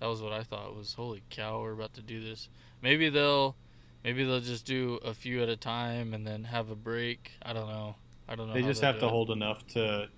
that 0.00 0.06
was 0.06 0.20
what 0.22 0.32
i 0.32 0.42
thought 0.42 0.74
was 0.76 0.94
holy 0.94 1.22
cow 1.30 1.60
we're 1.60 1.72
about 1.72 1.92
to 1.94 2.02
do 2.02 2.22
this 2.22 2.48
maybe 2.82 3.08
they'll 3.08 3.56
maybe 4.04 4.24
they'll 4.24 4.40
just 4.40 4.64
do 4.66 4.98
a 5.04 5.12
few 5.14 5.42
at 5.42 5.48
a 5.48 5.56
time 5.56 6.12
and 6.14 6.26
then 6.26 6.44
have 6.44 6.70
a 6.70 6.76
break 6.76 7.32
i 7.42 7.52
don't 7.52 7.68
know 7.68 7.96
i 8.28 8.34
don't 8.34 8.48
know 8.48 8.54
They 8.54 8.62
just 8.62 8.82
have 8.82 8.98
to 9.00 9.06
it. 9.06 9.10
hold 9.10 9.30
enough 9.30 9.66
to 9.68 10.08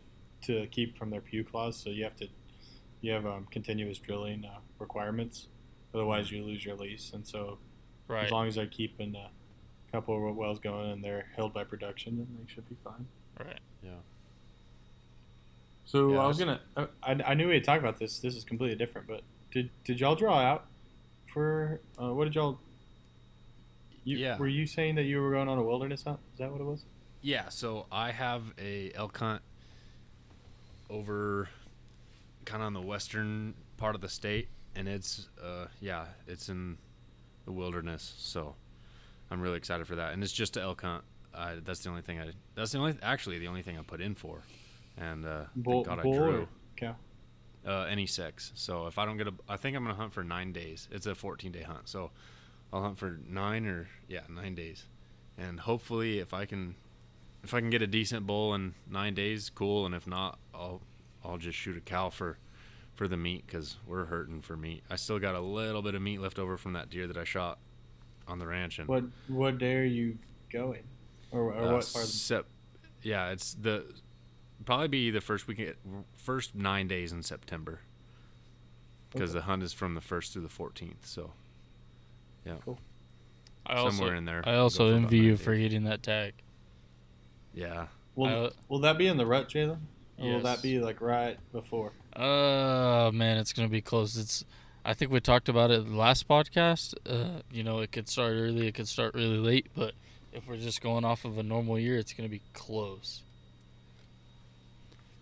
to 0.43 0.67
keep 0.69 0.97
from 0.97 1.11
their 1.11 1.21
Pugh 1.21 1.43
clause. 1.43 1.77
So 1.77 1.91
you 1.91 2.05
have 2.05 2.15
to 2.17 2.29
you 3.01 3.11
have 3.13 3.27
um, 3.27 3.47
continuous 3.51 3.99
drilling 3.99 4.45
uh, 4.45 4.59
requirements. 4.79 5.49
Otherwise, 5.93 6.31
you 6.31 6.45
lose 6.45 6.65
your 6.65 6.77
lease. 6.77 7.11
And 7.13 7.27
so 7.27 7.59
right 8.07 8.27
as 8.27 8.31
long 8.31 8.47
as 8.47 8.55
they're 8.55 8.67
keeping 8.67 9.17
a 9.17 9.31
couple 9.91 10.15
of 10.29 10.37
wells 10.37 10.61
going 10.61 10.93
and 10.93 11.03
they're 11.03 11.27
held 11.35 11.53
by 11.53 11.65
production, 11.65 12.19
then 12.19 12.29
they 12.39 12.47
should 12.53 12.69
be 12.69 12.77
fine. 12.85 13.07
right 13.41 13.59
Yeah. 13.83 13.91
So 15.89 16.13
Yeah, 16.13 16.19
I 16.19 16.27
was 16.27 16.39
gonna. 16.39 16.61
I, 16.77 16.87
I 17.03 17.33
knew 17.33 17.49
we 17.49 17.55
had 17.55 17.65
talked 17.65 17.81
about 17.81 17.99
this. 17.99 18.19
This 18.19 18.37
is 18.37 18.45
completely 18.45 18.77
different, 18.77 19.09
but 19.09 19.23
did 19.51 19.71
did 19.85 20.01
y'all 20.01 20.15
draw 20.15 20.39
out 20.39 20.67
for 21.33 21.81
uh, 21.99 22.13
what 22.13 22.25
did 22.25 22.35
y'all? 22.35 22.61
You, 24.05 24.19
Yeah. 24.19 24.37
Were 24.37 24.49
you 24.49 24.67
saying 24.67 24.97
that 24.97 25.05
you 25.05 25.19
were 25.23 25.31
going 25.31 25.49
on 25.49 25.57
a 25.57 25.63
wilderness 25.63 26.03
hunt? 26.03 26.21
Is 26.35 26.41
that 26.41 26.53
what 26.53 26.61
it 26.61 26.65
was? 26.65 26.85
Yeah, 27.23 27.49
so 27.49 27.87
I 27.91 28.11
have 28.11 28.43
a 28.59 28.93
elk 28.95 29.17
hunt 29.17 29.41
over 30.91 31.49
kind 32.45 32.63
of 32.63 32.67
on 32.67 32.75
the 32.75 32.83
western 32.83 33.55
part 33.79 33.95
of 33.95 34.03
the 34.03 34.11
state, 34.11 34.49
and 34.77 34.89
it's 34.89 35.31
uh 35.43 35.69
yeah, 35.81 36.05
it's 36.27 36.51
in 36.51 36.77
the 37.47 37.53
wilderness. 37.53 38.13
So 38.19 38.57
I'm 39.31 39.41
really 39.41 39.57
excited 39.57 39.87
for 39.87 39.97
that, 39.97 40.13
and 40.13 40.23
it's 40.23 40.35
just 40.35 40.59
an 40.59 40.65
elk 40.65 40.83
hunt. 40.83 41.05
That's 41.65 41.81
the 41.81 41.89
only 41.89 42.03
thing 42.03 42.21
I. 42.21 42.33
That's 42.55 42.73
the 42.73 42.79
only 42.79 42.99
actually 43.03 43.39
the 43.39 43.49
only 43.49 43.63
thing 43.63 43.79
I 43.79 43.83
put 43.83 44.03
in 44.03 44.15
for, 44.15 44.43
and 45.01 45.27
uh, 45.27 45.45
Bull, 45.57 45.85
thank 45.85 45.97
God 45.97 46.03
bull 46.03 46.15
I 46.15 46.31
drew. 46.31 46.49
cow? 46.77 46.97
Uh, 47.67 47.85
any 47.91 48.07
sex. 48.07 48.53
So 48.55 48.87
if 48.87 48.99
I 48.99 49.05
don't 49.05 49.17
get 49.17 49.29
a, 49.29 49.35
I 49.49 49.57
think 49.57 49.77
I'm 49.77 49.83
gonna 49.85 49.95
hunt 49.95 50.13
for 50.13 50.25
nine 50.25 50.53
days. 50.53 50.89
It's 50.91 51.07
a 51.07 51.15
14 51.15 51.53
day 51.53 51.63
hunt, 51.63 51.89
so 51.89 52.11
I'll 52.73 52.83
hunt 52.83 52.99
for 52.99 53.19
nine 53.29 53.67
or 53.67 53.89
yeah 54.09 54.23
nine 54.29 54.55
days, 54.55 54.85
and 55.37 55.61
hopefully 55.61 56.19
if 56.19 56.33
I 56.33 56.45
can, 56.45 56.77
if 57.43 57.53
I 57.55 57.61
can 57.61 57.71
get 57.71 57.83
a 57.83 57.87
decent 57.87 58.27
bull 58.27 58.55
in 58.55 58.75
nine 58.91 59.15
days, 59.15 59.51
cool. 59.51 59.87
And 59.87 59.95
if 59.95 60.07
not, 60.07 60.39
I'll 60.55 60.81
I'll 61.25 61.39
just 61.39 61.59
shoot 61.59 61.77
a 61.77 61.81
cow 61.81 62.11
for 62.11 62.39
for 62.95 63.07
the 63.09 63.17
meat 63.17 63.45
because 63.47 63.77
we're 63.87 64.07
hurting 64.07 64.41
for 64.41 64.57
meat. 64.57 64.83
I 64.91 64.97
still 64.97 65.19
got 65.19 65.35
a 65.35 65.41
little 65.41 65.83
bit 65.83 65.95
of 65.95 66.03
meat 66.03 66.21
left 66.21 66.39
over 66.39 66.57
from 66.57 66.73
that 66.73 66.91
deer 66.91 67.07
that 67.07 67.17
I 67.17 67.25
shot 67.25 67.59
on 68.27 68.39
the 68.39 68.47
ranch. 68.47 68.79
And 68.79 68.89
What 68.89 69.05
what 69.29 69.59
day 69.59 69.77
are 69.77 69.85
you 69.85 70.19
going? 70.53 70.83
Or, 71.31 71.53
or 71.53 71.59
uh, 71.59 71.73
what 71.75 71.85
sep- 71.85 72.47
yeah, 73.03 73.31
it's 73.31 73.55
the 73.55 73.85
probably 74.65 74.89
be 74.89 75.11
the 75.11 75.21
first 75.21 75.47
weekend, 75.47 75.75
first 76.17 76.55
nine 76.55 76.89
days 76.89 77.13
in 77.13 77.23
September. 77.23 77.81
because 79.11 79.31
Okay. 79.31 79.39
the 79.39 79.45
hunt 79.47 79.63
is 79.63 79.73
from 79.73 79.95
the 79.95 80.01
first 80.03 80.33
through 80.35 80.43
the 80.43 80.49
14th. 80.51 81.05
So 81.07 81.33
I 83.67 83.75
also, 83.77 83.97
somewhere 83.97 84.15
in 84.15 84.25
there. 84.25 84.43
I 84.47 84.57
also 84.57 84.79
go 84.79 84.91
for 84.91 84.97
about 84.99 85.05
envy 85.05 85.17
you 85.19 85.31
days. 85.33 85.41
for 85.43 85.57
getting 85.57 85.85
that 85.85 86.03
tag. 86.03 86.35
Yeah. 87.55 87.87
Will 88.15 88.47
Uh, 88.47 88.51
Will 88.69 88.79
that 88.81 88.99
be 88.99 89.07
in 89.07 89.17
the 89.17 89.27
rut, 89.27 89.49
Jalen? 89.49 89.79
Or 90.19 90.33
will 90.33 90.41
that 90.41 90.63
be 90.63 90.79
like 90.81 91.01
right 91.01 91.39
before? 91.53 91.93
Uh, 92.15 93.11
man, 93.15 93.39
it's 93.39 93.53
gonna 93.53 93.69
be 93.69 93.81
close. 93.81 94.17
It's, 94.17 94.45
I 94.85 94.93
think 94.95 95.11
we 95.13 95.21
talked 95.21 95.49
about 95.49 95.71
it 95.71 95.89
last 95.89 96.27
podcast. 96.27 96.95
Uh, 97.07 97.43
you 97.53 97.63
know, 97.63 97.79
it 97.81 97.93
could 97.93 98.09
start 98.09 98.33
early, 98.33 98.67
it 98.67 98.75
could 98.75 98.89
start 98.89 99.15
really 99.15 99.39
late, 99.39 99.69
but 99.75 99.95
if 100.33 100.49
we're 100.49 100.57
just 100.57 100.81
going 100.81 101.05
off 101.05 101.25
of 101.25 101.39
a 101.39 101.43
normal 101.43 101.79
year, 101.79 101.97
it's 101.99 102.13
gonna 102.13 102.29
be 102.29 102.43
close. 102.55 103.23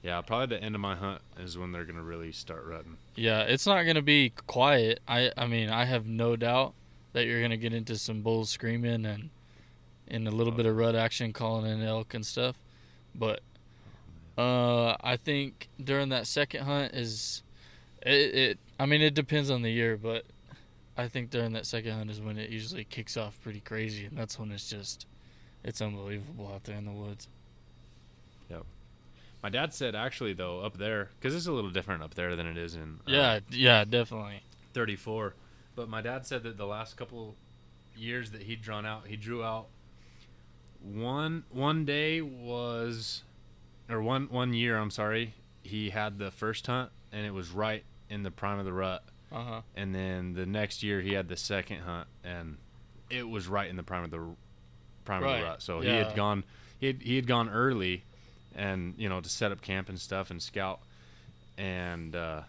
Yeah, 0.07 0.21
probably 0.21 0.57
the 0.57 0.63
end 0.63 0.77
of 0.77 0.81
my 0.81 0.95
hunt 0.95 1.21
is 1.37 1.59
when 1.59 1.73
they're 1.73 1.85
gonna 1.85 2.01
really 2.01 2.31
start 2.31 2.65
rutting. 2.65 2.97
Yeah, 3.17 3.41
it's 3.41 3.67
not 3.67 3.83
gonna 3.83 4.03
be 4.03 4.31
quiet. 4.47 5.01
I, 5.09 5.33
I 5.37 5.49
mean, 5.49 5.69
I 5.69 5.85
have 5.85 6.07
no 6.07 6.37
doubt 6.37 6.75
that 7.13 7.27
you're 7.27 7.43
gonna 7.43 7.57
get 7.57 7.75
into 7.75 7.99
some 7.99 8.23
bulls 8.23 8.49
screaming 8.49 9.05
and, 9.05 9.31
and 10.07 10.29
a 10.29 10.31
little 10.31 10.53
bit 10.53 10.65
of 10.65 10.77
rut 10.77 10.95
action, 10.95 11.33
calling 11.33 11.69
in 11.69 11.83
elk 11.83 12.15
and 12.15 12.25
stuff, 12.25 12.55
but, 13.17 13.41
uh, 14.39 14.95
I 15.01 15.17
think 15.17 15.69
during 15.83 16.11
that 16.11 16.29
second 16.29 16.67
hunt 16.67 16.95
is, 16.95 17.43
it, 18.01 18.35
it. 18.35 18.59
I 18.79 18.87
mean, 18.87 19.03
it 19.03 19.15
depends 19.15 19.51
on 19.51 19.63
the 19.63 19.73
year, 19.73 19.97
but 19.97 20.25
I 20.97 21.09
think 21.09 21.31
during 21.31 21.53
that 21.55 21.67
second 21.67 21.95
hunt 21.95 22.13
is 22.13 22.21
when 22.21 22.39
it 22.39 22.51
usually 22.51 22.85
kicks 22.85 23.17
off 23.17 23.41
pretty 23.43 23.59
crazy, 23.59 24.05
and 24.05 24.17
that's 24.17 24.39
when 24.39 24.53
it's 24.53 24.71
just, 24.71 25.05
it's 25.65 25.83
unbelievable 25.83 26.49
out 26.55 26.63
there 26.63 26.77
in 26.77 26.85
the 26.85 26.93
woods. 26.93 27.27
My 29.47 29.51
dad 29.51 29.73
said 29.73 29.95
actually 29.95 30.33
though 30.33 30.59
up 30.63 30.77
there 30.77 31.11
because 31.21 31.33
it's 31.33 31.47
a 31.47 31.53
little 31.53 31.71
different 31.71 32.03
up 32.03 32.15
there 32.15 32.35
than 32.35 32.49
it 32.49 32.59
is 32.59 32.75
in 32.75 32.99
uh, 33.07 33.13
Yeah, 33.13 33.39
yeah, 33.49 33.85
definitely. 33.85 34.43
34. 34.75 35.35
But 35.77 35.89
my 35.89 36.03
dad 36.03 36.27
said 36.27 36.43
that 36.43 36.57
the 36.59 36.67
last 36.67 36.97
couple 36.97 37.37
years 37.97 38.33
that 38.33 38.43
he'd 38.43 38.61
drawn 38.61 38.85
out, 38.85 39.07
he 39.07 39.15
drew 39.15 39.45
out 39.45 39.67
one 40.83 41.45
one 41.51 41.85
day 41.85 42.21
was 42.21 43.23
or 43.89 44.03
one 44.03 44.27
one 44.33 44.53
year, 44.53 44.77
I'm 44.79 44.91
sorry, 44.91 45.35
he 45.63 45.91
had 45.91 46.19
the 46.19 46.33
first 46.33 46.67
hunt 46.67 46.91
and 47.13 47.25
it 47.25 47.33
was 47.33 47.51
right 47.51 47.85
in 48.11 48.25
the 48.25 48.33
prime 48.33 48.59
of 48.59 48.65
the 48.65 48.73
rut. 48.73 49.05
Uh 49.31 49.45
huh. 49.45 49.61
And 49.77 49.95
then 49.95 50.35
the 50.35 50.47
next 50.47 50.83
year 50.83 51.01
he 51.01 51.13
had 51.13 51.29
the 51.29 51.37
second 51.37 51.83
hunt 51.83 52.09
and 52.25 52.57
it 53.11 53.29
was 53.29 53.47
right 53.47 53.71
in 53.71 53.77
the 53.77 53.85
prime 53.85 54.03
of 54.03 54.11
the 54.11 54.27
prime 55.05 55.23
of 55.23 55.39
the 55.39 55.45
rut. 55.45 55.63
So 55.63 55.83
he 55.83 55.89
had 55.89 56.17
gone 56.17 56.43
he 56.81 56.89
had, 56.89 57.01
he 57.01 57.15
had 57.15 57.29
gone 57.29 57.49
early 57.49 58.03
and 58.57 58.95
you 58.97 59.09
know 59.09 59.21
to 59.21 59.29
set 59.29 59.53
up 59.53 59.61
camp 59.63 59.89
and 59.89 60.01
stuff 60.01 60.31
and 60.31 60.43
scout 60.43 60.81
and 61.59 62.17
uh 62.17 62.41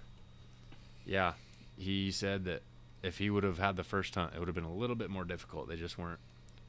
yeah, 1.05 1.33
he 1.77 2.11
said 2.11 2.45
that 2.45 2.61
if 3.03 3.17
he 3.19 3.29
would 3.29 3.43
have 3.43 3.59
had 3.59 3.75
the 3.77 3.83
first 3.83 4.15
hunt, 4.15 4.33
it 4.35 4.39
would 4.39 4.47
have 4.47 4.55
been 4.55 4.63
a 4.65 4.73
little 4.73 4.95
bit 4.95 5.09
more 5.09 5.23
difficult. 5.23 5.69
They 5.69 5.75
just 5.77 5.97
weren't 5.97 6.19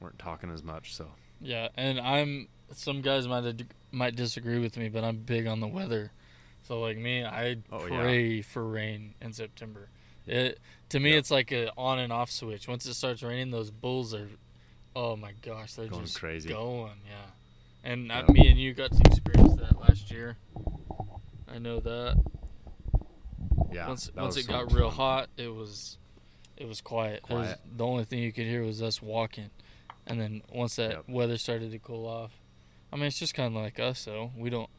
weren't 0.00 0.18
talking 0.18 0.50
as 0.50 0.62
much. 0.62 0.94
So 0.94 1.06
Yeah, 1.40 1.68
and 1.76 1.98
I'm 2.00 2.48
some 2.72 3.00
guys 3.00 3.26
might 3.26 3.44
ad- 3.44 3.66
might 3.90 4.14
disagree 4.14 4.58
with 4.58 4.76
me, 4.76 4.88
but 4.88 5.02
I'm 5.04 5.16
big 5.16 5.46
on 5.46 5.60
the 5.60 5.66
weather. 5.66 6.12
So 6.66 6.80
like 6.80 6.98
me, 6.98 7.24
I 7.24 7.56
Oh, 7.72 7.86
yeah. 7.86 8.00
pray 8.00 8.42
for 8.42 8.64
rain 8.64 9.14
in 9.22 9.32
September. 9.32 9.88
It 10.26 10.58
to 10.90 11.00
me, 11.00 11.12
Yeah. 11.12 11.18
it's 11.18 11.30
like 11.30 11.50
a 11.52 11.72
on 11.76 11.98
and 11.98 12.12
off 12.12 12.30
switch. 12.30 12.68
Once 12.68 12.86
it 12.86 12.94
starts 12.94 13.22
raining, 13.22 13.50
those 13.50 13.70
bulls 13.70 14.12
are, 14.14 14.28
oh 14.94 15.16
my 15.16 15.32
gosh, 15.42 15.72
they're 15.74 15.86
Going 15.88 16.04
just 16.04 16.18
crazy. 16.20 16.48
going. 16.50 16.92
Yeah, 17.08 17.30
and 17.88 18.06
Yeah. 18.08 18.20
uh, 18.28 18.32
me 18.32 18.48
and 18.48 18.58
you 18.60 18.74
got 18.74 18.92
to 18.92 19.00
experience 19.06 19.54
that 19.60 19.78
last 19.80 20.10
year. 20.10 20.36
I 21.48 21.58
know 21.58 21.80
that. 21.80 22.22
yeah, 23.72 23.88
once 23.88 24.06
that 24.06 24.16
once 24.16 24.36
it 24.36 24.44
so 24.44 24.52
got 24.52 24.72
real 24.72 24.90
fun. 24.90 24.96
hot, 24.96 25.28
it 25.36 25.48
was 25.54 25.98
it 26.56 26.66
was 26.68 26.80
quiet. 26.80 27.22
There 27.28 27.36
was- 27.38 27.46
Quiet. 27.48 27.60
the 27.76 27.86
only 27.86 28.04
thing 28.04 28.18
you 28.20 28.32
could 28.32 28.46
hear 28.46 28.62
was 28.62 28.82
us 28.82 29.00
walking, 29.02 29.50
and 30.06 30.20
then 30.20 30.42
once 30.52 30.76
that 30.76 30.90
Yep. 30.90 31.08
weather 31.08 31.38
started 31.38 31.70
to 31.72 31.78
cool 31.78 32.06
off, 32.06 32.32
I 32.92 32.96
mean 32.96 33.06
it's 33.06 33.18
just 33.18 33.34
kind 33.34 33.56
of 33.56 33.62
like 33.62 33.78
us 33.80 34.04
though. 34.04 34.32
We 34.36 34.50
don't 34.50 34.70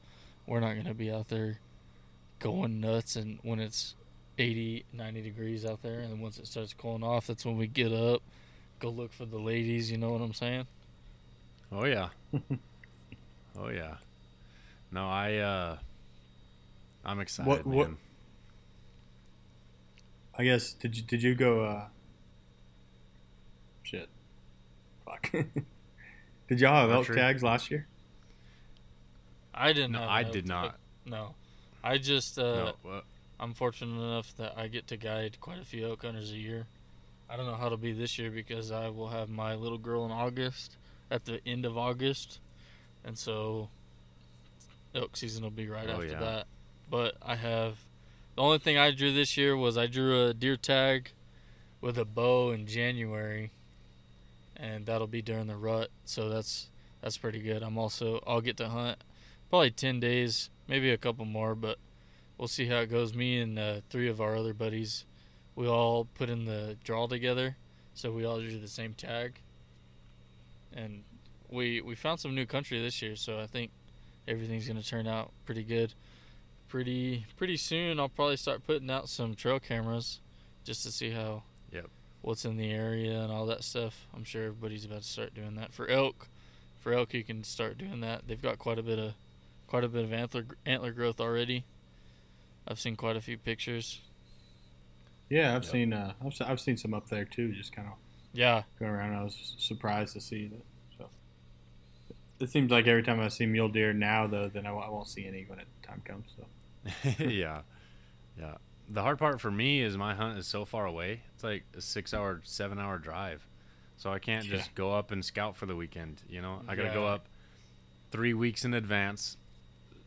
we're 0.46 0.60
not 0.60 0.76
gonna 0.76 0.94
be 0.94 1.12
out 1.12 1.28
there 1.30 1.60
going 2.40 2.80
nuts 2.80 3.16
and 3.16 3.38
when 3.44 3.60
it's 3.60 3.96
80 4.38 4.86
90 4.94 5.22
degrees 5.22 5.66
out 5.66 5.82
there 5.82 6.00
and 6.00 6.10
then 6.12 6.20
once 6.22 6.40
it 6.40 6.48
starts 6.48 6.74
cooling 6.74 7.04
off 7.04 7.28
that's 7.28 7.44
when 7.46 7.58
we 7.58 7.68
get 7.68 7.92
up 7.92 8.22
go 8.80 8.90
look 8.90 9.12
for 9.12 9.26
the 9.26 9.38
ladies 9.38 9.92
you 9.92 9.98
know 9.98 10.08
what 10.10 10.22
i'm 10.22 10.34
saying 10.34 10.66
Oh 11.72 11.84
yeah. 11.84 12.10
oh 13.60 13.70
yeah. 13.70 13.96
No, 14.92 15.08
I 15.08 15.36
uh 15.38 15.78
I'm 17.06 17.20
excited, 17.20 17.48
What- 17.48 17.66
what- 17.66 17.88
man. 17.90 17.98
I 20.38 20.44
guess 20.46 20.74
did 20.74 20.96
you 20.96 21.04
did 21.04 21.22
you 21.22 21.36
go? 21.36 21.66
uh 21.66 21.88
Shit. 23.84 24.10
Fuck. 25.06 25.32
did 26.48 26.60
y'all 26.60 26.76
have 26.82 26.90
elk 26.92 27.00
Archery? 27.00 27.16
tags 27.16 27.44
last 27.44 27.70
year? 27.72 27.88
i 29.54 29.74
didn't 29.74 29.92
No, 29.92 30.00
have 30.00 30.10
I 30.10 30.24
that. 30.24 30.32
did 30.32 30.48
not. 30.48 30.78
no 31.06 31.34
i 31.84 31.98
just 31.98 32.38
uh 32.40 32.74
no, 32.86 33.02
I'm 33.40 33.54
fortunate 33.54 33.96
enough 34.02 34.36
that 34.38 34.54
I 34.58 34.68
get 34.68 34.88
to 34.88 34.98
guide 34.98 35.38
quite 35.42 35.60
a 35.60 35.66
few 35.66 35.88
elk 35.88 36.02
hunters 36.04 36.32
a 36.32 36.38
year. 36.38 36.68
I 37.30 37.38
don't 37.38 37.46
know 37.46 37.56
how 37.56 37.68
it'll 37.68 37.78
be 37.78 37.94
this 37.94 38.20
year 38.20 38.30
because 38.32 38.70
I 38.70 38.90
will 38.90 39.08
have 39.08 39.30
my 39.30 39.56
little 39.56 39.78
girl 39.78 40.06
in 40.06 40.12
August, 40.12 40.76
at 41.10 41.24
the 41.24 41.40
end 41.46 41.64
of 41.64 41.78
August, 41.78 42.40
and 43.04 43.18
so 43.18 43.70
elk 44.96 45.16
season 45.16 45.44
will 45.44 45.50
be 45.52 45.68
right 45.68 45.88
Oh, 45.90 45.94
after 45.94 46.08
yeah. 46.08 46.20
that. 46.20 46.48
But 46.90 47.16
I 47.22 47.36
have 47.36 47.78
the 48.36 48.42
only 48.42 48.58
thing 48.60 48.78
I 48.78 48.92
drew 48.92 49.14
this 49.14 49.38
year 49.38 49.56
was 49.56 49.78
I 49.78 49.88
drew 49.88 50.26
a 50.28 50.34
deer 50.34 50.58
tag 50.58 51.12
with 51.82 51.98
a 51.98 52.06
bow 52.06 52.52
in 52.52 52.66
January, 52.66 53.52
and 54.58 54.86
that'll 54.86 55.08
be 55.08 55.22
during 55.22 55.48
the 55.48 55.56
rut. 55.56 55.90
So 56.06 56.30
that's 56.30 56.68
that's 57.02 57.18
pretty 57.18 57.40
good. 57.40 57.62
I'm 57.64 57.78
also 57.78 58.22
I'll 58.28 58.42
get 58.42 58.58
to 58.58 58.70
hunt 58.70 58.98
probably 59.50 59.72
ten 59.72 60.00
days, 60.00 60.50
maybe 60.68 60.90
a 60.90 60.98
couple 60.98 61.26
more, 61.26 61.56
but 61.56 61.78
we'll 62.38 62.48
see 62.48 62.66
how 62.66 62.78
it 62.80 62.88
goes. 62.90 63.14
Me 63.14 63.40
and 63.40 63.58
uh, 63.60 63.82
three 63.90 64.10
of 64.10 64.20
our 64.20 64.36
other 64.36 64.54
buddies, 64.54 65.06
we 65.56 65.68
all 65.68 66.06
put 66.16 66.30
in 66.30 66.46
the 66.46 66.76
draw 66.84 67.08
together, 67.08 67.56
so 67.94 68.12
we 68.12 68.26
all 68.26 68.40
drew 68.40 68.58
the 68.60 68.68
same 68.68 68.94
tag, 68.94 69.40
and 70.74 71.04
we 71.52 71.82
we 71.82 71.96
found 71.96 72.20
some 72.20 72.36
new 72.36 72.46
country 72.46 72.80
this 72.82 73.02
year. 73.02 73.16
So 73.16 73.40
I 73.40 73.48
think 73.48 73.72
everything's 74.28 74.68
gonna 74.68 74.84
turn 74.84 75.08
out 75.08 75.32
pretty 75.46 75.64
good. 75.64 75.94
Pretty 76.68 77.26
pretty 77.38 77.58
soon, 77.58 78.00
I'll 78.00 78.10
probably 78.10 78.38
start 78.38 78.66
putting 78.66 78.92
out 78.92 79.10
some 79.10 79.34
trail 79.36 79.60
cameras, 79.60 80.20
just 80.64 80.84
to 80.84 80.92
see 80.92 81.10
how 81.12 81.44
Yep. 81.72 81.88
what's 82.22 82.46
in 82.46 82.58
the 82.58 82.72
area 82.72 83.22
and 83.22 83.32
all 83.32 83.46
that 83.48 83.64
stuff. 83.64 84.08
I'm 84.14 84.24
sure 84.24 84.44
everybody's 84.46 84.86
about 84.86 85.02
to 85.02 85.08
start 85.08 85.34
doing 85.34 85.56
that 85.56 85.74
for 85.74 85.88
elk. 85.88 86.28
For 86.80 86.94
elk, 86.94 87.14
you 87.14 87.24
can 87.24 87.44
start 87.44 87.78
doing 87.78 88.02
that. 88.02 88.28
They've 88.28 88.42
got 88.42 88.60
quite 88.60 88.78
a 88.80 88.84
bit 88.84 89.00
of 89.00 89.14
quite 89.68 89.84
a 89.84 89.88
bit 89.90 90.04
of 90.04 90.14
antler 90.14 90.46
antler 90.66 90.92
growth 90.92 91.20
already. 91.20 91.64
I've 92.68 92.80
seen 92.80 92.96
quite 92.96 93.16
a 93.16 93.22
few 93.22 93.38
pictures. 93.38 94.02
Yeah, 95.30 95.56
I've 95.56 95.64
Yep. 95.64 95.72
seen. 95.72 95.94
Uh, 95.94 96.14
I've, 96.24 96.34
I've 96.42 96.60
seen 96.60 96.78
some 96.78 96.94
up 96.94 97.10
there 97.10 97.26
too. 97.26 97.52
Just 97.54 97.72
kind 97.72 97.88
of 97.88 97.94
Yeah, 98.34 98.64
going 98.80 98.92
around. 98.92 99.16
I 99.16 99.24
was 99.24 99.56
surprised 99.58 100.14
to 100.14 100.22
see 100.22 100.48
that. 100.48 100.64
It 102.40 102.50
seems 102.50 102.72
like 102.72 102.88
every 102.88 103.04
time 103.04 103.20
I 103.20 103.28
see 103.28 103.46
mule 103.46 103.68
deer 103.70 103.92
now, 103.94 104.26
though, 104.28 104.48
then 104.48 104.66
I 104.66 104.72
won't 104.72 105.08
see 105.10 105.26
any 105.28 105.44
when 105.48 105.60
it 105.60 105.68
time 105.84 106.02
comes. 106.06 106.28
So 106.38 106.46
yeah. 107.26 107.62
Yeah. 108.40 108.56
The 108.90 109.02
hard 109.04 109.20
part 109.20 109.40
for 109.42 109.52
me 109.52 109.82
is 109.82 109.98
my 109.98 110.16
hunt 110.16 110.38
is 110.40 110.48
so 110.48 110.66
far 110.66 110.86
away. 110.86 111.22
It's 111.36 111.44
like 111.44 111.64
a 111.76 111.80
6-hour, 111.80 112.42
7-hour 112.46 112.98
drive. 113.00 113.46
So 113.98 114.12
I 114.12 114.20
can't 114.20 114.46
Yeah. 114.46 114.58
just 114.58 114.74
go 114.74 114.94
up 114.94 115.12
and 115.12 115.24
scout 115.24 115.56
for 115.58 115.66
the 115.66 115.76
weekend, 115.76 116.22
you 116.30 116.42
know? 116.42 116.62
I 116.68 116.76
got 116.76 116.84
to 116.84 116.94
go 116.94 117.06
up 117.06 117.28
3 118.12 118.34
weeks 118.34 118.64
in 118.64 118.74
advance 118.74 119.36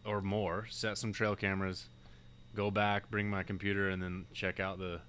or 0.04 0.20
more, 0.22 0.66
set 0.70 0.96
some 0.98 1.12
trail 1.12 1.36
cameras, 1.36 1.86
go 2.56 2.70
back, 2.70 3.10
bring 3.10 3.28
my 3.28 3.42
computer 3.42 3.88
and 3.90 4.02
then 4.02 4.24
check 4.32 4.58
out 4.58 4.78
the 4.78 5.00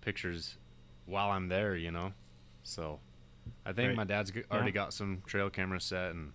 pictures 0.00 0.56
while 1.04 1.30
I'm 1.30 1.48
there, 1.48 1.74
you 1.76 1.90
know? 1.90 2.12
So 2.62 3.00
I 3.66 3.72
think 3.72 3.88
Right. 3.88 3.96
my 3.96 4.04
dad's 4.04 4.32
already 4.50 4.70
Yeah. 4.70 4.74
got 4.74 4.92
some 4.94 5.22
trail 5.26 5.50
cameras 5.50 5.84
set 5.84 6.12
and 6.12 6.32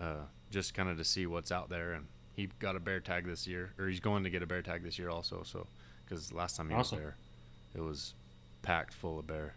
uh, 0.00 0.24
just 0.50 0.74
kind 0.74 0.88
of 0.88 0.96
to 0.98 1.04
see 1.04 1.26
what's 1.26 1.50
out 1.52 1.68
there. 1.68 1.92
And 1.94 2.06
he 2.34 2.48
got 2.58 2.76
a 2.76 2.80
bear 2.80 3.00
tag 3.00 3.26
this 3.26 3.46
year, 3.46 3.72
or 3.78 3.88
he's 3.88 4.00
going 4.00 4.24
to 4.24 4.30
get 4.30 4.42
a 4.42 4.46
bear 4.46 4.62
tag 4.62 4.82
this 4.82 4.98
year 4.98 5.10
also. 5.10 5.42
So 5.44 5.66
because 6.04 6.32
last 6.32 6.56
time 6.56 6.68
he 6.70 6.74
Awesome. 6.74 6.98
was 6.98 7.02
there, 7.04 7.16
it 7.74 7.80
was 7.80 8.14
packed 8.62 8.92
full 8.94 9.18
of 9.18 9.26
bear. 9.26 9.54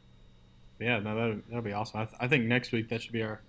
yeah, 0.79 0.99
no, 0.99 1.15
that 1.15 1.41
that'll 1.47 1.61
be 1.63 1.73
awesome. 1.73 1.99
I, 2.01 2.05
th- 2.05 2.17
I 2.19 2.27
think 2.27 2.45
next 2.45 2.71
week 2.71 2.89
that 2.89 3.01
should 3.01 3.11
be 3.13 3.23
our 3.23 3.41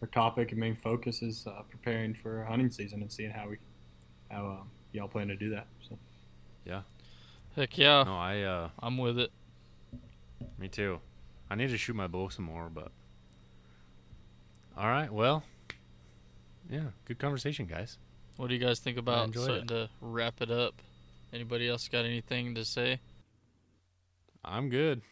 our 0.00 0.08
topic 0.08 0.50
and 0.50 0.58
main 0.60 0.74
focus 0.76 1.22
is 1.22 1.46
uh, 1.46 1.62
preparing 1.70 2.12
for 2.14 2.44
hunting 2.44 2.70
season 2.70 3.02
and 3.02 3.10
seeing 3.12 3.30
how 3.30 3.48
we 3.48 3.56
how 4.30 4.46
um, 4.46 4.70
y'all 4.92 5.08
plan 5.08 5.28
to 5.28 5.36
do 5.36 5.50
that. 5.50 5.66
So 5.88 5.96
Yeah. 6.64 6.82
heck 7.56 7.76
yeah, 7.78 8.02
No, 8.04 8.16
I 8.16 8.40
uh, 8.42 8.68
I'm 8.80 8.98
with 8.98 9.18
it. 9.18 9.30
me 10.58 10.68
too. 10.68 11.00
I 11.50 11.54
need 11.54 11.68
to 11.70 11.78
shoot 11.78 11.94
my 11.94 12.06
bow 12.06 12.28
some 12.30 12.46
more, 12.46 12.68
but 12.72 12.90
all 14.76 14.86
right. 14.88 15.12
Well, 15.12 15.42
yeah, 16.70 16.90
good 17.04 17.18
conversation, 17.18 17.66
guys. 17.66 17.98
What 18.36 18.48
do 18.48 18.54
you 18.54 18.60
guys 18.60 18.80
think 18.80 18.98
about 18.98 19.32
starting 19.34 19.66
to 19.68 19.90
wrap 20.00 20.40
it 20.40 20.50
up? 20.50 20.74
Anybody 21.32 21.68
else 21.68 21.88
got 21.88 22.04
anything 22.04 22.54
to 22.54 22.64
say? 22.64 23.00
I'm 24.44 24.68
good. 24.68 25.02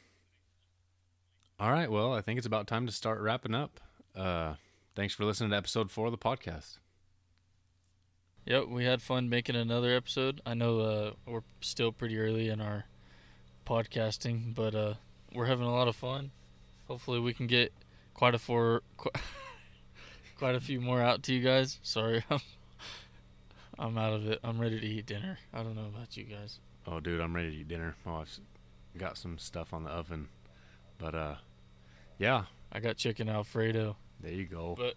All 1.58 1.70
right, 1.70 1.90
well, 1.90 2.14
I 2.14 2.20
think 2.22 2.38
it's 2.38 2.46
about 2.46 2.66
time 2.66 2.86
to 2.86 2.92
start 2.92 3.20
wrapping 3.20 3.54
up. 3.54 3.80
Uh, 4.16 4.54
thanks 4.94 5.14
for 5.14 5.24
listening 5.24 5.50
to 5.50 5.56
episode 5.56 5.90
four 5.90 6.06
of 6.06 6.12
the 6.12 6.18
podcast. 6.18 6.78
Yep, 8.46 8.68
we 8.68 8.84
had 8.84 9.02
fun 9.02 9.28
making 9.28 9.56
another 9.56 9.94
episode. 9.94 10.40
I 10.46 10.54
know 10.54 10.80
uh, 10.80 11.10
we're 11.26 11.42
still 11.60 11.92
pretty 11.92 12.18
early 12.18 12.48
in 12.48 12.60
our 12.60 12.86
podcasting, 13.66 14.54
but 14.54 14.74
uh, 14.74 14.94
we're 15.34 15.46
having 15.46 15.66
a 15.66 15.72
lot 15.72 15.88
of 15.88 15.94
fun. 15.96 16.30
Hopefully, 16.88 17.20
we 17.20 17.34
can 17.34 17.46
get 17.46 17.72
quite 18.14 18.34
a 18.34 18.38
four, 18.38 18.82
qu- 18.96 19.10
quite 20.40 20.54
a 20.56 20.60
few 20.60 20.80
more 20.80 21.00
out 21.00 21.22
to 21.24 21.32
you 21.34 21.40
guys. 21.44 21.78
Sorry, 21.82 22.24
I'm, 22.30 22.40
I'm 23.78 23.98
out 23.98 24.14
of 24.14 24.26
it. 24.26 24.40
I'm 24.42 24.58
ready 24.58 24.80
to 24.80 24.86
eat 24.86 25.06
dinner. 25.06 25.38
I 25.54 25.62
don't 25.62 25.76
know 25.76 25.86
about 25.94 26.16
you 26.16 26.24
guys. 26.24 26.58
Oh, 26.86 26.98
dude, 26.98 27.20
I'm 27.20 27.36
ready 27.36 27.50
to 27.50 27.56
eat 27.58 27.68
dinner. 27.68 27.94
My 28.04 28.12
wife's 28.12 28.40
got 28.96 29.16
some 29.18 29.36
stuff 29.38 29.72
on 29.74 29.84
the 29.84 29.90
oven, 29.90 30.28
but 30.98 31.14
uh, 31.14 31.34
yeah, 32.18 32.44
I 32.72 32.80
got 32.80 32.96
chicken 32.96 33.28
Alfredo. 33.28 33.96
there 34.20 34.32
you 34.32 34.46
go. 34.46 34.74
But- 34.76 34.94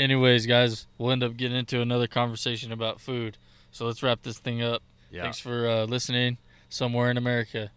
Anyways, 0.00 0.46
guys, 0.46 0.86
we'll 0.98 1.12
end 1.12 1.22
up 1.22 1.36
getting 1.36 1.56
into 1.56 1.80
another 1.82 2.06
conversation 2.08 2.72
about 2.72 2.98
food. 2.98 3.36
So 3.70 3.86
let's 3.86 4.02
wrap 4.02 4.22
this 4.22 4.38
thing 4.38 4.60
up. 4.62 4.82
Yeah, 5.12 5.22
Thanks 5.22 5.38
for 5.38 5.68
uh, 5.68 5.84
listening. 5.84 6.38
Somewhere 6.70 7.10
in 7.10 7.18
America. 7.18 7.70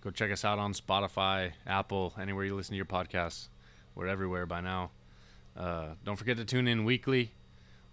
go 0.00 0.10
check 0.10 0.30
us 0.30 0.44
out 0.44 0.60
on 0.60 0.72
Spotify, 0.72 1.50
Apple, 1.66 2.14
anywhere 2.18 2.44
you 2.44 2.54
listen 2.54 2.72
to 2.72 2.76
your 2.76 2.86
podcasts. 2.86 3.48
We're 3.96 4.06
everywhere 4.06 4.46
by 4.46 4.60
now. 4.60 4.92
Uh, 5.58 5.88
don't 6.04 6.16
forget 6.16 6.36
to 6.36 6.44
tune 6.44 6.68
in 6.68 6.84
weekly. 6.84 7.32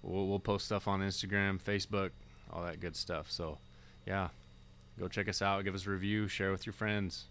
We'll, 0.04 0.28
we'll 0.28 0.40
post 0.40 0.66
stuff 0.66 0.88
on 0.88 1.02
Instagram, 1.02 1.60
Facebook, 1.60 2.12
all 2.54 2.64
that 2.64 2.80
good 2.80 2.96
stuff. 2.96 3.32
So, 3.32 3.58
yeah, 4.06 4.30
go 5.00 5.08
check 5.08 5.28
us 5.28 5.42
out. 5.42 5.64
Give 5.64 5.74
us 5.74 5.88
a 5.88 5.90
review. 5.90 6.28
Share 6.28 6.52
with 6.52 6.66
your 6.66 6.74
friends. 6.74 7.26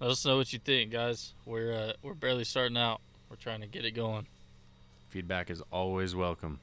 Let 0.00 0.10
us 0.10 0.24
know 0.26 0.36
what 0.36 0.52
you 0.52 0.58
think, 0.58 0.90
guys. 0.90 1.32
We're 1.46 1.72
uh, 1.72 1.92
we're 2.02 2.14
barely 2.14 2.44
starting 2.44 2.76
out. 2.76 3.00
We're 3.28 3.36
trying 3.36 3.60
to 3.60 3.66
get 3.66 3.84
it 3.84 3.92
going. 3.92 4.26
Feedback 5.10 5.50
is 5.50 5.62
always 5.70 6.16
welcome. 6.16 6.58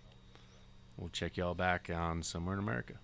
We'll 0.98 1.10
check 1.10 1.38
y'all 1.38 1.54
back 1.54 1.90
on 1.94 2.24
Somewhere 2.24 2.56
in 2.56 2.60
America. 2.60 2.96